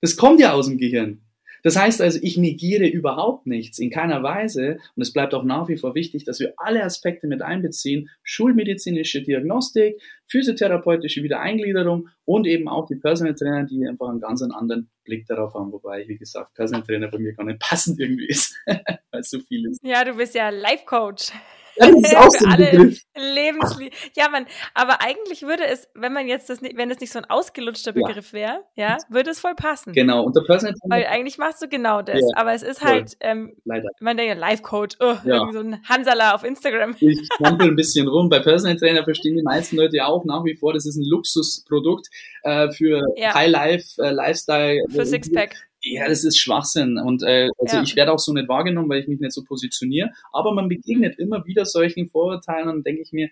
Das 0.00 0.16
kommt 0.16 0.40
ja 0.40 0.54
aus 0.54 0.68
dem 0.68 0.78
Gehirn. 0.78 1.21
Das 1.62 1.76
heißt 1.76 2.00
also, 2.00 2.18
ich 2.22 2.36
negiere 2.36 2.86
überhaupt 2.86 3.46
nichts, 3.46 3.78
in 3.78 3.90
keiner 3.90 4.22
Weise. 4.22 4.78
Und 4.96 5.02
es 5.02 5.12
bleibt 5.12 5.32
auch 5.34 5.44
nach 5.44 5.68
wie 5.68 5.76
vor 5.76 5.94
wichtig, 5.94 6.24
dass 6.24 6.40
wir 6.40 6.54
alle 6.56 6.82
Aspekte 6.82 7.26
mit 7.26 7.42
einbeziehen. 7.42 8.10
Schulmedizinische 8.22 9.22
Diagnostik, 9.22 10.00
physiotherapeutische 10.26 11.22
Wiedereingliederung 11.22 12.08
und 12.24 12.46
eben 12.46 12.68
auch 12.68 12.86
die 12.86 12.96
Personal 12.96 13.34
Trainer, 13.34 13.64
die 13.64 13.86
einfach 13.86 14.08
einen 14.08 14.20
ganz 14.20 14.42
anderen 14.42 14.90
Blick 15.04 15.26
darauf 15.26 15.54
haben. 15.54 15.72
Wobei, 15.72 16.06
wie 16.08 16.16
gesagt, 16.16 16.54
Personal 16.54 16.84
Trainer 16.84 17.08
bei 17.08 17.18
mir 17.18 17.32
gar 17.34 17.44
nicht 17.44 17.60
passend 17.60 18.00
irgendwie 18.00 18.26
ist, 18.26 18.56
weil 18.66 19.20
es 19.20 19.30
so 19.30 19.38
viel 19.40 19.68
ist. 19.70 19.80
Ja, 19.82 20.04
du 20.04 20.14
bist 20.14 20.34
ja 20.34 20.50
Life 20.50 20.84
Coach. 20.84 21.32
Ja, 21.76 21.90
das 21.90 22.00
ist 22.02 22.16
auch 22.16 22.30
so 22.30 22.46
ein 22.46 22.56
Begriff. 22.56 22.98
Lebenslie 23.16 23.90
Ja, 24.14 24.28
man, 24.28 24.46
aber 24.74 25.00
eigentlich 25.02 25.42
würde 25.42 25.64
es, 25.66 25.88
wenn 25.94 26.12
man 26.12 26.26
jetzt 26.26 26.50
das 26.50 26.60
nicht, 26.60 26.76
wenn 26.76 26.90
es 26.90 27.00
nicht 27.00 27.12
so 27.12 27.18
ein 27.18 27.24
ausgelutschter. 27.24 27.92
Begriff 27.92 28.32
wäre, 28.32 28.64
ja, 28.74 28.98
würde 29.08 29.30
es 29.30 29.40
voll 29.40 29.54
passen. 29.54 29.92
Genau, 29.92 30.22
und 30.24 30.34
der 30.36 30.42
Personal 30.42 30.74
Weil 30.88 31.02
Trainer, 31.02 31.14
eigentlich 31.14 31.38
machst 31.38 31.62
du 31.62 31.68
genau 31.68 32.02
das. 32.02 32.20
Ja, 32.20 32.26
aber 32.36 32.52
es 32.52 32.62
ist 32.62 32.82
halt, 32.82 33.16
ähm, 33.20 33.54
leider. 33.64 33.88
man 34.00 34.16
denkt 34.16 34.34
ja 34.34 34.38
Life 34.38 34.62
Coach, 34.62 34.96
oh, 35.00 35.14
Ja. 35.24 35.36
irgendwie 35.36 35.52
so 35.52 35.60
ein 35.60 35.82
Hansala 35.88 36.34
auf 36.34 36.44
Instagram. 36.44 36.96
Ich 37.00 37.20
strampel 37.34 37.68
ein 37.68 37.76
bisschen 37.76 38.08
rum. 38.08 38.28
Bei 38.28 38.40
Personal 38.40 38.76
Trainer 38.76 39.04
verstehen 39.04 39.36
die 39.36 39.42
meisten 39.42 39.76
Leute 39.76 39.96
ja 39.96 40.06
auch 40.06 40.24
nach 40.24 40.44
wie 40.44 40.54
vor, 40.54 40.72
das 40.72 40.86
ist 40.86 40.96
ein 40.96 41.04
Luxusprodukt 41.08 42.08
äh, 42.42 42.70
für 42.70 43.02
Ja. 43.16 43.34
High 43.34 43.50
Life, 43.50 44.02
äh, 44.02 44.10
Lifestyle. 44.10 44.82
Für 44.90 45.04
Sixpack. 45.06 45.54
Ja, 45.82 46.08
das 46.08 46.24
ist 46.24 46.38
Schwachsinn. 46.38 46.98
Und 46.98 47.22
äh, 47.22 47.48
also 47.58 47.76
Ja. 47.78 47.82
ich 47.82 47.96
werde 47.96 48.12
auch 48.12 48.18
so 48.18 48.32
nicht 48.32 48.48
wahrgenommen, 48.48 48.88
weil 48.88 49.00
ich 49.00 49.08
mich 49.08 49.20
nicht 49.20 49.32
so 49.32 49.42
positioniere. 49.44 50.10
Aber 50.32 50.52
man 50.54 50.68
begegnet 50.68 51.18
immer 51.18 51.44
wieder 51.44 51.64
solchen 51.64 52.08
Vorurteilen 52.08 52.68
und 52.68 52.86
denke 52.86 53.02
ich 53.02 53.12
mir, 53.12 53.28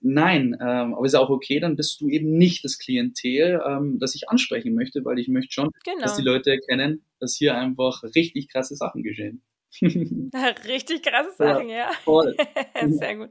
nein, 0.00 0.56
ähm, 0.60 0.94
aber 0.94 1.04
ist 1.06 1.14
auch 1.14 1.30
okay, 1.30 1.60
dann 1.60 1.76
bist 1.76 2.00
du 2.00 2.08
eben 2.08 2.36
nicht 2.36 2.64
das 2.64 2.78
Klientel, 2.78 3.60
ähm, 3.66 3.98
das 3.98 4.14
ich 4.14 4.28
ansprechen 4.28 4.74
möchte, 4.74 5.04
weil 5.04 5.18
ich 5.18 5.28
möchte 5.28 5.52
schon, 5.52 5.70
Genau. 5.84 6.00
dass 6.00 6.16
die 6.16 6.22
Leute 6.22 6.50
erkennen, 6.50 7.04
dass 7.20 7.36
hier 7.36 7.56
einfach 7.56 8.02
richtig 8.14 8.48
krasse 8.50 8.76
Sachen 8.76 9.02
geschehen. 9.02 9.42
Richtig 10.68 11.02
krasse 11.02 11.32
Sachen, 11.36 11.68
ja. 11.68 11.90
Voll. 12.04 12.36
Sehr 12.90 13.16
gut. 13.16 13.30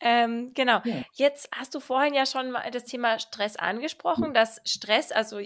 Ähm, 0.00 0.50
genau. 0.52 0.80
Ja. 0.84 1.02
Jetzt 1.14 1.48
hast 1.50 1.74
du 1.74 1.80
vorhin 1.80 2.12
ja 2.12 2.26
schon 2.26 2.50
mal 2.50 2.70
das 2.70 2.84
Thema 2.84 3.18
Stress 3.18 3.56
angesprochen, 3.56 4.34
dass 4.34 4.60
Stress, 4.66 5.12
also 5.12 5.38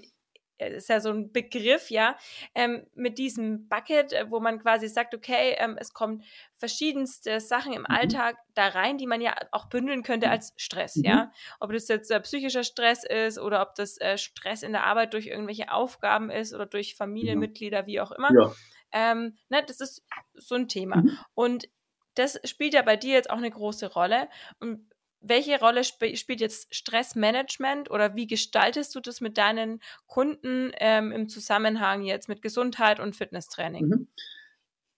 ist 0.58 0.88
ja 0.88 1.00
so 1.00 1.10
ein 1.10 1.32
Begriff, 1.32 1.90
ja, 1.90 2.16
ähm, 2.54 2.86
mit 2.94 3.18
diesem 3.18 3.68
Bucket, 3.68 4.12
äh, 4.12 4.30
wo 4.30 4.40
man 4.40 4.60
quasi 4.60 4.88
sagt, 4.88 5.14
okay, 5.14 5.54
ähm, 5.58 5.76
es 5.78 5.92
kommen 5.92 6.22
verschiedenste 6.56 7.40
Sachen 7.40 7.72
im 7.72 7.82
mhm. 7.82 7.86
Alltag 7.86 8.36
da 8.54 8.68
rein, 8.68 8.98
die 8.98 9.06
man 9.06 9.20
ja 9.20 9.34
auch 9.52 9.68
bündeln 9.68 10.02
könnte 10.02 10.26
mhm. 10.26 10.32
als 10.32 10.54
Stress, 10.56 10.96
mhm. 10.96 11.04
ja. 11.04 11.32
Ob 11.60 11.72
das 11.72 11.88
jetzt 11.88 12.10
äh, 12.10 12.20
psychischer 12.20 12.64
Stress 12.64 13.04
ist 13.04 13.38
oder 13.38 13.62
ob 13.62 13.74
das 13.74 13.98
äh, 13.98 14.18
Stress 14.18 14.62
in 14.62 14.72
der 14.72 14.84
Arbeit 14.84 15.12
durch 15.12 15.26
irgendwelche 15.26 15.70
Aufgaben 15.70 16.30
ist 16.30 16.54
oder 16.54 16.66
durch 16.66 16.90
genau. 16.90 16.98
Familienmitglieder, 16.98 17.86
wie 17.86 18.00
auch 18.00 18.12
immer. 18.12 18.30
Ja. 18.32 18.52
Ähm, 18.92 19.36
ne, 19.48 19.62
das 19.66 19.80
ist 19.80 20.04
so 20.34 20.54
ein 20.54 20.68
Thema. 20.68 20.96
Mhm. 20.96 21.18
Und 21.34 21.68
das 22.14 22.40
spielt 22.44 22.74
ja 22.74 22.82
bei 22.82 22.96
dir 22.96 23.12
jetzt 23.12 23.30
auch 23.30 23.36
eine 23.36 23.50
große 23.50 23.92
Rolle. 23.92 24.28
Und 24.58 24.88
welche 25.28 25.58
Rolle 25.58 25.80
sp 25.84 26.16
spielt 26.16 26.40
jetzt 26.40 26.74
Stressmanagement 26.74 27.90
oder 27.90 28.14
wie 28.14 28.26
gestaltest 28.26 28.94
du 28.94 29.00
das 29.00 29.20
mit 29.20 29.38
deinen 29.38 29.80
Kunden 30.06 30.72
ähm, 30.78 31.12
im 31.12 31.28
Zusammenhang 31.28 32.02
jetzt 32.02 32.28
mit 32.28 32.42
Gesundheit 32.42 33.00
und 33.00 33.16
Fitnesstraining? 33.16 33.86
Mhm. 33.86 34.08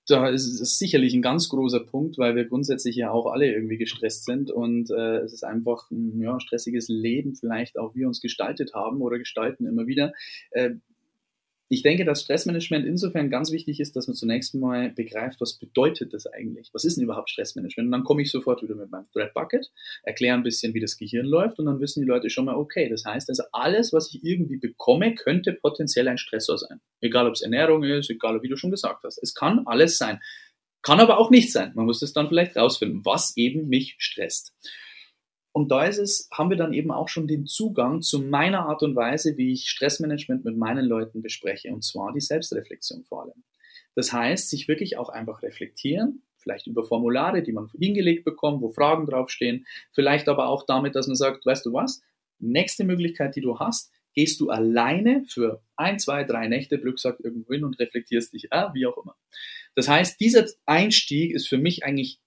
Da 0.09 0.27
ist 0.29 0.47
es 0.59 0.79
sicherlich 0.79 1.13
ein 1.13 1.21
ganz 1.21 1.51
großer 1.51 1.81
Punkt, 1.81 2.17
weil 2.17 2.35
wir 2.35 2.47
grundsätzlich 2.47 2.97
ja 2.97 3.11
auch 3.11 3.27
alle 3.27 3.53
irgendwie 3.53 3.77
gestresst 3.77 4.25
sind 4.25 4.51
und 4.51 4.91
äh, 4.91 5.19
es 5.19 5.35
ist 5.35 5.45
einfach 5.45 5.91
ein 5.91 6.19
ja, 6.19 6.41
stressiges 6.41 6.89
Leben 6.89 7.35
vielleicht 7.35 7.79
auch 7.79 7.95
wir 7.95 8.07
uns 8.09 8.23
gestaltet 8.23 8.73
haben 8.73 9.03
oder 9.03 9.19
gestalten 9.19 9.67
immer 9.67 9.87
wieder. 9.87 10.15
Äh, 10.51 10.77
ich 11.71 11.83
denke, 11.83 12.07
dass 12.07 12.23
Stressmanagement 12.23 12.87
insofern 12.87 13.29
ganz 13.29 13.53
wichtig 13.53 13.79
ist, 13.79 13.95
dass 13.95 14.07
man 14.07 14.15
zunächst 14.15 14.55
mal 14.55 14.91
begreift, 14.91 15.41
was 15.41 15.59
bedeutet 15.59 16.15
das 16.15 16.27
eigentlich? 16.27 16.71
Was 16.73 16.85
ist 16.85 16.97
denn 16.97 17.05
überhaupt 17.05 17.29
Stressmanagement? 17.29 17.89
Und 17.89 17.93
dann 17.93 18.05
komme 18.05 18.23
ich 18.23 18.31
sofort 18.31 18.63
wieder 18.63 18.75
mit 18.75 18.91
meinem 18.91 19.05
Thread 19.13 19.35
Bucket, 19.35 19.71
erkläre 20.03 20.35
ein 20.35 20.43
bisschen, 20.43 20.73
wie 20.73 20.81
das 20.81 20.97
Gehirn 20.97 21.27
läuft 21.27 21.59
und 21.59 21.67
dann 21.67 21.81
wissen 21.81 22.01
die 22.01 22.09
Leute 22.09 22.31
schon 22.31 22.47
mal, 22.47 22.57
okay, 22.57 22.89
das 22.89 23.05
heißt 23.05 23.29
also 23.29 23.43
alles, 23.53 23.93
was 23.93 24.13
ich 24.15 24.25
irgendwie 24.25 24.57
bekomme, 24.57 25.15
könnte 25.15 25.53
potenziell 25.53 26.09
ein 26.09 26.17
Stressor 26.19 26.57
sein. 26.57 26.81
Egal, 27.01 27.27
ob 27.27 27.35
es 27.35 27.43
Ernährung 27.43 27.85
ist, 27.85 28.09
egal, 28.09 28.43
wie 28.43 28.49
du 28.49 28.57
schon 28.57 28.71
gesagt 28.71 29.05
hast. 29.05 29.19
Es 29.23 29.35
kann 29.35 29.67
alles 29.67 29.99
sein. 29.99 30.21
Kann 30.83 31.01
aber 31.01 31.19
auch 31.19 31.31
nicht 31.31 31.53
sein. 31.53 31.73
Man 31.75 31.85
muss 31.85 32.01
es 32.01 32.15
dann 32.15 32.29
vielleicht 32.29 32.57
rausfinden, 32.57 33.05
was 33.05 33.37
eben 33.37 33.69
mich 33.69 33.97
stresst. 33.99 34.55
Und 35.59 35.73
da 35.73 35.87
ist 35.87 35.99
es, 35.99 36.29
haben 36.33 36.51
wir 36.51 36.57
dann 36.57 36.73
eben 36.73 36.93
auch 36.93 37.09
schon 37.09 37.27
den 37.27 37.45
Zugang 37.45 38.01
zu 38.01 38.21
meiner 38.21 38.67
Art 38.67 38.85
und 38.85 38.95
Weise, 38.95 39.37
wie 39.37 39.53
ich 39.53 39.69
Stressmanagement 39.69 40.45
mit 40.45 40.57
meinen 40.57 40.87
Leuten 40.87 41.21
bespreche, 41.21 41.73
und 41.73 41.83
zwar 41.83 42.13
die 42.13 42.21
Selbstreflexion 42.21 43.03
vor 43.03 43.25
allem. 43.25 43.43
Das 43.97 44.13
heißt, 44.13 44.51
sich 44.51 44.69
wirklich 44.69 44.99
auch 44.99 45.09
einfach 45.09 45.43
reflektieren, 45.43 46.23
vielleicht 46.37 46.69
über 46.69 46.85
Formulare, 46.85 47.43
die 47.43 47.51
man 47.51 47.69
hingelegt 47.77 48.25
bekommt, 48.25 48.63
wo 48.63 48.71
Fragen 48.71 49.07
draufstehen, 49.07 49.67
vielleicht 49.91 50.29
aber 50.29 50.47
auch 50.47 50.65
damit, 50.65 50.95
dass 50.95 51.09
man 51.09 51.17
sagt, 51.17 51.45
weißt 51.45 51.67
du 51.67 51.73
was, 51.73 52.03
nächste 52.39 52.85
Möglichkeit, 52.85 53.35
die 53.35 53.41
du 53.41 53.59
hast, 53.59 53.91
gehst 54.15 54.39
du 54.39 54.51
alleine 54.51 55.25
für 55.27 55.61
ein, 55.75 55.99
zwei, 55.99 56.23
drei 56.23 56.47
Nächte, 56.47 56.79
Glück 56.79 57.01
sagt 57.01 57.19
irgendwo 57.19 57.53
hin 57.53 57.65
und 57.65 57.81
reflektierst 57.81 58.33
dich, 58.33 58.53
äh, 58.53 58.67
wie 58.75 58.87
auch 58.87 58.97
immer. 58.97 59.17
Das 59.75 59.89
heißt, 59.89 60.21
dieser 60.21 60.47
Einstieg 60.67 61.35
ist 61.35 61.49
für 61.49 61.59
mich 61.59 61.83
eigentlich 61.83 62.21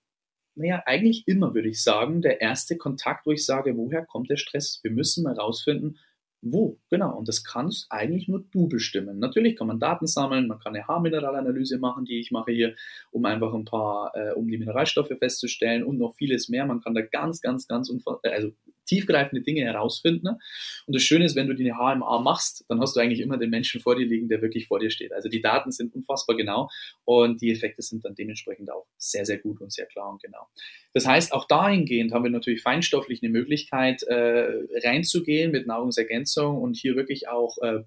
naja, 0.55 0.83
eigentlich 0.85 1.27
immer, 1.27 1.53
würde 1.53 1.69
ich 1.69 1.81
sagen, 1.81 2.21
der 2.21 2.41
erste 2.41 2.77
Kontakt, 2.77 3.25
wo 3.25 3.31
ich 3.31 3.45
sage, 3.45 3.77
woher 3.77 4.05
kommt 4.05 4.29
der 4.29 4.37
Stress? 4.37 4.79
Wir 4.83 4.91
müssen 4.91 5.23
mal 5.23 5.37
rausfinden, 5.37 5.97
wo, 6.41 6.79
genau. 6.89 7.17
Und 7.17 7.27
das 7.27 7.43
kannst 7.43 7.85
eigentlich 7.91 8.27
nur 8.27 8.43
du 8.51 8.67
bestimmen. 8.67 9.19
Natürlich 9.19 9.55
kann 9.55 9.67
man 9.67 9.79
Daten 9.79 10.07
sammeln, 10.07 10.47
man 10.47 10.59
kann 10.59 10.75
eine 10.75 10.87
Haarmineralanalyse 10.87 11.77
machen, 11.77 12.05
die 12.05 12.19
ich 12.19 12.31
mache 12.31 12.51
hier, 12.51 12.75
um 13.11 13.25
einfach 13.25 13.53
ein 13.53 13.65
paar, 13.65 14.11
äh, 14.15 14.33
um 14.33 14.47
die 14.47 14.57
Mineralstoffe 14.57 15.13
festzustellen 15.19 15.83
und 15.83 15.99
noch 15.99 16.15
vieles 16.15 16.49
mehr. 16.49 16.65
Man 16.65 16.81
kann 16.81 16.95
da 16.95 17.01
ganz, 17.01 17.41
ganz, 17.41 17.67
ganz, 17.67 17.93
also 18.23 18.51
tiefgreifende 18.85 19.41
Dinge 19.43 19.61
herausfinden. 19.61 20.25
Ne? 20.25 20.39
Und 20.85 20.95
das 20.95 21.03
Schöne 21.03 21.25
ist, 21.25 21.35
wenn 21.35 21.47
du 21.47 21.53
die 21.53 21.71
HMA 21.71 22.19
machst, 22.19 22.65
dann 22.67 22.79
hast 22.79 22.95
du 22.95 22.99
eigentlich 22.99 23.19
immer 23.19 23.37
den 23.37 23.49
Menschen 23.49 23.81
vor 23.81 23.95
dir 23.95 24.05
liegen, 24.05 24.29
der 24.29 24.41
wirklich 24.41 24.67
vor 24.67 24.79
dir 24.79 24.89
steht. 24.89 25.13
Also 25.13 25.29
die 25.29 25.41
Daten 25.41 25.71
sind 25.71 25.93
unfassbar 25.93 26.35
genau 26.35 26.69
und 27.05 27.41
die 27.41 27.51
Effekte 27.51 27.81
sind 27.81 28.05
dann 28.05 28.15
dementsprechend 28.15 28.71
auch 28.71 28.85
sehr, 28.97 29.25
sehr 29.25 29.37
gut 29.37 29.61
und 29.61 29.71
sehr 29.71 29.85
klar 29.85 30.09
und 30.09 30.21
genau. 30.21 30.47
Das 30.93 31.05
heißt, 31.05 31.33
auch 31.33 31.47
dahingehend 31.47 32.13
haben 32.13 32.23
wir 32.23 32.31
natürlich 32.31 32.61
feinstofflich 32.61 33.23
eine 33.23 33.31
Möglichkeit, 33.31 34.03
äh, 34.03 34.51
reinzugehen 34.83 35.51
mit 35.51 35.67
Nahrungsergänzung 35.67 36.57
und 36.57 36.75
hier 36.75 36.95
wirklich 36.95 37.27
auch 37.27 37.57
äh, 37.61 37.83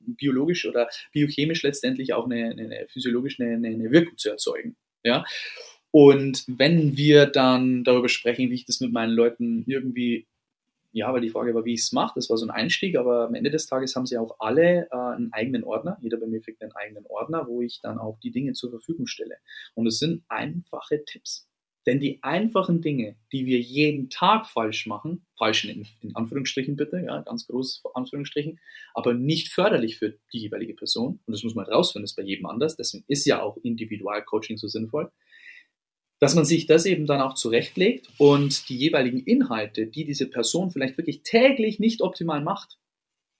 biologisch 0.00 0.66
oder 0.66 0.88
biochemisch 1.12 1.62
letztendlich 1.62 2.12
auch 2.12 2.24
eine, 2.24 2.50
eine 2.50 2.86
physiologisch 2.88 3.38
eine, 3.40 3.54
eine 3.54 3.90
Wirkung 3.90 4.16
zu 4.16 4.30
erzeugen. 4.30 4.76
Ja, 5.04 5.24
und 5.90 6.44
wenn 6.46 6.96
wir 6.96 7.26
dann 7.26 7.84
darüber 7.84 8.08
sprechen, 8.08 8.50
wie 8.50 8.54
ich 8.54 8.66
das 8.66 8.80
mit 8.80 8.92
meinen 8.92 9.12
Leuten 9.12 9.64
irgendwie, 9.66 10.26
ja, 10.92 11.12
weil 11.12 11.20
die 11.20 11.30
Frage 11.30 11.54
war, 11.54 11.64
wie 11.64 11.74
ich 11.74 11.80
es 11.80 11.92
mache, 11.92 12.12
das 12.16 12.28
war 12.28 12.36
so 12.36 12.46
ein 12.46 12.50
Einstieg, 12.50 12.96
aber 12.96 13.26
am 13.26 13.34
Ende 13.34 13.50
des 13.50 13.66
Tages 13.66 13.94
haben 13.96 14.06
sie 14.06 14.18
auch 14.18 14.36
alle 14.38 14.88
äh, 14.90 14.96
einen 14.96 15.32
eigenen 15.32 15.64
Ordner. 15.64 15.98
Jeder 16.02 16.18
bei 16.18 16.26
mir 16.26 16.40
kriegt 16.40 16.62
einen 16.62 16.72
eigenen 16.72 17.06
Ordner, 17.06 17.46
wo 17.46 17.62
ich 17.62 17.80
dann 17.80 17.98
auch 17.98 18.18
die 18.20 18.30
Dinge 18.30 18.52
zur 18.52 18.70
Verfügung 18.70 19.06
stelle. 19.06 19.36
Und 19.74 19.86
es 19.86 19.98
sind 19.98 20.24
einfache 20.28 21.04
Tipps. 21.04 21.48
Denn 21.86 22.00
die 22.00 22.22
einfachen 22.22 22.82
Dinge, 22.82 23.16
die 23.32 23.46
wir 23.46 23.60
jeden 23.60 24.10
Tag 24.10 24.46
falsch 24.46 24.86
machen, 24.86 25.24
falsch 25.38 25.64
in, 25.64 25.86
in, 26.02 26.14
Anführungsstrichen 26.14 26.76
bitte, 26.76 26.98
ja, 26.98 27.22
ganz 27.22 27.46
groß 27.46 27.82
Anführungsstrichen, 27.94 28.60
aber 28.92 29.14
nicht 29.14 29.48
förderlich 29.48 29.96
für 29.96 30.18
die 30.30 30.40
jeweilige 30.40 30.74
Person, 30.74 31.20
und 31.24 31.32
das 31.32 31.44
muss 31.44 31.54
man 31.54 31.64
herausfinden, 31.64 32.02
das 32.02 32.10
ist 32.10 32.16
bei 32.16 32.24
jedem 32.24 32.44
anders, 32.44 32.76
deswegen 32.76 33.04
ist 33.08 33.24
ja 33.24 33.40
auch 33.40 33.56
Individualcoaching 33.62 34.58
so 34.58 34.68
sinnvoll, 34.68 35.10
dass 36.20 36.34
man 36.34 36.44
sich 36.44 36.66
das 36.66 36.84
eben 36.86 37.06
dann 37.06 37.20
auch 37.20 37.34
zurechtlegt 37.34 38.08
und 38.18 38.68
die 38.68 38.76
jeweiligen 38.76 39.20
Inhalte, 39.20 39.86
die 39.86 40.04
diese 40.04 40.28
Person 40.28 40.70
vielleicht 40.70 40.98
wirklich 40.98 41.22
täglich 41.22 41.78
nicht 41.78 42.00
optimal 42.00 42.42
macht, 42.42 42.78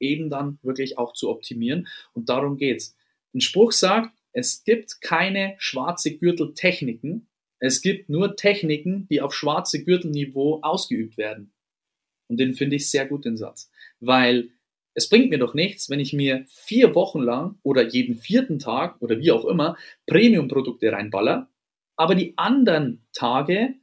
eben 0.01 0.31
dann 0.31 0.59
wirklich 0.63 0.97
auch 0.97 1.13
zu 1.13 1.29
optimieren. 1.29 1.89
Und 2.13 2.29
darum 2.29 2.57
geht's. 2.57 2.97
Ein 3.35 3.41
Spruch 3.41 3.73
sagt, 3.73 4.17
es 4.33 4.63
gibt 4.65 5.01
keine 5.01 5.57
schwarze 5.59 6.17
Gürteltechniken, 6.17 7.29
es 7.61 7.83
gibt 7.83 8.09
nur 8.09 8.37
Techniken, 8.37 9.09
die 9.09 9.21
auf 9.21 9.35
schwarze 9.35 9.83
Gürtelniveau 9.83 10.61
ausgeübt 10.63 11.19
werden. 11.19 11.53
Und 12.29 12.39
den 12.39 12.55
finde 12.55 12.77
ich 12.77 12.91
sehr 12.91 13.07
gut, 13.07 13.25
den 13.25 13.37
Satz. 13.37 13.71
Weil 14.01 14.51
es 14.95 15.09
bringt 15.09 15.31
mir 15.31 15.39
doch 15.39 15.55
nichts, 15.55 15.91
wenn 15.91 16.01
ich 16.01 16.13
mir 16.13 16.45
vier 16.49 16.95
Wochen 16.95 17.21
lang 17.21 17.59
oder 17.63 17.89
jeden 17.89 18.15
vierten 18.17 18.59
Tag 18.59 19.01
oder 19.03 19.19
wie 19.19 19.33
auch 19.33 19.45
immer 19.45 19.77
Premium-Produkte 20.07 20.93
reinballer 20.93 21.49
aber 21.99 22.15
die 22.15 22.33
anderen 22.39 23.05
Tage 23.13 23.75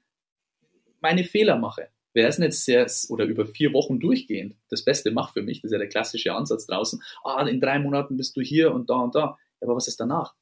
meine 1.01 1.23
Fehler 1.23 1.57
mache. 1.57 1.89
Ist 2.13 2.37
denn 2.37 2.45
jetzt 2.45 2.63
sehr, 2.63 2.87
oder 3.09 3.25
über 3.25 3.45
vier 3.45 3.73
Wochen 3.73 3.99
durchgehend 3.99 4.55
das 4.69 4.85
Beste 4.85 5.11
macht 5.11 5.33
für 5.33 5.41
mich, 5.41 5.61
das 5.61 5.69
ist 5.69 5.73
ja 5.73 5.79
der 5.79 5.89
klassische 5.89 6.33
Ansatz 6.33 6.65
draußen, 6.65 7.03
ah, 7.25 7.45
in 7.45 7.59
drei 7.59 7.77
Monaten 7.77 8.15
bist 8.15 8.37
du 8.37 8.41
hier 8.41 8.73
und 8.73 8.89
da 8.89 8.95
und 8.95 9.15
da. 9.15 9.37
Aber 9.59 9.75
was 9.75 9.89
ist 9.89 9.99
danach? 9.99 10.33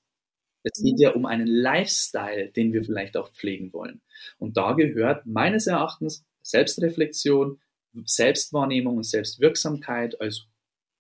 Es 0.62 0.82
geht 0.82 1.00
ja 1.00 1.12
um 1.12 1.26
einen 1.26 1.48
Lifestyle, 1.48 2.50
den 2.50 2.74
wir 2.74 2.84
vielleicht 2.84 3.18
auch 3.18 3.32
pflegen 3.34 3.74
wollen. 3.74 4.02
Und 4.38 4.56
da 4.56 4.74
gehört 4.74 5.26
meines 5.26 5.66
Erachtens 5.66 6.24
Selbstreflexion, 6.44 7.60
Selbstwahrnehmung 8.06 8.98
und 8.98 9.04
Selbstwirksamkeit 9.04 10.22
als 10.22 10.46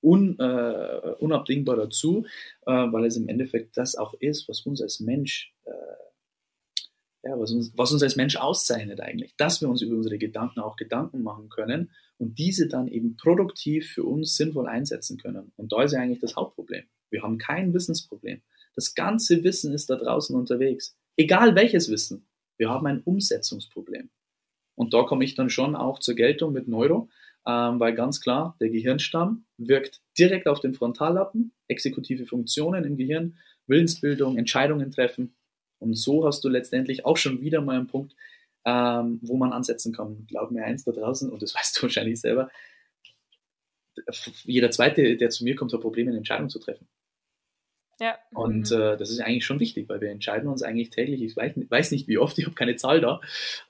un, 0.01 0.39
äh, 0.39 1.13
unabdingbar 1.19 1.75
dazu, 1.75 2.25
äh, 2.65 2.71
weil 2.71 3.05
es 3.05 3.15
im 3.15 3.29
Endeffekt 3.29 3.77
das 3.77 3.95
auch 3.95 4.15
ist, 4.15 4.49
was 4.49 4.61
uns 4.61 4.81
als 4.81 4.99
Mensch 4.99 5.53
äh, 5.65 5.71
ja, 7.23 7.39
was, 7.39 7.51
uns, 7.51 7.71
was 7.75 7.91
uns 7.91 8.03
als 8.03 8.15
Mensch 8.15 8.35
auszeichnet 8.35 8.99
eigentlich, 8.99 9.35
dass 9.37 9.61
wir 9.61 9.69
uns 9.69 9.81
über 9.81 9.95
unsere 9.95 10.17
Gedanken 10.17 10.59
auch 10.59 10.75
Gedanken 10.75 11.23
machen 11.23 11.49
können 11.49 11.91
und 12.17 12.37
diese 12.37 12.67
dann 12.67 12.87
eben 12.87 13.15
produktiv 13.15 13.91
für 13.91 14.03
uns 14.03 14.35
sinnvoll 14.35 14.67
einsetzen 14.67 15.17
können. 15.17 15.53
Und 15.55 15.71
da 15.71 15.83
ist 15.83 15.93
ja 15.93 15.99
eigentlich 15.99 16.19
das 16.19 16.35
Hauptproblem. 16.35 16.83
Wir 17.09 17.23
haben 17.23 17.37
kein 17.37 17.73
Wissensproblem. 17.73 18.41
Das 18.75 18.93
ganze 18.93 19.43
Wissen 19.43 19.73
ist 19.73 19.89
da 19.89 19.95
draußen 19.95 20.35
unterwegs. 20.35 20.97
Egal 21.15 21.55
welches 21.55 21.89
Wissen. 21.89 22.27
Wir 22.57 22.69
haben 22.69 22.87
ein 22.87 23.01
Umsetzungsproblem. 23.01 24.09
Und 24.75 24.93
da 24.93 25.03
komme 25.03 25.23
ich 25.23 25.35
dann 25.35 25.49
schon 25.49 25.75
auch 25.75 25.99
zur 25.99 26.15
Geltung 26.15 26.53
mit 26.53 26.67
Neuro, 26.67 27.09
ähm, 27.45 27.79
weil 27.79 27.93
ganz 27.93 28.19
klar, 28.19 28.55
der 28.59 28.69
Gehirnstamm 28.69 29.45
wirkt 29.57 30.01
direkt 30.17 30.47
auf 30.47 30.59
den 30.59 30.73
Frontallappen, 30.73 31.53
exekutive 31.67 32.25
Funktionen 32.25 32.83
im 32.83 32.97
Gehirn, 32.97 33.37
Willensbildung, 33.67 34.37
Entscheidungen 34.37 34.91
treffen, 34.91 35.35
und 35.83 35.95
so 35.95 36.25
hast 36.25 36.43
du 36.43 36.49
letztendlich 36.49 37.05
auch 37.05 37.17
schon 37.17 37.41
wieder 37.41 37.61
mal 37.61 37.77
einen 37.77 37.87
Punkt, 37.87 38.15
ähm, 38.65 39.19
wo 39.21 39.37
man 39.37 39.51
ansetzen 39.51 39.93
kann. 39.93 40.25
Glaub 40.27 40.51
mir 40.51 40.63
eins 40.63 40.85
da 40.85 40.91
draußen, 40.91 41.29
und 41.29 41.41
das 41.41 41.53
weißt 41.55 41.77
du 41.77 41.83
wahrscheinlich 41.83 42.19
selber, 42.21 42.49
jeder 44.43 44.71
Zweite, 44.71 45.17
der 45.17 45.29
zu 45.29 45.43
mir 45.43 45.55
kommt, 45.55 45.73
hat 45.73 45.81
Probleme, 45.81 46.09
eine 46.09 46.17
Entscheidung 46.17 46.49
zu 46.49 46.59
treffen. 46.59 46.87
Ja. 47.99 48.17
Und 48.33 48.71
mhm. 48.71 48.81
äh, 48.81 48.97
das 48.97 49.11
ist 49.11 49.19
eigentlich 49.19 49.45
schon 49.45 49.59
wichtig, 49.59 49.87
weil 49.87 50.01
wir 50.01 50.09
entscheiden 50.09 50.49
uns 50.49 50.63
eigentlich 50.63 50.89
täglich, 50.89 51.21
ich 51.21 51.35
weiß, 51.35 51.53
weiß 51.69 51.91
nicht 51.91 52.07
wie 52.07 52.17
oft, 52.17 52.37
ich 52.39 52.45
habe 52.45 52.55
keine 52.55 52.75
Zahl 52.75 53.01
da, 53.01 53.21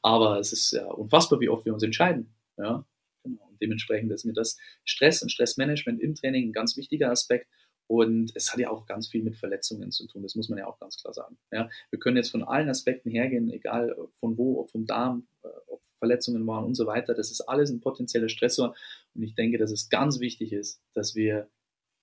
aber 0.01 0.39
es 0.39 0.53
ist 0.53 0.72
ja 0.72 0.86
unfassbar, 0.86 1.39
wie 1.39 1.49
oft 1.49 1.66
wir 1.66 1.74
uns 1.74 1.84
entscheiden. 1.84 2.34
Ja? 2.57 2.86
Genau. 3.24 3.43
Und 3.49 3.61
dementsprechend 3.61 4.11
ist 4.11 4.26
mir 4.26 4.34
das 4.34 4.57
Stress 4.86 5.22
und 5.22 5.32
Stressmanagement 5.32 6.01
im 6.01 6.16
Training 6.16 6.49
ein 6.49 6.53
ganz 6.53 6.78
wichtiger 6.78 7.11
Aspekt. 7.11 7.47
Und 7.94 8.32
es 8.34 8.52
hat 8.52 8.60
ja 8.60 8.72
auch 8.72 8.88
ganz 8.88 9.08
viel 9.08 9.22
mit 9.22 9.36
Verletzungen 9.36 9.91
zu 9.91 10.08
tun, 10.08 10.24
das 10.24 10.34
muss 10.34 10.50
man 10.50 10.58
ja 10.58 10.66
auch 10.66 10.80
ganz 10.80 10.98
klar 10.98 11.14
sagen. 11.14 11.38
Ja, 11.52 11.70
wir 11.91 12.00
können 12.00 12.18
jetzt 12.18 12.32
von 12.32 12.41
allen 12.41 12.68
Aspekten 12.68 13.12
hergehen, 13.12 13.52
egal 13.52 13.96
von 14.16 14.36
wo, 14.36 14.60
ob 14.62 14.72
vom 14.72 14.88
Darm, 14.88 15.28
äh, 15.44 15.48
ob 15.68 15.80
Verletzungen 16.00 16.48
waren 16.48 16.66
und 16.66 16.74
so 16.74 16.88
weiter. 16.88 17.14
Das 17.14 17.30
ist 17.30 17.41
alles 17.41 17.70
ein 17.70 17.82
potenzieller 17.82 18.30
Stressor. 18.30 18.74
Und 19.14 19.22
ich 19.22 19.36
denke, 19.36 19.60
dass 19.60 19.70
es 19.70 19.89
ganz 19.89 20.20
wichtig 20.20 20.54
ist, 20.54 20.82
dass 20.96 21.14
wir 21.14 21.48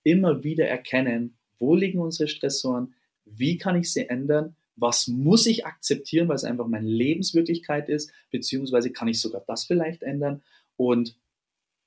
immer 0.05 0.45
wieder 0.45 0.69
erkennen, 0.69 1.37
wo 1.59 1.75
liegen 1.75 1.99
unsere 1.99 2.29
Stressoren, 2.29 2.95
wie 3.25 3.59
kann 3.59 3.75
ich 3.75 3.93
sie 3.93 4.09
ändern, 4.09 4.55
was 4.77 5.09
muss 5.09 5.45
ich 5.47 5.67
akzeptieren, 5.67 6.29
weil 6.29 6.37
es 6.37 6.45
einfach 6.45 6.69
meine 6.69 6.89
Lebenswirklichkeit 6.89 7.89
ist, 7.89 8.13
beziehungsweise 8.31 8.93
kann 8.93 9.09
ich 9.09 9.21
sogar 9.21 9.43
das 9.45 9.65
vielleicht 9.65 10.05
ändern 10.05 10.41
und 10.77 11.17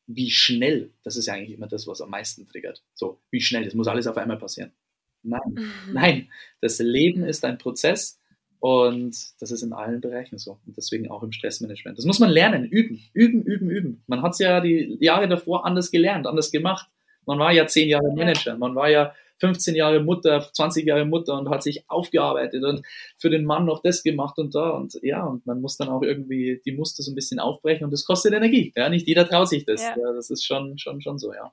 wie 0.08 0.30
schnell, 0.30 0.92
das 1.04 1.16
ist 1.16 1.28
ja 1.28 1.34
eigentlich 1.34 1.56
immer 1.58 1.68
das, 1.68 1.88
was 1.88 2.02
am 2.02 2.10
meisten 2.10 2.48
triggert. 2.48 2.84
So, 2.94 3.22
wie 3.32 3.42
schnell, 3.42 3.66
das 3.66 3.74
muss 3.74 3.88
alles 3.88 4.08
auf 4.08 4.18
einmal 4.18 4.38
passieren. 4.38 4.72
Nein, 5.24 5.42
mhm. 5.54 5.94
nein, 5.94 6.32
das 6.62 6.80
Leben 6.80 7.24
ist 7.24 7.46
ein 7.46 7.58
Prozess 7.58 8.20
und 8.60 9.16
das 9.40 9.52
ist 9.52 9.62
in 9.62 9.74
allen 9.74 10.02
Bereichen 10.02 10.38
so. 10.38 10.60
Und 10.66 10.78
deswegen 10.78 11.10
auch 11.10 11.24
im 11.24 11.32
Stressmanagement. 11.32 11.98
Das 11.98 12.06
muss 12.06 12.20
man 12.20 12.30
lernen, 12.30 12.66
üben, 12.66 13.02
üben, 13.14 13.44
üben, 13.44 13.70
üben. 13.70 14.04
Man 14.08 14.22
hat 14.22 14.34
es 14.34 14.40
ja 14.40 14.60
die 14.60 14.98
Jahre 15.00 15.28
davor 15.28 15.66
anders 15.66 15.92
gelernt, 15.92 16.28
anders 16.28 16.52
gemacht. 16.52 16.90
Man 17.26 17.40
war 17.40 17.54
ja 17.54 17.68
zehn 17.68 17.88
Jahre 17.88 18.14
Manager, 18.14 18.58
man 18.58 18.76
war 18.76 18.90
ja 18.90 19.14
15 19.44 19.76
Jahre 19.76 20.00
Mutter, 20.00 20.40
20 20.40 20.86
Jahre 20.86 21.04
Mutter 21.04 21.38
und 21.38 21.50
hat 21.50 21.64
sich 21.64 21.84
aufgearbeitet 21.90 22.64
und 22.64 22.86
für 23.18 23.30
den 23.30 23.44
Mann 23.44 23.66
noch 23.66 23.82
das 23.82 24.02
gemacht 24.02 24.38
und 24.38 24.56
da 24.56 24.70
und 24.70 24.98
ja, 25.02 25.26
und 25.26 25.46
man 25.46 25.60
muss 25.60 25.76
dann 25.76 25.90
auch 25.90 26.02
irgendwie 26.02 26.62
die 26.66 26.72
Muster 26.72 27.04
so 27.04 27.12
ein 27.12 27.16
bisschen 27.16 27.42
aufbrechen 27.42 27.84
und 27.84 27.92
das 27.92 28.06
kostet 28.06 28.34
Energie. 28.34 28.72
Ja, 28.74 28.88
nicht 28.88 29.06
jeder 29.06 29.28
traut 29.28 29.50
sich 29.50 29.66
das. 29.66 29.82
Ja. 29.82 29.98
ja 29.98 30.14
das 30.14 30.30
ist 30.30 30.46
schon, 30.46 30.78
schon, 30.78 31.02
schon 31.02 31.18
so, 31.18 31.34
ja. 31.34 31.52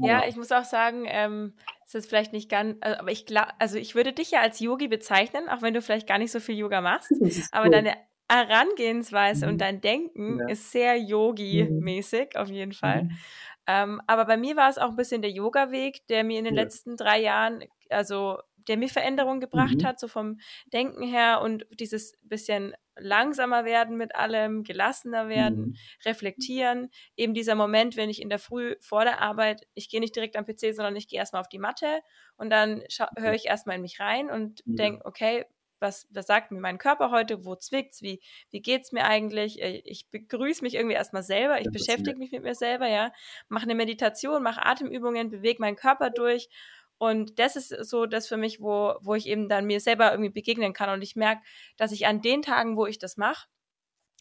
Ja, 0.00 0.26
ich 0.26 0.34
muss 0.34 0.50
auch 0.50 0.64
sagen, 0.64 1.04
ähm, 1.06 1.52
es 1.86 1.94
ist 1.94 2.08
vielleicht 2.08 2.32
nicht 2.32 2.48
ganz, 2.48 2.76
also, 2.80 2.98
aber 2.98 3.12
ich 3.12 3.26
glaube, 3.26 3.50
also 3.60 3.78
ich 3.78 3.94
würde 3.94 4.12
dich 4.12 4.32
ja 4.32 4.40
als 4.40 4.58
Yogi 4.58 4.88
bezeichnen, 4.88 5.48
auch 5.48 5.62
wenn 5.62 5.72
du 5.72 5.82
vielleicht 5.82 6.08
gar 6.08 6.18
nicht 6.18 6.32
so 6.32 6.40
viel 6.40 6.56
Yoga 6.56 6.80
machst, 6.80 7.12
aber 7.52 7.66
cool. 7.66 7.70
deine 7.70 7.94
Herangehensweise 8.28 9.46
mhm. 9.46 9.52
und 9.52 9.60
dein 9.60 9.80
Denken 9.80 10.40
ja. 10.40 10.48
ist 10.48 10.72
sehr 10.72 10.98
Yogi-mäßig 10.98 12.30
mhm. 12.34 12.40
auf 12.40 12.48
jeden 12.48 12.72
Fall. 12.72 13.04
Mhm. 13.04 13.10
Ähm, 13.66 14.00
aber 14.06 14.24
bei 14.26 14.36
mir 14.36 14.56
war 14.56 14.68
es 14.68 14.78
auch 14.78 14.90
ein 14.90 14.96
bisschen 14.96 15.22
der 15.22 15.30
Yoga-Weg, 15.30 16.06
der 16.08 16.24
mir 16.24 16.38
in 16.38 16.44
den 16.44 16.54
ja. 16.54 16.62
letzten 16.62 16.96
drei 16.96 17.20
Jahren, 17.20 17.64
also 17.90 18.38
der 18.68 18.76
mir 18.76 18.88
Veränderungen 18.88 19.40
gebracht 19.40 19.78
mhm. 19.78 19.86
hat, 19.86 20.00
so 20.00 20.08
vom 20.08 20.38
Denken 20.72 21.02
her 21.02 21.40
und 21.42 21.66
dieses 21.78 22.14
bisschen 22.22 22.74
langsamer 22.98 23.64
werden 23.64 23.96
mit 23.96 24.14
allem, 24.14 24.62
gelassener 24.62 25.28
werden, 25.28 25.58
mhm. 25.58 25.76
reflektieren. 26.04 26.88
Eben 27.16 27.34
dieser 27.34 27.54
Moment, 27.54 27.96
wenn 27.96 28.10
ich 28.10 28.22
in 28.22 28.30
der 28.30 28.38
Früh 28.38 28.74
vor 28.80 29.04
der 29.04 29.20
Arbeit, 29.20 29.66
ich 29.74 29.88
gehe 29.88 30.00
nicht 30.00 30.16
direkt 30.16 30.36
am 30.36 30.46
PC, 30.46 30.74
sondern 30.74 30.96
ich 30.96 31.08
gehe 31.08 31.18
erstmal 31.18 31.40
auf 31.40 31.48
die 31.48 31.58
Matte 31.58 32.00
und 32.36 32.50
dann 32.50 32.82
höre 33.18 33.34
ich 33.34 33.46
erstmal 33.46 33.76
in 33.76 33.82
mich 33.82 34.00
rein 34.00 34.30
und 34.30 34.60
ja. 34.64 34.74
denke, 34.76 35.04
okay, 35.04 35.44
was, 35.86 36.06
was 36.10 36.26
sagt 36.26 36.50
mir 36.50 36.60
mein 36.60 36.78
Körper 36.78 37.10
heute, 37.10 37.44
wo 37.44 37.54
zwickt's, 37.54 38.02
wie, 38.02 38.20
wie 38.50 38.60
geht's 38.60 38.92
mir 38.92 39.04
eigentlich? 39.04 39.62
Äh, 39.62 39.82
ich 39.84 40.10
begrüße 40.10 40.62
mich 40.62 40.74
irgendwie 40.74 40.96
erstmal 40.96 41.22
selber, 41.22 41.60
ich 41.60 41.70
beschäftige 41.70 42.18
mich 42.18 42.32
mit 42.32 42.42
mir 42.42 42.54
selber, 42.54 42.88
ja, 42.88 43.12
mache 43.48 43.64
eine 43.64 43.74
Meditation, 43.74 44.42
mache 44.42 44.64
Atemübungen, 44.64 45.30
bewege 45.30 45.60
meinen 45.60 45.76
Körper 45.76 46.10
durch. 46.10 46.48
Und 46.98 47.38
das 47.38 47.56
ist 47.56 47.68
so 47.68 48.06
das 48.06 48.26
für 48.26 48.36
mich, 48.36 48.60
wo, 48.60 48.94
wo 49.02 49.14
ich 49.14 49.26
eben 49.26 49.48
dann 49.48 49.66
mir 49.66 49.80
selber 49.80 50.10
irgendwie 50.10 50.30
begegnen 50.30 50.72
kann. 50.72 50.90
Und 50.90 51.02
ich 51.02 51.14
merke, 51.14 51.42
dass 51.76 51.92
ich 51.92 52.06
an 52.06 52.22
den 52.22 52.42
Tagen, 52.42 52.76
wo 52.76 52.86
ich 52.86 52.98
das 52.98 53.16
mache, 53.16 53.48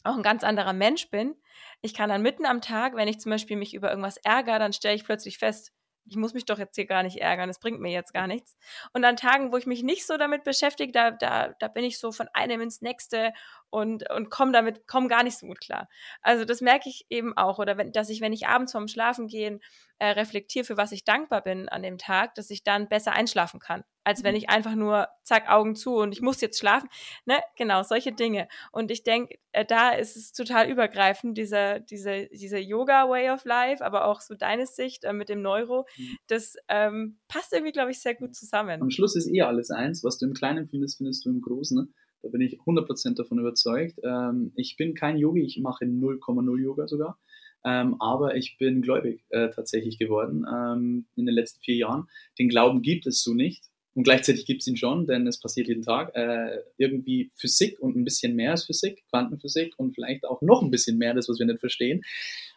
auch 0.03 0.15
ein 0.15 0.23
ganz 0.23 0.43
anderer 0.43 0.73
Mensch 0.73 1.09
bin. 1.09 1.35
Ich 1.81 1.93
kann 1.93 2.09
dann 2.09 2.21
mitten 2.21 2.45
am 2.45 2.61
Tag, 2.61 2.95
wenn 2.95 3.07
ich 3.07 3.19
zum 3.19 3.31
Beispiel 3.31 3.57
mich 3.57 3.73
über 3.73 3.89
irgendwas 3.89 4.17
ärgere, 4.17 4.59
dann 4.59 4.73
stelle 4.73 4.95
ich 4.95 5.05
plötzlich 5.05 5.37
fest, 5.37 5.73
ich 6.07 6.15
muss 6.15 6.33
mich 6.33 6.45
doch 6.45 6.59
jetzt 6.59 6.75
hier 6.75 6.85
gar 6.85 7.03
nicht 7.03 7.17
ärgern, 7.17 7.49
es 7.49 7.59
bringt 7.59 7.79
mir 7.79 7.91
jetzt 7.91 8.13
gar 8.13 8.27
nichts. 8.27 8.55
Und 8.93 9.03
an 9.03 9.17
Tagen, 9.17 9.51
wo 9.51 9.57
ich 9.57 9.65
mich 9.65 9.83
nicht 9.83 10.05
so 10.05 10.17
damit 10.17 10.43
beschäftige, 10.43 10.91
da, 10.91 11.11
da, 11.11 11.49
da 11.59 11.67
bin 11.67 11.83
ich 11.83 11.99
so 11.99 12.11
von 12.11 12.27
einem 12.33 12.61
ins 12.61 12.81
nächste 12.81 13.33
und, 13.69 14.09
und 14.09 14.29
komme 14.29 14.51
damit, 14.51 14.87
komme 14.87 15.07
gar 15.07 15.23
nicht 15.23 15.37
so 15.37 15.47
gut 15.47 15.59
klar. 15.59 15.89
Also 16.21 16.45
das 16.45 16.61
merke 16.61 16.89
ich 16.89 17.05
eben 17.09 17.35
auch. 17.35 17.59
Oder 17.59 17.77
wenn, 17.77 17.91
dass 17.91 18.09
ich, 18.09 18.21
wenn 18.21 18.33
ich 18.33 18.47
abends 18.47 18.71
vorm 18.71 18.87
Schlafen 18.87 19.27
gehen 19.27 19.61
äh, 19.99 20.07
reflektiere, 20.07 20.65
für 20.65 20.77
was 20.77 20.91
ich 20.91 21.03
dankbar 21.03 21.41
bin 21.41 21.69
an 21.69 21.83
dem 21.83 21.97
Tag, 21.97 22.35
dass 22.35 22.49
ich 22.49 22.63
dann 22.63 22.89
besser 22.89 23.13
einschlafen 23.13 23.59
kann, 23.59 23.83
als 24.03 24.23
wenn 24.23 24.33
mhm. 24.33 24.37
ich 24.37 24.49
einfach 24.49 24.75
nur 24.75 25.07
zack, 25.23 25.49
Augen 25.49 25.75
zu 25.75 25.95
und 25.95 26.11
ich 26.11 26.21
muss 26.21 26.41
jetzt 26.41 26.59
schlafen. 26.59 26.89
Ne? 27.25 27.39
Genau, 27.57 27.83
solche 27.83 28.11
Dinge. 28.11 28.47
Und 28.71 28.91
ich 28.91 29.03
denke, 29.03 29.37
äh, 29.51 29.65
da 29.65 29.91
ist 29.91 30.15
es 30.15 30.31
total 30.31 30.69
übergreifend, 30.69 31.37
diese, 31.37 31.81
diese, 31.89 32.27
diese 32.27 32.59
Yoga-Way 32.59 33.31
of 33.31 33.45
Life, 33.45 33.83
aber 33.83 34.05
auch 34.05 34.21
so 34.21 34.35
deine 34.35 34.67
Sicht 34.67 35.03
äh, 35.03 35.13
mit 35.13 35.29
dem 35.29 35.41
Neuro, 35.41 35.85
mhm. 35.97 36.17
das 36.27 36.55
ähm, 36.67 37.19
passt 37.27 37.53
irgendwie, 37.53 37.71
glaube 37.71 37.91
ich, 37.91 38.01
sehr 38.01 38.15
gut 38.15 38.35
zusammen. 38.35 38.81
Am 38.81 38.89
Schluss 38.89 39.15
ist 39.15 39.27
eh 39.27 39.41
alles 39.41 39.71
eins. 39.71 40.03
Was 40.03 40.17
du 40.17 40.25
im 40.25 40.33
Kleinen 40.33 40.67
findest, 40.67 40.97
findest 40.97 41.25
du 41.25 41.29
im 41.29 41.41
Großen. 41.41 41.77
Ne? 41.77 41.87
Da 42.25 42.31
bin 42.31 42.41
ich 42.41 42.59
100% 42.61 43.15
davon 43.15 43.37
überzeugt. 43.37 43.99
Ähm, 44.03 44.51
ich 44.55 44.77
bin 44.77 44.95
kein 44.95 45.15
Yogi, 45.15 45.43
ich 45.43 45.59
mache 45.59 45.85
0,0 45.85 46.59
Yoga 46.59 46.87
sogar. 46.87 47.19
Ähm, 47.63 47.97
aber 47.99 48.35
ich 48.35 48.57
bin 48.57 48.81
gläubig 48.81 49.23
äh, 49.29 49.49
tatsächlich 49.51 49.99
geworden 49.99 50.43
ähm, 50.51 51.05
in 51.15 51.27
den 51.27 51.35
letzten 51.35 51.61
vier 51.61 51.75
Jahren. 51.75 52.07
Den 52.39 52.49
Glauben 52.49 52.81
gibt 52.81 53.05
es 53.05 53.21
so 53.21 53.35
nicht. 53.35 53.65
Und 53.95 54.03
gleichzeitig 54.03 54.45
gibt 54.45 54.61
es 54.61 54.67
ihn 54.67 54.75
schon, 54.75 55.07
denn 55.07 55.25
es 55.25 55.39
passiert 55.39 55.69
jeden 55.69 55.81
Tag. 55.81 56.13
Äh, 56.15 56.59
irgendwie 56.77 57.31
Physik 57.33 57.79
und 57.79 57.95
ein 57.95 58.03
bisschen 58.03 58.35
mehr 58.35 58.51
als 58.51 58.65
Physik, 58.65 59.05
Quantenphysik 59.09 59.73
und 59.77 59.95
vielleicht 59.95 60.25
auch 60.25 60.41
noch 60.41 60.61
ein 60.61 60.69
bisschen 60.69 60.97
mehr, 60.97 61.13
das, 61.13 61.29
was 61.29 61.39
wir 61.39 61.45
nicht 61.45 61.61
verstehen. 61.61 62.03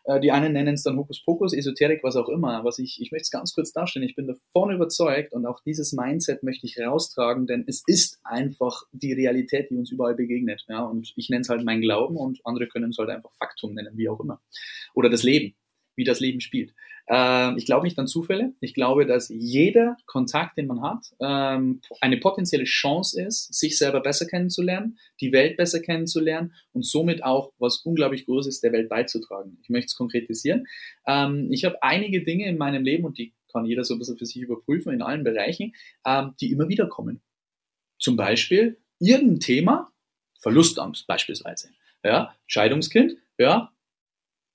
Äh, 0.05 0.19
die 0.19 0.33
einen 0.33 0.53
nennen 0.53 0.75
es 0.75 0.83
dann 0.83 0.97
Hokuspokus, 0.97 1.55
Esoterik, 1.55 2.03
was 2.03 2.17
auch 2.17 2.29
immer. 2.29 2.65
Was 2.65 2.81
ich, 2.81 3.01
ich 3.01 3.13
möchte 3.13 3.23
es 3.23 3.31
ganz 3.31 3.55
kurz 3.55 3.73
darstellen. 3.73 4.05
Ich 4.05 4.17
bin 4.17 4.27
davon 4.27 4.73
überzeugt 4.73 5.33
und 5.33 5.47
auch 5.47 5.61
dieses 5.63 5.93
Mindset 5.93 6.43
möchte 6.43 6.67
ich 6.67 6.77
raustragen, 6.81 7.47
denn 7.47 7.65
es 7.69 7.85
ist 7.87 8.19
einfach 8.25 8.83
die 8.91 9.13
Realität, 9.13 9.71
die 9.71 9.77
uns 9.77 9.93
überall 9.93 10.17
begegnet. 10.17 10.65
Ja, 10.69 10.83
und 10.83 11.13
ich 11.15 11.29
nenne 11.29 11.43
es 11.43 11.49
halt 11.49 11.65
mein 11.65 11.81
Glauben 11.81 12.17
und 12.17 12.41
andere 12.45 12.67
können 12.67 12.91
es 12.91 12.99
halt 12.99 13.11
einfach 13.11 13.31
Faktum 13.35 13.75
nennen, 13.75 13.97
wie 13.97 14.09
auch 14.09 14.19
immer. 14.19 14.41
Oder 14.93 15.09
das 15.09 15.23
Leben 15.23 15.55
wie 15.99 16.05
das 16.05 16.21
Leben 16.21 16.41
spielt. 16.41 16.73
Ähm, 17.09 17.57
ich 17.57 17.65
glaube 17.65 17.87
nicht 17.87 17.99
an 17.99 18.07
Zufälle. 18.07 18.53
Ich 18.61 18.75
glaube, 18.75 19.07
dass 19.07 19.29
jeder 19.29 19.97
Kontakt, 20.07 20.59
den 20.59 20.67
man 20.67 20.83
hat, 20.83 21.07
ähm, 21.21 21.81
eine 22.01 22.19
potenzielle 22.19 22.65
Chance 22.65 23.23
ist, 23.23 23.55
sich 23.55 23.79
selber 23.79 24.01
besser 24.01 24.27
kennenzulernen, 24.27 24.99
die 25.21 25.33
Welt 25.33 25.57
besser 25.57 25.81
kennenzulernen 25.81 26.55
und 26.73 26.85
somit 26.85 27.25
auch 27.25 27.53
was 27.59 27.79
unglaublich 27.79 28.27
Großes 28.27 28.61
der 28.61 28.73
Welt 28.73 28.89
beizutragen. 28.89 29.59
Ich 29.63 29.71
möchte 29.71 29.87
es 29.87 29.97
konkretisieren. 29.97 30.67
Ähm, 31.07 31.49
ich 31.51 31.65
habe 31.65 31.83
einige 31.83 32.23
Dinge 32.23 32.47
in 32.47 32.59
meinem 32.59 32.85
Leben 32.85 33.05
und 33.05 33.17
die 33.17 33.35
kann 33.51 33.65
jeder 33.65 33.85
so 33.85 33.95
ein 33.95 33.99
bisschen 33.99 34.19
für 34.19 34.27
sich 34.27 34.43
überprüfen 34.43 34.93
in 34.93 35.01
allen 35.01 35.25
Bereichen, 35.25 35.73
die 36.39 36.53
immer 36.53 36.69
wieder 36.69 36.87
kommen. 36.87 37.23
Zum 37.99 38.15
Beispiel 38.15 38.77
irgendein 38.99 39.41
Thema, 39.41 39.91
Verlustangst 40.39 41.07
beispielsweise, 41.07 41.71
ja, 42.05 42.37
Scheidungskind, 42.47 43.17
ja, 43.39 43.73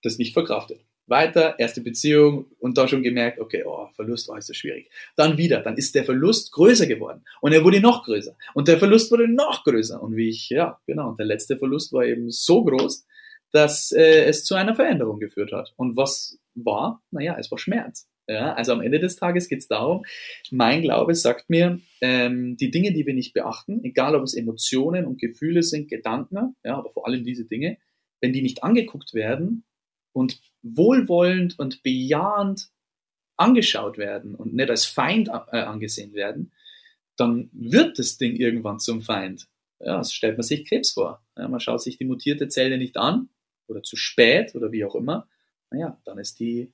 das 0.04 0.20
nicht 0.20 0.34
verkraftet 0.34 0.86
weiter, 1.08 1.56
erste 1.60 1.82
Beziehung 1.82 2.46
und 2.60 2.78
da 2.78 2.88
schon 2.88 3.04
gemerkt, 3.04 3.40
okay, 3.40 3.64
oh, 3.66 3.90
Verlust, 3.96 4.30
oh, 4.30 4.36
ist 4.36 4.50
das 4.50 4.58
schwierig. 4.58 4.90
Dann 5.16 5.38
wieder, 5.38 5.62
dann 5.62 5.78
ist 5.78 5.96
der 5.96 6.06
Verlust 6.06 6.52
größer 6.54 6.88
geworden 6.88 7.24
und 7.42 7.54
er 7.54 7.64
wurde 7.64 7.82
noch 7.82 8.04
größer 8.04 8.36
und 8.54 8.68
der 8.68 8.78
Verlust 8.78 9.12
wurde 9.12 9.28
noch 9.28 9.64
größer 9.64 10.02
und 10.02 10.16
wie 10.16 10.30
ich, 10.30 10.50
ja, 10.50 10.80
genau, 10.88 11.10
und 11.10 11.20
der 11.20 11.26
letzte 11.26 11.58
Verlust 11.58 11.92
war 11.94 12.06
eben 12.06 12.30
so 12.30 12.64
groß, 12.64 13.06
dass 13.52 13.92
äh, 13.92 14.26
es 14.26 14.46
zu 14.46 14.56
einer 14.56 14.76
Veränderung 14.76 15.20
geführt 15.20 15.52
hat. 15.52 15.74
Und 15.78 15.96
was 15.96 16.40
war? 16.56 17.04
Naja, 17.12 17.38
es 17.40 17.52
war 17.52 17.58
Schmerz. 17.58 18.10
Ja, 18.28 18.54
also 18.54 18.72
am 18.72 18.82
Ende 18.82 19.00
des 19.00 19.18
Tages 19.18 19.50
geht 19.50 19.60
es 19.60 19.68
darum, 19.68 20.06
mein 20.50 20.82
Glaube 20.82 21.14
sagt 21.14 21.50
mir, 21.50 21.82
ähm, 22.00 22.56
die 22.56 22.72
Dinge, 22.72 22.94
die 22.94 23.06
wir 23.06 23.14
nicht 23.14 23.34
beachten, 23.34 23.84
egal 23.84 24.16
ob 24.16 24.24
es 24.24 24.34
Emotionen 24.34 25.06
und 25.06 25.20
Gefühle 25.20 25.62
sind, 25.62 25.90
Gedanken, 25.90 26.56
ja, 26.64 26.78
aber 26.78 26.90
vor 26.90 27.06
allem 27.06 27.26
diese 27.26 27.44
Dinge, 27.44 27.78
wenn 28.22 28.32
die 28.32 28.42
nicht 28.42 28.64
angeguckt 28.64 29.14
werden 29.14 29.66
und 30.14 30.42
wohlwollend 30.62 31.60
und 31.60 31.84
bejahend 31.84 32.70
angeschaut 33.36 33.98
werden 33.98 34.36
und 34.36 34.54
nicht 34.54 34.70
als 34.70 34.86
Feind 34.86 35.28
äh, 35.28 35.58
angesehen 35.58 36.14
werden, 36.14 36.52
dann 37.18 37.50
wird 37.52 38.00
das 38.00 38.18
Ding 38.18 38.36
irgendwann 38.36 38.80
zum 38.80 39.02
Feind. 39.02 39.48
Ja, 39.80 39.98
das 39.98 40.14
stellt 40.14 40.38
man 40.38 40.44
sich 40.44 40.68
Krebs 40.68 40.92
vor. 40.92 41.22
Ja, 41.38 41.48
man 41.48 41.60
schaut 41.60 41.82
sich 41.82 41.98
die 41.98 42.06
mutierte 42.06 42.48
Zelle 42.48 42.78
nicht 42.78 42.96
an 42.98 43.30
oder 43.68 43.84
zu 43.84 43.96
spät 43.96 44.56
oder 44.56 44.72
wie 44.72 44.86
auch 44.86 44.96
immer. 44.96 45.28
Naja, 45.70 46.00
dann 46.06 46.18
ist 46.20 46.40
die 46.40 46.72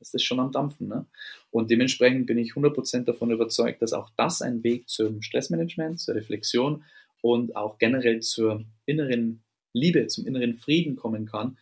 ist 0.00 0.14
das 0.14 0.22
schon 0.22 0.40
am 0.40 0.52
Dampfen. 0.52 0.88
Ne? 0.88 1.06
Und 1.50 1.70
dementsprechend 1.70 2.26
bin 2.26 2.38
ich 2.38 2.52
100% 2.52 3.04
davon 3.04 3.30
überzeugt, 3.30 3.82
dass 3.82 3.92
auch 3.92 4.10
das 4.16 4.42
ein 4.42 4.62
Weg 4.62 4.88
zum 4.88 5.22
Stressmanagement, 5.22 6.00
zur 6.00 6.14
Reflexion 6.14 6.84
und 7.22 7.56
auch 7.56 7.78
generell 7.78 8.20
zur 8.20 8.64
inneren 8.84 9.42
Liebe, 9.72 10.06
zum 10.06 10.26
inneren 10.26 10.54
Frieden 10.54 10.96
kommen 10.96 11.26
kann, 11.26 11.58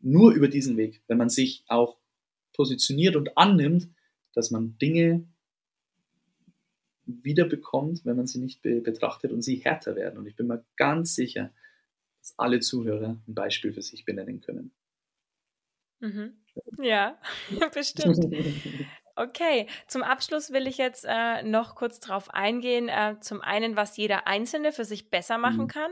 nur 0.00 0.32
über 0.32 0.48
diesen 0.48 0.76
Weg, 0.76 1.02
wenn 1.08 1.18
man 1.18 1.30
sich 1.30 1.64
auch 1.68 1.98
positioniert 2.54 3.16
und 3.16 3.36
annimmt, 3.36 3.88
dass 4.32 4.50
man 4.50 4.76
Dinge 4.78 5.26
wiederbekommt, 7.06 8.04
wenn 8.04 8.16
man 8.16 8.26
sie 8.26 8.38
nicht 8.38 8.62
be 8.62 8.80
betrachtet 8.80 9.32
und 9.32 9.42
sie 9.42 9.56
härter 9.56 9.96
werden. 9.96 10.18
Und 10.18 10.26
ich 10.26 10.36
bin 10.36 10.46
mir 10.46 10.64
ganz 10.76 11.14
sicher, 11.14 11.52
dass 12.20 12.38
alle 12.38 12.60
Zuhörer 12.60 13.20
ein 13.26 13.34
Beispiel 13.34 13.72
für 13.72 13.82
sich 13.82 14.04
benennen 14.04 14.40
können. 14.40 14.72
Mhm. 16.00 16.34
Ja, 16.80 17.18
bestimmt. 17.74 18.18
Okay, 19.18 19.66
zum 19.88 20.02
Abschluss 20.04 20.52
will 20.52 20.68
ich 20.68 20.78
jetzt 20.78 21.04
äh, 21.08 21.42
noch 21.42 21.74
kurz 21.74 21.98
darauf 21.98 22.32
eingehen. 22.32 22.88
Äh, 22.88 23.16
zum 23.20 23.40
einen, 23.40 23.74
was 23.74 23.96
jeder 23.96 24.28
Einzelne 24.28 24.70
für 24.70 24.84
sich 24.84 25.10
besser 25.10 25.38
machen 25.38 25.62
mhm. 25.62 25.68
kann. 25.68 25.90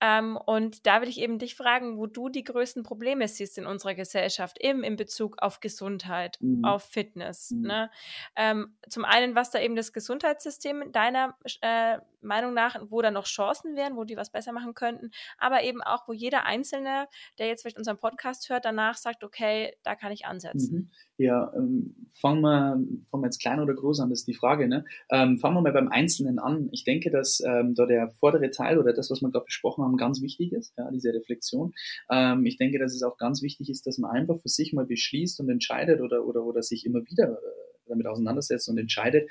Ähm, 0.00 0.36
und 0.36 0.86
da 0.86 1.00
will 1.00 1.08
ich 1.08 1.18
eben 1.20 1.38
dich 1.38 1.54
fragen, 1.54 1.96
wo 1.96 2.06
du 2.06 2.28
die 2.28 2.44
größten 2.44 2.82
Probleme 2.82 3.26
siehst 3.26 3.56
in 3.56 3.66
unserer 3.66 3.94
Gesellschaft, 3.94 4.58
eben 4.60 4.84
in 4.84 4.96
Bezug 4.96 5.40
auf 5.40 5.60
Gesundheit, 5.60 6.36
mhm. 6.40 6.64
auf 6.64 6.84
Fitness. 6.84 7.52
Mhm. 7.52 7.62
Ne? 7.62 7.90
Ähm, 8.36 8.76
zum 8.88 9.04
einen, 9.06 9.34
was 9.34 9.50
da 9.50 9.60
eben 9.60 9.74
das 9.74 9.94
Gesundheitssystem 9.94 10.92
deiner 10.92 11.36
äh, 11.62 11.98
Meinung 12.20 12.54
nach, 12.54 12.76
wo 12.88 13.02
da 13.02 13.10
noch 13.10 13.24
Chancen 13.24 13.76
wären, 13.76 13.96
wo 13.96 14.04
die 14.04 14.16
was 14.16 14.30
besser 14.30 14.52
machen 14.52 14.74
könnten, 14.74 15.10
aber 15.38 15.62
eben 15.62 15.82
auch, 15.82 16.08
wo 16.08 16.12
jeder 16.12 16.44
Einzelne, 16.44 17.06
der 17.38 17.46
jetzt 17.46 17.62
vielleicht 17.62 17.78
unseren 17.78 17.98
Podcast 17.98 18.48
hört, 18.48 18.64
danach 18.64 18.96
sagt, 18.96 19.24
okay, 19.24 19.74
da 19.82 19.94
kann 19.94 20.12
ich 20.12 20.26
ansetzen. 20.26 20.74
Mhm. 20.74 20.90
Ja, 21.20 21.52
ähm, 21.56 22.08
fangen 22.12 22.42
wir, 22.42 22.76
fangen 23.10 23.22
wir 23.22 23.26
jetzt 23.26 23.40
klein 23.40 23.58
oder 23.58 23.74
groß 23.74 24.00
an, 24.00 24.10
das 24.10 24.20
ist 24.20 24.28
die 24.28 24.34
Frage. 24.34 24.68
Ne? 24.68 24.84
Ähm, 25.10 25.38
fangen 25.38 25.56
wir 25.56 25.62
mal 25.62 25.72
beim 25.72 25.88
Einzelnen 25.88 26.38
an. 26.38 26.68
Ich 26.70 26.84
denke, 26.84 27.10
dass 27.10 27.40
ähm, 27.44 27.74
da 27.74 27.86
der 27.86 28.10
vordere 28.20 28.50
Teil 28.50 28.78
oder 28.78 28.92
das, 28.92 29.10
was 29.10 29.20
wir 29.20 29.30
gerade 29.30 29.44
besprochen 29.44 29.84
haben, 29.84 29.96
ganz 29.96 30.22
wichtig 30.22 30.52
ist, 30.52 30.74
ja, 30.76 30.88
diese 30.92 31.12
Reflexion. 31.12 31.74
Ähm, 32.08 32.46
ich 32.46 32.56
denke, 32.56 32.78
dass 32.78 32.94
es 32.94 33.02
auch 33.02 33.16
ganz 33.16 33.42
wichtig 33.42 33.68
ist, 33.68 33.86
dass 33.86 33.98
man 33.98 34.12
einfach 34.12 34.38
für 34.40 34.48
sich 34.48 34.72
mal 34.72 34.86
beschließt 34.86 35.40
und 35.40 35.50
entscheidet 35.50 36.00
oder, 36.00 36.24
oder, 36.24 36.44
oder 36.44 36.62
sich 36.62 36.86
immer 36.86 37.00
wieder 37.00 37.32
äh, 37.32 37.68
damit 37.88 38.06
auseinandersetzt 38.06 38.68
und 38.68 38.78
entscheidet, 38.78 39.28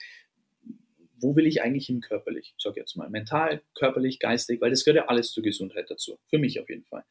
wo 1.20 1.36
will 1.36 1.48
ich 1.48 1.62
eigentlich 1.62 1.88
hin 1.88 2.02
körperlich? 2.02 2.54
Ich 2.58 2.64
sage 2.64 2.80
jetzt 2.80 2.96
mal 2.96 3.10
mental, 3.10 3.62
körperlich, 3.76 4.20
geistig, 4.20 4.62
weil 4.62 4.70
das 4.70 4.86
gehört 4.86 5.04
ja 5.04 5.10
alles 5.10 5.32
zur 5.32 5.44
Gesundheit 5.44 5.90
dazu. 5.90 6.20
Für 6.30 6.38
mich 6.38 6.60
auf 6.60 6.70
jeden 6.70 6.86
Fall. 6.86 7.04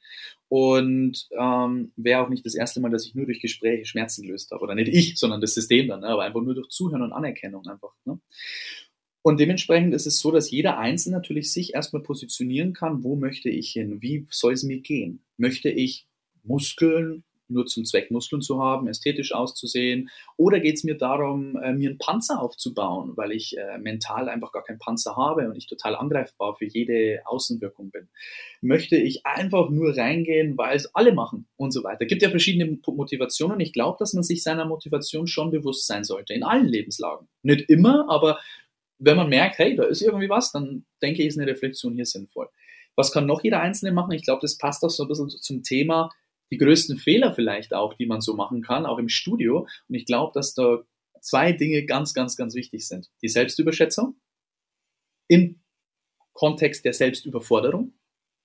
Und 0.48 1.28
ähm, 1.38 1.92
wäre 1.96 2.22
auch 2.22 2.28
nicht 2.28 2.46
das 2.46 2.54
erste 2.54 2.80
Mal, 2.80 2.90
dass 2.90 3.06
ich 3.06 3.14
nur 3.14 3.26
durch 3.26 3.40
Gespräche 3.40 3.84
Schmerzen 3.84 4.22
gelöst 4.22 4.50
habe. 4.50 4.62
Oder 4.62 4.74
nicht 4.74 4.88
ich, 4.88 5.18
sondern 5.18 5.40
das 5.40 5.54
System 5.54 5.88
dann, 5.88 6.00
ne? 6.00 6.08
aber 6.08 6.24
einfach 6.24 6.42
nur 6.42 6.54
durch 6.54 6.68
Zuhören 6.68 7.02
und 7.02 7.12
Anerkennung 7.12 7.66
einfach. 7.66 7.92
Ne? 8.04 8.20
Und 9.22 9.40
dementsprechend 9.40 9.92
ist 9.92 10.06
es 10.06 10.20
so, 10.20 10.30
dass 10.30 10.52
jeder 10.52 10.78
Einzelne 10.78 11.16
natürlich 11.16 11.52
sich 11.52 11.74
erstmal 11.74 12.02
positionieren 12.02 12.72
kann, 12.72 13.02
wo 13.02 13.16
möchte 13.16 13.48
ich 13.50 13.70
hin? 13.70 14.00
Wie 14.00 14.24
soll 14.30 14.52
es 14.52 14.62
mir 14.62 14.80
gehen? 14.80 15.24
Möchte 15.36 15.68
ich 15.68 16.06
Muskeln 16.44 17.24
nur 17.48 17.66
zum 17.66 17.84
Zweck 17.84 18.10
Muskeln 18.10 18.42
zu 18.42 18.60
haben, 18.62 18.88
ästhetisch 18.88 19.32
auszusehen? 19.32 20.10
Oder 20.36 20.60
geht 20.60 20.76
es 20.76 20.84
mir 20.84 20.96
darum, 20.96 21.56
äh, 21.56 21.72
mir 21.72 21.90
einen 21.90 21.98
Panzer 21.98 22.40
aufzubauen, 22.40 23.12
weil 23.16 23.32
ich 23.32 23.56
äh, 23.56 23.78
mental 23.78 24.28
einfach 24.28 24.52
gar 24.52 24.64
keinen 24.64 24.78
Panzer 24.78 25.16
habe 25.16 25.48
und 25.48 25.56
ich 25.56 25.66
total 25.66 25.96
angreifbar 25.96 26.56
für 26.56 26.66
jede 26.66 27.22
Außenwirkung 27.24 27.90
bin? 27.90 28.08
Möchte 28.60 28.96
ich 28.96 29.26
einfach 29.26 29.70
nur 29.70 29.96
reingehen, 29.96 30.56
weil 30.58 30.76
es 30.76 30.94
alle 30.94 31.12
machen 31.12 31.46
und 31.56 31.72
so 31.72 31.84
weiter? 31.84 32.02
Es 32.02 32.08
gibt 32.08 32.22
ja 32.22 32.30
verschiedene 32.30 32.78
Motivationen. 32.86 33.60
Ich 33.60 33.72
glaube, 33.72 33.96
dass 33.98 34.12
man 34.12 34.22
sich 34.22 34.42
seiner 34.42 34.64
Motivation 34.64 35.26
schon 35.26 35.50
bewusst 35.50 35.86
sein 35.86 36.04
sollte, 36.04 36.34
in 36.34 36.42
allen 36.42 36.66
Lebenslagen. 36.66 37.28
Nicht 37.42 37.68
immer, 37.68 38.08
aber 38.08 38.38
wenn 38.98 39.16
man 39.16 39.28
merkt, 39.28 39.58
hey, 39.58 39.76
da 39.76 39.84
ist 39.84 40.02
irgendwie 40.02 40.28
was, 40.28 40.52
dann 40.52 40.84
denke 41.02 41.22
ich, 41.22 41.28
ist 41.28 41.38
eine 41.38 41.50
Reflexion 41.50 41.94
hier 41.94 42.06
sinnvoll. 42.06 42.48
Was 42.94 43.12
kann 43.12 43.26
noch 43.26 43.44
jeder 43.44 43.60
Einzelne 43.60 43.92
machen? 43.92 44.12
Ich 44.12 44.24
glaube, 44.24 44.40
das 44.40 44.56
passt 44.56 44.82
auch 44.82 44.90
so 44.90 45.04
ein 45.04 45.08
bisschen 45.08 45.28
zum 45.28 45.62
Thema, 45.62 46.10
die 46.50 46.58
größten 46.58 46.98
Fehler 46.98 47.34
vielleicht 47.34 47.74
auch, 47.74 47.94
die 47.94 48.06
man 48.06 48.20
so 48.20 48.34
machen 48.34 48.62
kann, 48.62 48.86
auch 48.86 48.98
im 48.98 49.08
Studio. 49.08 49.66
Und 49.88 49.94
ich 49.94 50.06
glaube, 50.06 50.32
dass 50.34 50.54
da 50.54 50.82
zwei 51.20 51.52
Dinge 51.52 51.84
ganz, 51.84 52.14
ganz, 52.14 52.36
ganz 52.36 52.54
wichtig 52.54 52.86
sind. 52.86 53.10
Die 53.22 53.28
Selbstüberschätzung 53.28 54.16
im 55.28 55.60
Kontext 56.32 56.84
der 56.84 56.92
Selbstüberforderung. 56.92 57.94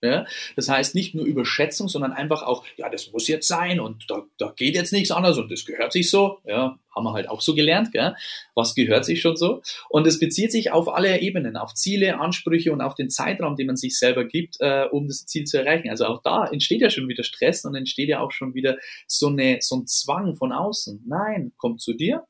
Ja, 0.04 0.26
das 0.56 0.68
heißt 0.68 0.96
nicht 0.96 1.14
nur 1.14 1.26
Überschätzung, 1.26 1.88
sondern 1.88 2.12
einfach 2.12 2.42
auch, 2.42 2.66
ja, 2.76 2.90
das 2.90 3.12
muss 3.12 3.28
jetzt 3.28 3.48
sein 3.48 3.80
und 3.80 4.10
da, 4.10 4.24
da 4.40 4.52
geht 4.56 4.74
jetzt 4.74 4.92
nichts 4.92 5.12
anderes 5.12 5.38
und 5.38 5.52
das 5.52 5.64
gehört 5.64 5.94
sich 5.94 6.10
so. 6.10 6.40
Ja, 6.44 6.80
haben 6.96 7.04
wir 7.04 7.14
halt 7.14 7.30
auch 7.30 7.42
so 7.42 7.54
gelernt, 7.54 7.92
gell? 7.92 8.16
was 8.56 8.74
gehört 8.74 9.06
sich 9.06 9.22
schon 9.22 9.38
so. 9.38 9.62
Und 9.90 10.08
es 10.08 10.20
bezieht 10.20 10.52
sich 10.52 10.72
auf 10.72 10.90
alle 10.90 11.22
Ebenen, 11.22 11.56
auf 11.56 11.76
Ziele, 11.76 12.20
Ansprüche 12.20 12.72
und 12.72 12.82
auf 12.82 12.96
den 12.96 13.12
Zeitraum, 13.12 13.56
den 13.56 13.68
man 13.68 13.78
sich 13.78 13.98
selber 13.98 14.26
gibt, 14.26 14.58
äh, 14.60 14.86
um 14.92 15.08
das 15.08 15.28
Ziel 15.28 15.46
zu 15.46 15.60
erreichen. 15.60 15.90
Also 15.90 16.06
auch 16.06 16.24
da 16.24 16.48
entsteht 16.48 16.82
ja 16.82 16.90
schon 16.90 17.08
wieder 17.08 17.24
Stress 17.24 17.64
und 17.64 17.76
entsteht 17.76 18.10
ja 18.10 18.22
auch 18.22 18.32
schon 18.32 18.56
wieder 18.56 18.78
so, 19.08 19.28
eine, 19.28 19.60
so 19.62 19.76
ein 19.76 19.88
Zwang 19.88 20.36
von 20.36 20.52
außen. 20.52 21.04
Nein, 21.08 21.54
komm 21.58 21.78
zu 21.78 21.94
dir 21.94 22.26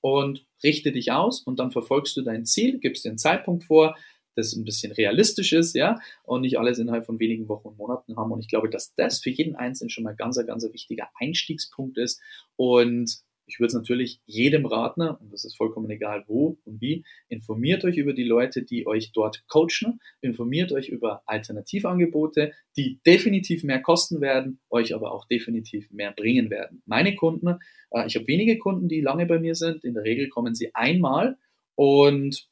und 0.00 0.44
richte 0.62 0.92
dich 0.92 1.12
aus 1.12 1.42
und 1.42 1.58
dann 1.58 1.70
verfolgst 1.70 2.16
du 2.16 2.22
dein 2.22 2.44
Ziel, 2.44 2.78
gibst 2.78 3.04
den 3.04 3.18
Zeitpunkt 3.18 3.64
vor, 3.64 3.96
das 4.38 4.54
ein 4.54 4.64
bisschen 4.64 4.92
realistisch 4.92 5.52
ist, 5.52 5.74
ja, 5.74 5.98
und 6.22 6.42
nicht 6.42 6.58
alles 6.58 6.78
innerhalb 6.78 7.04
von 7.04 7.18
wenigen 7.18 7.48
Wochen 7.48 7.68
und 7.68 7.78
Monaten 7.78 8.16
haben. 8.16 8.32
Und 8.32 8.40
ich 8.40 8.48
glaube, 8.48 8.70
dass 8.70 8.94
das 8.94 9.20
für 9.20 9.30
jeden 9.30 9.56
Einzelnen 9.56 9.90
schon 9.90 10.04
mal 10.04 10.14
ganz, 10.14 10.38
ganz 10.46 10.64
wichtiger 10.72 11.08
Einstiegspunkt 11.18 11.98
ist. 11.98 12.20
Und 12.56 13.20
ich 13.48 13.58
würde 13.58 13.68
es 13.68 13.74
natürlich 13.74 14.20
jedem 14.26 14.66
raten, 14.66 15.00
und 15.00 15.32
das 15.32 15.44
ist 15.44 15.56
vollkommen 15.56 15.90
egal 15.90 16.24
wo 16.26 16.58
und 16.64 16.80
wie, 16.80 17.04
informiert 17.28 17.84
euch 17.84 17.96
über 17.96 18.12
die 18.12 18.24
Leute, 18.24 18.62
die 18.62 18.86
euch 18.86 19.12
dort 19.12 19.42
coachen, 19.48 20.00
informiert 20.20 20.70
euch 20.70 20.90
über 20.90 21.22
Alternativangebote, 21.26 22.52
die 22.76 23.00
definitiv 23.06 23.64
mehr 23.64 23.80
kosten 23.80 24.20
werden, 24.20 24.60
euch 24.70 24.94
aber 24.94 25.12
auch 25.12 25.26
definitiv 25.26 25.90
mehr 25.90 26.12
bringen 26.12 26.50
werden. 26.50 26.82
Meine 26.84 27.14
Kunden, 27.16 27.58
äh, 27.90 28.06
ich 28.06 28.16
habe 28.16 28.26
wenige 28.26 28.58
Kunden, 28.58 28.88
die 28.88 29.00
lange 29.00 29.26
bei 29.26 29.38
mir 29.38 29.54
sind, 29.54 29.82
in 29.82 29.94
der 29.94 30.04
Regel 30.04 30.28
kommen 30.28 30.54
sie 30.54 30.74
einmal 30.74 31.38
und 31.74 32.46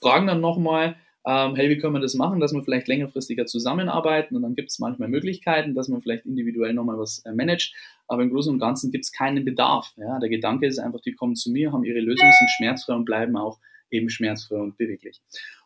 fragen 0.00 0.26
dann 0.26 0.40
nochmal, 0.40 0.96
ähm, 1.24 1.54
hey, 1.54 1.70
wie 1.70 1.78
können 1.78 1.94
wir 1.94 2.00
das 2.00 2.14
machen, 2.14 2.40
dass 2.40 2.52
wir 2.52 2.62
vielleicht 2.62 2.88
längerfristiger 2.88 3.46
zusammenarbeiten 3.46 4.34
und 4.34 4.42
dann 4.42 4.54
gibt 4.54 4.70
es 4.70 4.78
manchmal 4.78 5.08
Möglichkeiten, 5.08 5.74
dass 5.74 5.88
man 5.88 6.00
vielleicht 6.00 6.26
individuell 6.26 6.74
nochmal 6.74 6.98
was 6.98 7.20
äh, 7.24 7.32
managt, 7.32 7.74
aber 8.08 8.22
im 8.22 8.30
Großen 8.30 8.52
und 8.52 8.58
Ganzen 8.58 8.90
gibt 8.90 9.04
es 9.04 9.12
keinen 9.12 9.44
Bedarf. 9.44 9.92
Ja? 9.96 10.18
Der 10.18 10.28
Gedanke 10.28 10.66
ist 10.66 10.78
einfach, 10.78 11.00
die 11.00 11.14
kommen 11.14 11.36
zu 11.36 11.50
mir, 11.50 11.72
haben 11.72 11.84
ihre 11.84 12.00
Lösung, 12.00 12.28
sind 12.30 12.50
schmerzfrei 12.50 12.94
und 12.94 13.04
bleiben 13.04 13.36
auch 13.36 13.58
eben 13.90 14.10
schmerzfrei 14.10 14.56
und 14.56 14.76
beweglich. 14.76 15.20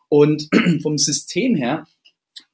Und 0.09 0.47
vom 0.83 0.97
System 0.97 1.55
her 1.55 1.87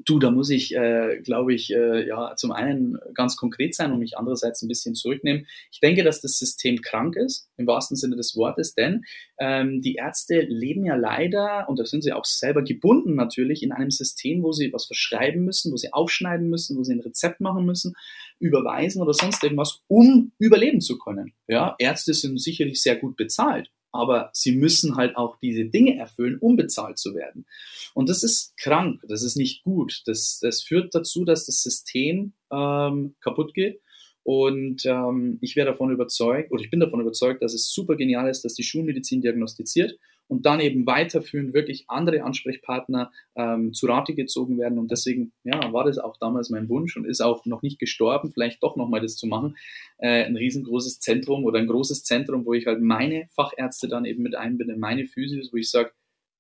Du, 0.06 0.20
da 0.20 0.32
muss 0.32 0.50
ich, 0.50 0.76
äh, 0.76 1.20
glaube 1.24 1.54
ich, 1.54 1.74
äh, 1.74 2.08
ja, 2.08 2.36
zum 2.36 2.52
einen 2.52 2.98
ganz 3.14 3.36
konkret 3.38 3.76
sein 3.76 3.92
und 3.92 4.00
mich 4.00 4.18
andererseits 4.18 4.62
ein 4.62 4.68
bisschen 4.68 4.96
zurücknehmen. 4.96 5.48
Ich 5.72 5.80
denke, 5.80 6.04
dass 6.04 6.22
das 6.22 6.38
System 6.38 6.82
krank 6.82 7.16
ist, 7.16 7.48
im 7.58 7.68
wahrsten 7.68 7.96
Sinne 7.96 8.16
des 8.16 8.36
Wortes, 8.36 8.74
denn 8.74 9.04
ähm, 9.40 9.82
die 9.82 9.96
Ärzte 9.96 10.42
leben 10.42 10.86
ja 10.86 10.96
leider, 10.96 11.68
und 11.70 11.80
da 11.80 11.86
sind 11.86 12.04
sie 12.04 12.14
auch 12.14 12.26
selber 12.26 12.64
gebunden 12.64 13.16
natürlich, 13.16 13.64
in 13.64 13.72
einem 13.72 13.92
System, 13.92 14.44
wo 14.44 14.52
sie 14.52 14.74
was 14.74 14.86
verschreiben 14.86 15.46
müssen, 15.46 15.72
wo 15.72 15.78
sie 15.78 15.94
aufschneiden 15.94 16.50
müssen, 16.50 16.78
wo 16.78 16.84
sie 16.84 16.94
ein 16.94 17.02
Rezept 17.02 17.40
machen 17.40 17.66
müssen, 17.66 17.96
überweisen 18.40 19.02
oder 19.02 19.14
sonst 19.14 19.44
irgendwas, 19.44 19.82
um 19.88 20.32
überleben 20.38 20.82
zu 20.82 20.98
können. 20.98 21.34
Ja, 21.48 21.76
Ärzte 21.80 22.14
sind 22.14 22.42
sicherlich 22.42 22.82
sehr 22.82 22.96
gut 22.96 23.16
bezahlt 23.16 23.70
aber 23.94 24.30
sie 24.34 24.56
müssen 24.56 24.98
halt 24.98 25.16
auch 25.16 25.38
diese 25.40 25.66
Dinge 25.66 25.98
erfüllen, 25.98 26.38
um 26.40 26.56
bezahlt 26.56 26.98
zu 26.98 27.14
werden. 27.16 27.46
Und 27.94 28.10
das 28.10 28.24
ist 28.24 28.58
krank, 28.58 29.02
das 29.08 29.24
ist 29.24 29.38
nicht 29.38 29.64
gut. 29.64 30.02
Das, 30.06 30.40
das 30.42 30.64
führt 30.64 30.94
dazu, 30.94 31.24
dass 31.24 31.46
das 31.46 31.62
System 31.62 32.34
ähm, 32.52 33.16
kaputt 33.22 33.54
geht. 33.54 33.80
Und 34.24 34.86
ähm, 34.86 35.38
ich 35.42 35.56
wäre 35.56 35.68
davon 35.68 35.92
überzeugt, 35.92 36.52
oder 36.52 36.64
ich 36.64 36.70
bin 36.70 36.80
davon 36.80 37.02
überzeugt, 37.02 37.44
dass 37.44 37.54
es 37.54 37.72
super 37.72 37.96
genial 37.96 38.30
ist, 38.30 38.44
dass 38.44 38.54
die 38.54 38.64
Schulmedizin 38.64 39.22
diagnostiziert 39.22 40.00
und 40.28 40.46
dann 40.46 40.60
eben 40.60 40.86
weiterführend 40.86 41.54
wirklich 41.54 41.86
andere 41.88 42.24
Ansprechpartner 42.24 43.12
ähm, 43.36 43.74
zu 43.74 43.88
Rate 43.88 44.16
gezogen 44.16 44.58
werden. 44.58 44.80
Und 44.80 44.92
deswegen 44.92 45.32
ja, 45.44 45.72
war 45.74 45.84
das 45.84 45.98
auch 45.98 46.18
damals 46.18 46.50
mein 46.50 46.70
Wunsch 46.70 46.96
und 46.98 47.06
ist 47.06 47.22
auch 47.22 47.46
noch 47.46 47.62
nicht 47.62 47.80
gestorben, 47.80 48.32
vielleicht 48.32 48.64
doch 48.64 48.76
nochmal 48.76 49.02
das 49.02 49.16
zu 49.16 49.28
machen. 49.28 49.58
Äh, 49.98 50.24
ein 50.24 50.36
riesengroßes 50.36 51.00
Zentrum 51.00 51.44
oder 51.44 51.60
ein 51.60 51.68
großes 51.68 52.04
Zentrum, 52.04 52.46
wo 52.46 52.54
ich 52.54 52.66
halt 52.66 52.82
meine 52.82 53.28
Fachärzte 53.36 53.88
dann 53.88 54.06
eben 54.06 54.24
mit 54.24 54.36
einbinde, 54.36 54.76
meine 54.78 55.06
Physios, 55.06 55.52
wo 55.52 55.58
ich 55.58 55.70
sage, 55.70 55.92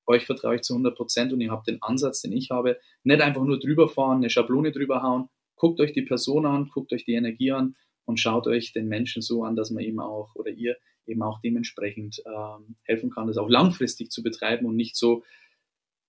euch 0.06 0.26
vertraue 0.26 0.56
ich 0.56 0.62
zu 0.62 0.74
100 0.74 0.96
Prozent 0.96 1.34
und 1.34 1.42
ihr 1.42 1.52
habt 1.52 1.68
den 1.68 1.82
Ansatz, 1.82 2.22
den 2.22 2.34
ich 2.34 2.52
habe. 2.52 2.80
Nicht 3.04 3.22
einfach 3.22 3.44
nur 3.44 3.60
drüber 3.60 3.88
fahren, 3.88 4.18
eine 4.18 4.30
Schablone 4.30 4.72
drüber 4.72 5.02
hauen. 5.02 5.30
Guckt 5.56 5.80
euch 5.80 5.94
die 5.94 6.02
Person 6.02 6.46
an, 6.46 6.70
guckt 6.74 6.92
euch 6.94 7.06
die 7.06 7.14
Energie 7.14 7.52
an 7.52 7.76
und 8.06 8.20
schaut 8.20 8.48
euch 8.48 8.74
den 8.74 8.88
Menschen 8.88 9.22
so 9.22 9.44
an, 9.44 9.56
dass 9.56 9.72
man 9.72 9.84
ihm 9.84 10.00
auch 10.00 10.36
oder 10.36 10.50
ihr 10.50 10.76
eben 11.08 11.22
auch 11.22 11.40
dementsprechend 11.40 12.22
ähm, 12.26 12.76
helfen 12.84 13.10
kann, 13.10 13.28
das 13.28 13.38
auch 13.38 13.50
langfristig 13.50 14.12
zu 14.12 14.24
betreiben 14.24 14.66
und 14.66 14.76
nicht 14.76 14.96
so, 14.96 15.24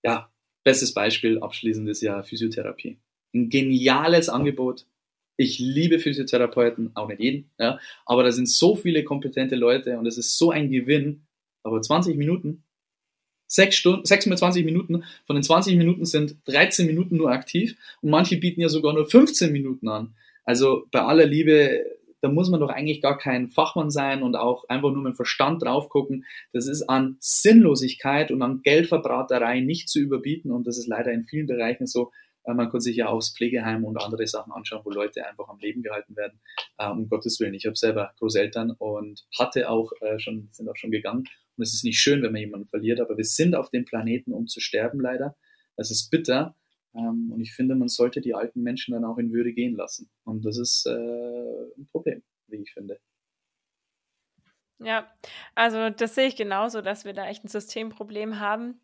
ja, 0.03 0.31
bestes 0.63 0.93
Beispiel 0.93 1.39
abschließend 1.39 1.87
ist 1.89 2.01
ja 2.01 2.23
Physiotherapie. 2.23 2.97
Ein 3.33 3.49
geniales 3.49 4.29
Angebot. 4.29 4.85
Ich 5.37 5.59
liebe 5.59 5.99
Physiotherapeuten, 5.99 6.95
auch 6.95 7.09
nicht 7.09 7.19
jeden, 7.19 7.51
ja, 7.59 7.79
aber 8.05 8.23
da 8.23 8.31
sind 8.31 8.49
so 8.49 8.75
viele 8.75 9.03
kompetente 9.03 9.55
Leute 9.55 9.97
und 9.99 10.05
es 10.05 10.17
ist 10.17 10.37
so 10.37 10.51
ein 10.51 10.71
Gewinn. 10.71 11.25
Aber 11.63 11.81
20 11.81 12.15
Minuten, 12.15 12.63
sechs 13.47 13.75
Stunden, 13.75 14.05
6 14.05 14.27
mal 14.27 14.37
20 14.37 14.65
Minuten, 14.65 15.03
von 15.25 15.35
den 15.35 15.43
20 15.43 15.77
Minuten 15.77 16.05
sind 16.05 16.37
13 16.45 16.85
Minuten 16.87 17.17
nur 17.17 17.31
aktiv 17.31 17.75
und 18.01 18.11
manche 18.11 18.37
bieten 18.37 18.61
ja 18.61 18.69
sogar 18.69 18.93
nur 18.93 19.09
15 19.09 19.51
Minuten 19.51 19.87
an. 19.87 20.15
Also 20.43 20.87
bei 20.91 21.01
aller 21.01 21.25
Liebe, 21.25 21.83
da 22.25 22.31
muss 22.31 22.49
man 22.49 22.59
doch 22.59 22.69
eigentlich 22.69 23.01
gar 23.01 23.19
kein 23.19 23.49
Fachmann 23.49 23.91
sein 23.91 24.23
und 24.23 24.35
auch 24.35 24.67
einfach 24.67 24.91
nur 24.91 25.03
mit 25.03 25.13
dem 25.13 25.15
Verstand 25.15 25.61
drauf 25.61 25.89
gucken. 25.89 26.25
Das 26.53 26.65
ist 26.65 26.89
an 26.89 27.17
Sinnlosigkeit 27.19 28.31
und 28.31 28.41
an 28.41 28.61
Geldverbraterei 28.63 29.59
nicht 29.59 29.89
zu 29.89 29.99
überbieten 29.99 30.51
und 30.51 30.65
das 30.65 30.79
ist 30.79 30.87
leider 30.87 31.11
in 31.11 31.25
vielen 31.25 31.45
Bereichen 31.45 31.85
so. 31.85 32.11
Äh, 32.45 32.55
man 32.55 32.71
kann 32.71 32.81
sich 32.81 32.95
ja 32.95 33.09
auch 33.09 33.19
das 33.19 33.29
Pflegeheim 33.29 33.83
und 33.83 34.01
andere 34.01 34.25
Sachen 34.25 34.51
anschauen, 34.53 34.81
wo 34.85 34.89
Leute 34.89 35.23
einfach 35.27 35.47
am 35.49 35.59
Leben 35.59 35.83
gehalten 35.83 36.15
werden. 36.15 36.39
Äh, 36.79 36.89
um 36.89 37.07
Gottes 37.09 37.39
Willen. 37.39 37.53
Ich 37.53 37.67
habe 37.67 37.75
selber 37.75 38.11
Großeltern 38.17 38.71
und 38.71 39.27
hatte 39.37 39.69
auch 39.69 39.91
äh, 40.01 40.17
schon, 40.17 40.49
sind 40.51 40.67
auch 40.67 40.77
schon 40.77 40.89
gegangen. 40.89 41.25
Und 41.57 41.61
es 41.61 41.75
ist 41.75 41.83
nicht 41.83 41.99
schön, 41.99 42.23
wenn 42.23 42.31
man 42.31 42.41
jemanden 42.41 42.67
verliert, 42.67 42.99
aber 42.99 43.17
wir 43.17 43.23
sind 43.23 43.53
auf 43.53 43.69
dem 43.69 43.85
Planeten, 43.85 44.33
um 44.33 44.47
zu 44.47 44.59
sterben, 44.61 44.99
leider. 44.99 45.35
Das 45.77 45.91
ist 45.91 46.09
bitter. 46.09 46.55
Ähm, 46.95 47.31
und 47.31 47.41
ich 47.41 47.53
finde, 47.53 47.75
man 47.75 47.87
sollte 47.87 48.21
die 48.21 48.33
alten 48.33 48.61
Menschen 48.61 48.93
dann 48.93 49.05
auch 49.05 49.17
in 49.17 49.31
Würde 49.31 49.53
gehen 49.53 49.75
lassen. 49.75 50.09
Und 50.23 50.45
das 50.45 50.57
ist 50.57 50.85
äh, 50.85 50.91
ein 51.77 51.87
Problem, 51.91 52.23
wie 52.47 52.57
ich 52.57 52.73
finde. 52.73 52.99
Ja, 54.79 55.09
also 55.55 55.89
das 55.89 56.15
sehe 56.15 56.27
ich 56.27 56.35
genauso, 56.35 56.81
dass 56.81 57.05
wir 57.05 57.13
da 57.13 57.27
echt 57.27 57.43
ein 57.43 57.47
Systemproblem 57.49 58.39
haben 58.39 58.81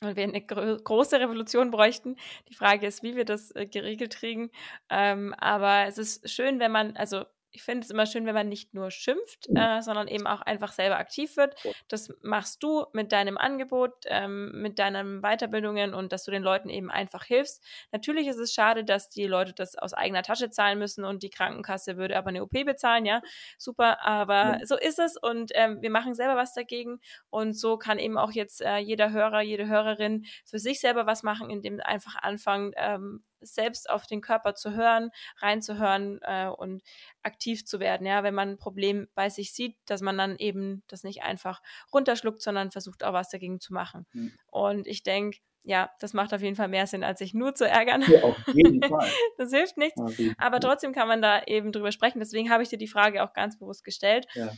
und 0.00 0.16
wir 0.16 0.24
eine 0.24 0.40
gro 0.44 0.76
große 0.76 1.18
Revolution 1.18 1.70
bräuchten. 1.70 2.16
Die 2.48 2.54
Frage 2.54 2.86
ist, 2.86 3.02
wie 3.02 3.16
wir 3.16 3.24
das 3.24 3.50
äh, 3.52 3.66
geregelt 3.66 4.14
kriegen. 4.16 4.50
Ähm, 4.90 5.34
aber 5.38 5.86
es 5.86 5.98
ist 5.98 6.28
schön, 6.30 6.60
wenn 6.60 6.72
man, 6.72 6.96
also 6.96 7.24
ich 7.54 7.62
finde 7.62 7.84
es 7.84 7.90
immer 7.90 8.04
schön, 8.04 8.26
wenn 8.26 8.34
man 8.34 8.48
nicht 8.48 8.74
nur 8.74 8.90
schimpft, 8.90 9.48
äh, 9.54 9.80
sondern 9.80 10.08
eben 10.08 10.26
auch 10.26 10.40
einfach 10.40 10.72
selber 10.72 10.98
aktiv 10.98 11.36
wird. 11.36 11.54
Das 11.86 12.12
machst 12.20 12.62
du 12.64 12.86
mit 12.92 13.12
deinem 13.12 13.38
Angebot, 13.38 13.92
ähm, 14.06 14.50
mit 14.60 14.80
deinen 14.80 15.22
Weiterbildungen 15.22 15.94
und 15.94 16.12
dass 16.12 16.24
du 16.24 16.32
den 16.32 16.42
Leuten 16.42 16.68
eben 16.68 16.90
einfach 16.90 17.24
hilfst. 17.24 17.64
Natürlich 17.92 18.26
ist 18.26 18.38
es 18.38 18.52
schade, 18.52 18.84
dass 18.84 19.08
die 19.08 19.26
Leute 19.26 19.52
das 19.52 19.76
aus 19.76 19.94
eigener 19.94 20.24
Tasche 20.24 20.50
zahlen 20.50 20.80
müssen 20.80 21.04
und 21.04 21.22
die 21.22 21.30
Krankenkasse 21.30 21.96
würde 21.96 22.16
aber 22.16 22.30
eine 22.30 22.42
OP 22.42 22.64
bezahlen, 22.64 23.06
ja, 23.06 23.22
super, 23.56 24.04
aber 24.04 24.58
ja. 24.58 24.66
so 24.66 24.76
ist 24.76 24.98
es 24.98 25.16
und 25.16 25.52
ähm, 25.54 25.80
wir 25.80 25.90
machen 25.90 26.14
selber 26.14 26.34
was 26.34 26.54
dagegen 26.54 27.00
und 27.30 27.54
so 27.54 27.78
kann 27.78 28.00
eben 28.00 28.18
auch 28.18 28.32
jetzt 28.32 28.62
äh, 28.62 28.78
jeder 28.78 29.12
Hörer, 29.12 29.42
jede 29.42 29.68
Hörerin 29.68 30.26
für 30.44 30.58
sich 30.58 30.80
selber 30.80 31.06
was 31.06 31.22
machen, 31.22 31.50
indem 31.50 31.80
einfach 31.80 32.16
anfangen, 32.16 32.72
ähm, 32.76 33.22
selbst 33.44 33.88
auf 33.90 34.06
den 34.06 34.20
Körper 34.20 34.54
zu 34.54 34.74
hören, 34.74 35.10
reinzuhören 35.38 36.20
äh, 36.22 36.48
und 36.48 36.82
aktiv 37.22 37.64
zu 37.64 37.80
werden. 37.80 38.06
Ja, 38.06 38.22
wenn 38.22 38.34
man 38.34 38.50
ein 38.50 38.58
Problem 38.58 39.08
bei 39.14 39.28
sich 39.28 39.52
sieht, 39.52 39.76
dass 39.86 40.00
man 40.00 40.18
dann 40.18 40.36
eben 40.36 40.82
das 40.88 41.04
nicht 41.04 41.22
einfach 41.22 41.62
runterschluckt, 41.92 42.42
sondern 42.42 42.70
versucht 42.70 43.04
auch 43.04 43.12
was 43.12 43.30
dagegen 43.30 43.60
zu 43.60 43.72
machen. 43.72 44.06
Mhm. 44.12 44.32
Und 44.50 44.86
ich 44.86 45.02
denke, 45.02 45.38
ja, 45.64 45.90
das 45.98 46.12
macht 46.12 46.34
auf 46.34 46.42
jeden 46.42 46.56
Fall 46.56 46.68
mehr 46.68 46.86
Sinn, 46.86 47.02
als 47.02 47.18
sich 47.18 47.32
nur 47.32 47.54
zu 47.54 47.66
ärgern. 47.66 48.04
Ja, 48.06 48.22
auf 48.22 48.36
jeden 48.52 48.82
Fall. 48.82 49.08
das 49.38 49.50
hilft 49.50 49.78
nichts. 49.78 50.00
Aber 50.36 50.60
trotzdem 50.60 50.92
kann 50.92 51.08
man 51.08 51.22
da 51.22 51.42
eben 51.44 51.72
drüber 51.72 51.90
sprechen. 51.90 52.18
Deswegen 52.18 52.50
habe 52.50 52.62
ich 52.62 52.68
dir 52.68 52.78
die 52.78 52.86
Frage 52.86 53.24
auch 53.24 53.32
ganz 53.32 53.58
bewusst 53.58 53.82
gestellt. 53.82 54.26
Ja. 54.34 54.52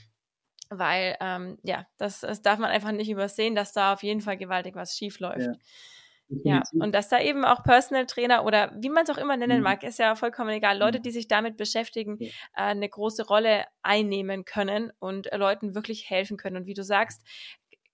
Weil, 0.69 1.17
ähm, 1.21 1.59
ja, 1.63 1.87
das, 1.97 2.21
das 2.21 2.43
darf 2.43 2.59
man 2.59 2.71
einfach 2.71 2.91
nicht 2.91 3.09
übersehen, 3.09 3.55
dass 3.55 3.73
da 3.73 3.93
auf 3.93 4.03
jeden 4.03 4.21
Fall 4.21 4.37
gewaltig 4.37 4.75
was 4.75 4.97
schief 4.97 5.21
läuft. 5.21 5.47
Ja. 5.47 5.53
Ja, 6.29 6.63
und 6.73 6.93
dass 6.93 7.09
da 7.09 7.21
eben 7.21 7.45
auch 7.45 7.63
Personal 7.63 8.07
Trainer 8.07 8.45
oder 8.45 8.73
wie 8.77 8.89
man 8.89 9.05
es 9.05 9.11
auch 9.11 9.19
immer 9.19 9.37
nennen 9.37 9.59
mhm. 9.59 9.65
mag, 9.65 9.83
ist 9.85 9.99
ja 9.99 10.17
vollkommen 10.17 10.51
egal. 10.51 10.79
Leute, 10.79 10.99
mhm. 10.99 11.03
die 11.03 11.11
sich 11.13 11.29
damit 11.29 11.57
beschäftigen, 11.57 12.19
äh, 12.21 12.31
eine 12.55 12.89
große 12.89 13.27
Rolle 13.27 13.65
einnehmen 13.83 14.45
können 14.45 14.91
und 14.99 15.33
äh, 15.33 15.37
Leuten 15.37 15.75
wirklich 15.75 16.11
helfen 16.11 16.37
können. 16.37 16.57
Und 16.57 16.67
wie 16.67 16.75
du 16.75 16.83
sagst, 16.83 17.23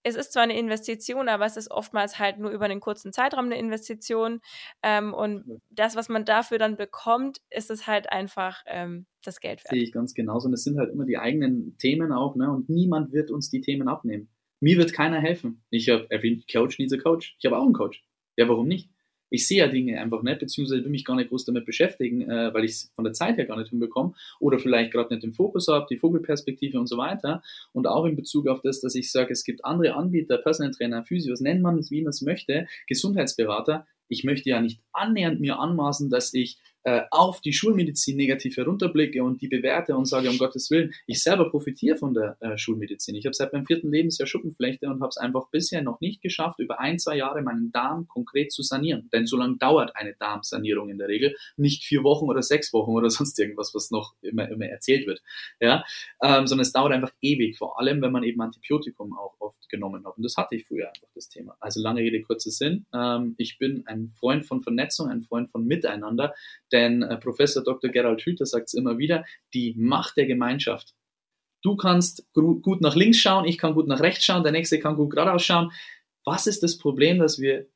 es 0.02 0.16
ist 0.16 0.32
zwar 0.32 0.42
eine 0.42 0.58
Investition, 0.58 1.28
aber 1.28 1.46
es 1.46 1.56
ist 1.56 1.70
oftmals 1.70 2.18
halt 2.18 2.38
nur 2.38 2.50
über 2.50 2.64
einen 2.64 2.80
kurzen 2.80 3.12
Zeitraum 3.12 3.46
eine 3.46 3.58
Investition. 3.58 4.40
Ähm, 4.82 5.14
und 5.14 5.60
das, 5.70 5.94
was 5.94 6.08
man 6.08 6.24
dafür 6.24 6.58
dann 6.58 6.76
bekommt, 6.76 7.38
ist 7.50 7.70
es 7.70 7.86
halt 7.86 8.10
einfach 8.10 8.62
ähm, 8.66 9.06
das 9.24 9.40
Geld 9.40 9.62
wert. 9.64 9.70
Sehe 9.70 9.82
ich 9.82 9.92
ganz 9.92 10.14
genauso. 10.14 10.48
Und 10.48 10.54
es 10.54 10.64
sind 10.64 10.78
halt 10.78 10.90
immer 10.90 11.04
die 11.04 11.18
eigenen 11.18 11.76
Themen 11.78 12.12
auch, 12.12 12.34
ne? 12.34 12.50
Und 12.50 12.68
niemand 12.68 13.12
wird 13.12 13.30
uns 13.30 13.50
die 13.50 13.60
Themen 13.60 13.88
abnehmen. 13.88 14.28
Mir 14.60 14.76
wird 14.78 14.92
keiner 14.92 15.20
helfen. 15.20 15.64
Ich 15.70 15.88
habe 15.88 16.06
erwähnt, 16.10 16.44
Coach 16.50 16.78
needs 16.78 16.92
a 16.92 16.96
Coach. 16.96 17.36
Ich 17.38 17.46
habe 17.46 17.58
auch 17.58 17.64
einen 17.64 17.72
Coach. 17.72 18.02
Ja, 18.36 18.48
warum 18.48 18.68
nicht? 18.68 18.88
Ich 19.32 19.48
sehe 19.48 19.60
ja 19.60 19.66
Dinge 19.66 19.98
einfach 19.98 20.22
nicht, 20.22 20.40
beziehungsweise 20.40 20.84
will 20.84 20.90
mich 20.90 21.06
gar 21.06 21.16
nicht 21.16 21.30
groß 21.30 21.46
damit 21.46 21.64
beschäftigen, 21.64 22.28
äh, 22.28 22.52
weil 22.52 22.64
ich 22.64 22.72
es 22.72 22.92
von 22.94 23.04
der 23.04 23.14
Zeit 23.14 23.38
her 23.38 23.46
gar 23.46 23.56
nicht 23.56 23.70
hinbekomme 23.70 24.12
oder 24.40 24.58
vielleicht 24.58 24.92
gerade 24.92 25.12
nicht 25.12 25.22
den 25.22 25.32
Fokus 25.32 25.68
habe, 25.68 25.86
die 25.88 25.96
Vogelperspektive 25.96 26.78
und 26.78 26.86
so 26.86 26.98
weiter. 26.98 27.42
Und 27.72 27.86
auch 27.86 28.04
in 28.04 28.14
Bezug 28.14 28.46
auf 28.46 28.60
das, 28.60 28.82
dass 28.82 28.94
ich 28.94 29.10
sage, 29.10 29.32
es 29.32 29.44
gibt 29.44 29.64
andere 29.64 29.94
Anbieter, 29.94 30.36
Personal 30.36 30.72
Trainer, 30.72 31.02
Physios, 31.02 31.40
nennt 31.40 31.62
man 31.62 31.78
es, 31.78 31.90
wie 31.90 32.02
man 32.02 32.10
es 32.10 32.20
möchte, 32.20 32.66
Gesundheitsberater. 32.86 33.86
Ich 34.08 34.22
möchte 34.22 34.50
ja 34.50 34.60
nicht 34.60 34.80
annähernd 34.92 35.40
mir 35.40 35.58
anmaßen, 35.58 36.10
dass 36.10 36.34
ich 36.34 36.58
äh, 36.84 37.02
auf 37.10 37.40
die 37.40 37.52
Schulmedizin 37.52 38.16
negativ 38.16 38.56
herunterblicke 38.56 39.22
und 39.22 39.40
die 39.40 39.48
bewerte 39.48 39.96
und 39.96 40.06
sage, 40.06 40.30
um 40.30 40.38
Gottes 40.38 40.70
Willen, 40.70 40.92
ich 41.06 41.22
selber 41.22 41.50
profitiere 41.50 41.96
von 41.96 42.14
der 42.14 42.36
äh, 42.40 42.58
Schulmedizin. 42.58 43.14
Ich 43.14 43.26
habe 43.26 43.34
seit 43.34 43.52
meinem 43.52 43.66
vierten 43.66 43.90
Lebensjahr 43.90 44.26
Schuppenflechte 44.26 44.86
und 44.88 45.00
habe 45.00 45.10
es 45.10 45.16
einfach 45.16 45.48
bisher 45.50 45.82
noch 45.82 46.00
nicht 46.00 46.22
geschafft, 46.22 46.58
über 46.58 46.80
ein, 46.80 46.98
zwei 46.98 47.16
Jahre 47.16 47.42
meinen 47.42 47.70
Darm 47.70 48.08
konkret 48.08 48.52
zu 48.52 48.62
sanieren. 48.62 49.08
Denn 49.12 49.26
so 49.26 49.36
lange 49.36 49.56
dauert 49.58 49.94
eine 49.96 50.14
Darmsanierung 50.14 50.90
in 50.90 50.98
der 50.98 51.08
Regel, 51.08 51.36
nicht 51.56 51.84
vier 51.84 52.02
Wochen 52.02 52.26
oder 52.26 52.42
sechs 52.42 52.72
Wochen 52.72 52.92
oder 52.92 53.10
sonst 53.10 53.38
irgendwas, 53.38 53.74
was 53.74 53.90
noch 53.90 54.14
immer, 54.22 54.48
immer 54.48 54.66
erzählt 54.66 55.06
wird. 55.06 55.22
Ja? 55.60 55.84
Ähm, 56.22 56.46
sondern 56.46 56.62
es 56.62 56.72
dauert 56.72 56.92
einfach 56.92 57.12
ewig, 57.20 57.56
vor 57.58 57.78
allem 57.78 58.02
wenn 58.02 58.12
man 58.12 58.24
eben 58.24 58.40
Antibiotikum 58.40 59.16
auch 59.16 59.34
oft 59.38 59.68
genommen 59.68 60.04
hat. 60.06 60.16
Und 60.16 60.22
das 60.24 60.36
hatte 60.36 60.56
ich 60.56 60.66
früher 60.66 60.88
einfach 60.88 61.08
das 61.14 61.28
Thema. 61.28 61.56
Also 61.60 61.80
lange 61.80 62.00
Rede, 62.00 62.22
kurzer 62.22 62.50
Sinn. 62.50 62.86
Ähm, 62.92 63.34
ich 63.38 63.58
bin 63.58 63.84
ein 63.86 64.12
Freund 64.18 64.46
von 64.46 64.62
Vernetzung, 64.62 65.08
ein 65.08 65.22
Freund 65.22 65.50
von 65.50 65.64
Miteinander 65.64 66.34
denn 66.72 67.02
äh, 67.02 67.16
Professor 67.18 67.62
Dr. 67.62 67.90
Gerald 67.90 68.22
Hüther 68.22 68.46
sagt 68.46 68.68
es 68.68 68.74
immer 68.74 68.98
wieder, 68.98 69.24
die 69.54 69.74
Macht 69.76 70.16
der 70.16 70.26
Gemeinschaft. 70.26 70.94
Du 71.62 71.76
kannst 71.76 72.26
gut 72.32 72.80
nach 72.80 72.96
links 72.96 73.18
schauen, 73.18 73.44
ich 73.44 73.56
kann 73.56 73.74
gut 73.74 73.86
nach 73.86 74.00
rechts 74.00 74.24
schauen, 74.24 74.42
der 74.42 74.52
nächste 74.52 74.80
kann 74.80 74.96
gut 74.96 75.10
geradeaus 75.10 75.44
schauen. 75.44 75.70
Was 76.24 76.46
ist 76.46 76.62
das 76.62 76.76
Problem, 76.76 77.18
dass 77.18 77.38
wir 77.38 77.68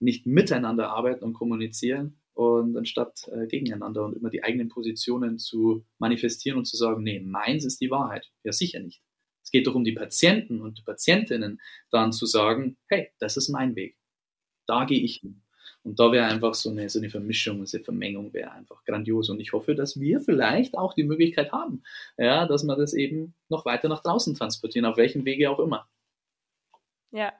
nicht 0.00 0.26
miteinander 0.26 0.90
arbeiten 0.90 1.24
und 1.24 1.32
kommunizieren 1.32 2.20
und 2.34 2.76
anstatt 2.76 3.28
äh, 3.32 3.46
gegeneinander 3.46 4.04
und 4.04 4.14
immer 4.14 4.28
die 4.28 4.44
eigenen 4.44 4.68
Positionen 4.68 5.38
zu 5.38 5.86
manifestieren 5.98 6.58
und 6.58 6.66
zu 6.66 6.76
sagen, 6.76 7.02
nee, 7.02 7.20
meins 7.20 7.64
ist 7.64 7.80
die 7.80 7.90
Wahrheit. 7.90 8.30
Ja, 8.44 8.52
sicher 8.52 8.80
nicht. 8.80 9.00
Es 9.42 9.50
geht 9.50 9.66
doch 9.66 9.74
um 9.74 9.84
die 9.84 9.92
Patienten 9.92 10.60
und 10.60 10.78
die 10.78 10.82
Patientinnen 10.82 11.60
dann 11.90 12.12
zu 12.12 12.26
sagen, 12.26 12.76
hey, 12.88 13.10
das 13.18 13.36
ist 13.36 13.48
mein 13.48 13.74
Weg. 13.76 13.96
Da 14.66 14.84
gehe 14.84 15.00
ich 15.00 15.18
hin. 15.18 15.45
Und 15.86 16.00
da 16.00 16.10
wäre 16.10 16.26
einfach 16.26 16.54
so 16.54 16.68
eine, 16.68 16.88
so 16.88 16.98
eine 16.98 17.10
Vermischung, 17.10 17.64
so 17.64 17.76
eine 17.76 17.84
Vermengung 17.84 18.32
wäre 18.32 18.50
einfach 18.50 18.84
grandios. 18.84 19.30
Und 19.30 19.38
ich 19.38 19.52
hoffe, 19.52 19.76
dass 19.76 20.00
wir 20.00 20.20
vielleicht 20.20 20.76
auch 20.76 20.94
die 20.94 21.04
Möglichkeit 21.04 21.52
haben, 21.52 21.84
ja, 22.18 22.44
dass 22.44 22.64
wir 22.64 22.74
das 22.74 22.92
eben 22.92 23.34
noch 23.48 23.64
weiter 23.64 23.88
nach 23.88 24.02
draußen 24.02 24.34
transportieren, 24.34 24.84
auf 24.84 24.96
welchem 24.96 25.24
Wege 25.24 25.48
auch 25.48 25.60
immer. 25.60 25.88
Ja, 27.12 27.32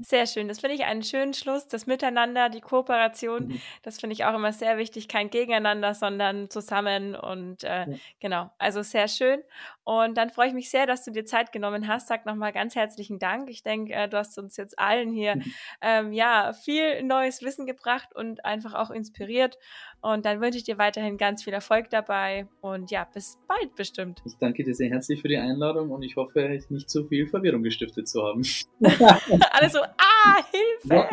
sehr 0.00 0.26
schön. 0.26 0.48
Das 0.48 0.60
finde 0.60 0.76
ich 0.76 0.84
einen 0.84 1.02
schönen 1.02 1.34
Schluss. 1.34 1.66
Das 1.68 1.86
Miteinander, 1.86 2.48
die 2.48 2.60
Kooperation, 2.60 3.48
mhm. 3.48 3.60
das 3.82 4.00
finde 4.00 4.14
ich 4.14 4.24
auch 4.24 4.34
immer 4.34 4.52
sehr 4.52 4.78
wichtig. 4.78 5.08
Kein 5.08 5.30
Gegeneinander, 5.30 5.94
sondern 5.94 6.50
zusammen. 6.50 7.14
Und 7.14 7.64
äh, 7.64 7.90
ja. 7.90 7.96
genau, 8.20 8.50
also 8.58 8.82
sehr 8.82 9.08
schön. 9.08 9.42
Und 9.84 10.16
dann 10.16 10.30
freue 10.30 10.48
ich 10.48 10.54
mich 10.54 10.70
sehr, 10.70 10.86
dass 10.86 11.04
du 11.04 11.10
dir 11.10 11.24
Zeit 11.24 11.52
genommen 11.52 11.88
hast. 11.88 12.08
Sag 12.08 12.24
nochmal 12.26 12.52
ganz 12.52 12.74
herzlichen 12.74 13.18
Dank. 13.18 13.50
Ich 13.50 13.62
denke, 13.62 13.92
äh, 13.92 14.08
du 14.08 14.16
hast 14.16 14.38
uns 14.38 14.56
jetzt 14.56 14.78
allen 14.78 15.12
hier 15.12 15.36
mhm. 15.36 15.54
ähm, 15.80 16.12
ja 16.12 16.52
viel 16.52 17.02
neues 17.02 17.42
Wissen 17.42 17.66
gebracht 17.66 18.14
und 18.14 18.44
einfach 18.44 18.74
auch 18.74 18.90
inspiriert. 18.90 19.58
Und 20.02 20.26
dann 20.26 20.40
wünsche 20.40 20.58
ich 20.58 20.64
dir 20.64 20.78
weiterhin 20.78 21.16
ganz 21.16 21.44
viel 21.44 21.52
Erfolg 21.52 21.88
dabei 21.90 22.48
und 22.60 22.90
ja, 22.90 23.06
bis 23.14 23.38
bald 23.46 23.76
bestimmt. 23.76 24.20
Ich 24.26 24.36
danke 24.36 24.64
dir 24.64 24.74
sehr 24.74 24.90
herzlich 24.90 25.22
für 25.22 25.28
die 25.28 25.36
Einladung 25.36 25.90
und 25.90 26.02
ich 26.02 26.16
hoffe, 26.16 26.58
nicht 26.70 26.90
zu 26.90 27.04
viel 27.04 27.28
Verwirrung 27.28 27.62
gestiftet 27.62 28.08
zu 28.08 28.20
haben. 28.20 28.42
Alle 28.82 29.70
so, 29.70 29.78
ah, 29.78 30.42
Hilfe! 30.50 31.06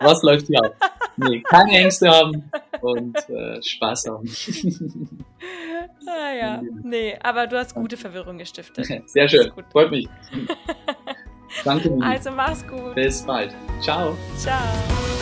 Was 0.00 0.22
läuft 0.22 0.46
hier 0.46 0.64
ab? 0.64 0.74
Nee, 1.18 1.42
keine 1.42 1.72
Ängste 1.72 2.08
haben 2.08 2.50
und 2.80 3.16
äh, 3.28 3.62
Spaß 3.62 4.06
haben. 4.08 4.26
ah 6.06 6.34
ja, 6.34 6.62
nee, 6.82 7.14
aber 7.22 7.46
du 7.46 7.58
hast 7.58 7.74
gute 7.74 7.98
Verwirrung 7.98 8.38
gestiftet. 8.38 8.86
Sehr 9.08 9.28
schön, 9.28 9.52
freut 9.70 9.90
mich. 9.90 10.08
Danke. 11.64 11.98
Also 12.00 12.30
mach's 12.30 12.66
gut. 12.66 12.94
Bis 12.94 13.22
bald. 13.26 13.54
Ciao. 13.82 14.16
Ciao. 14.38 15.21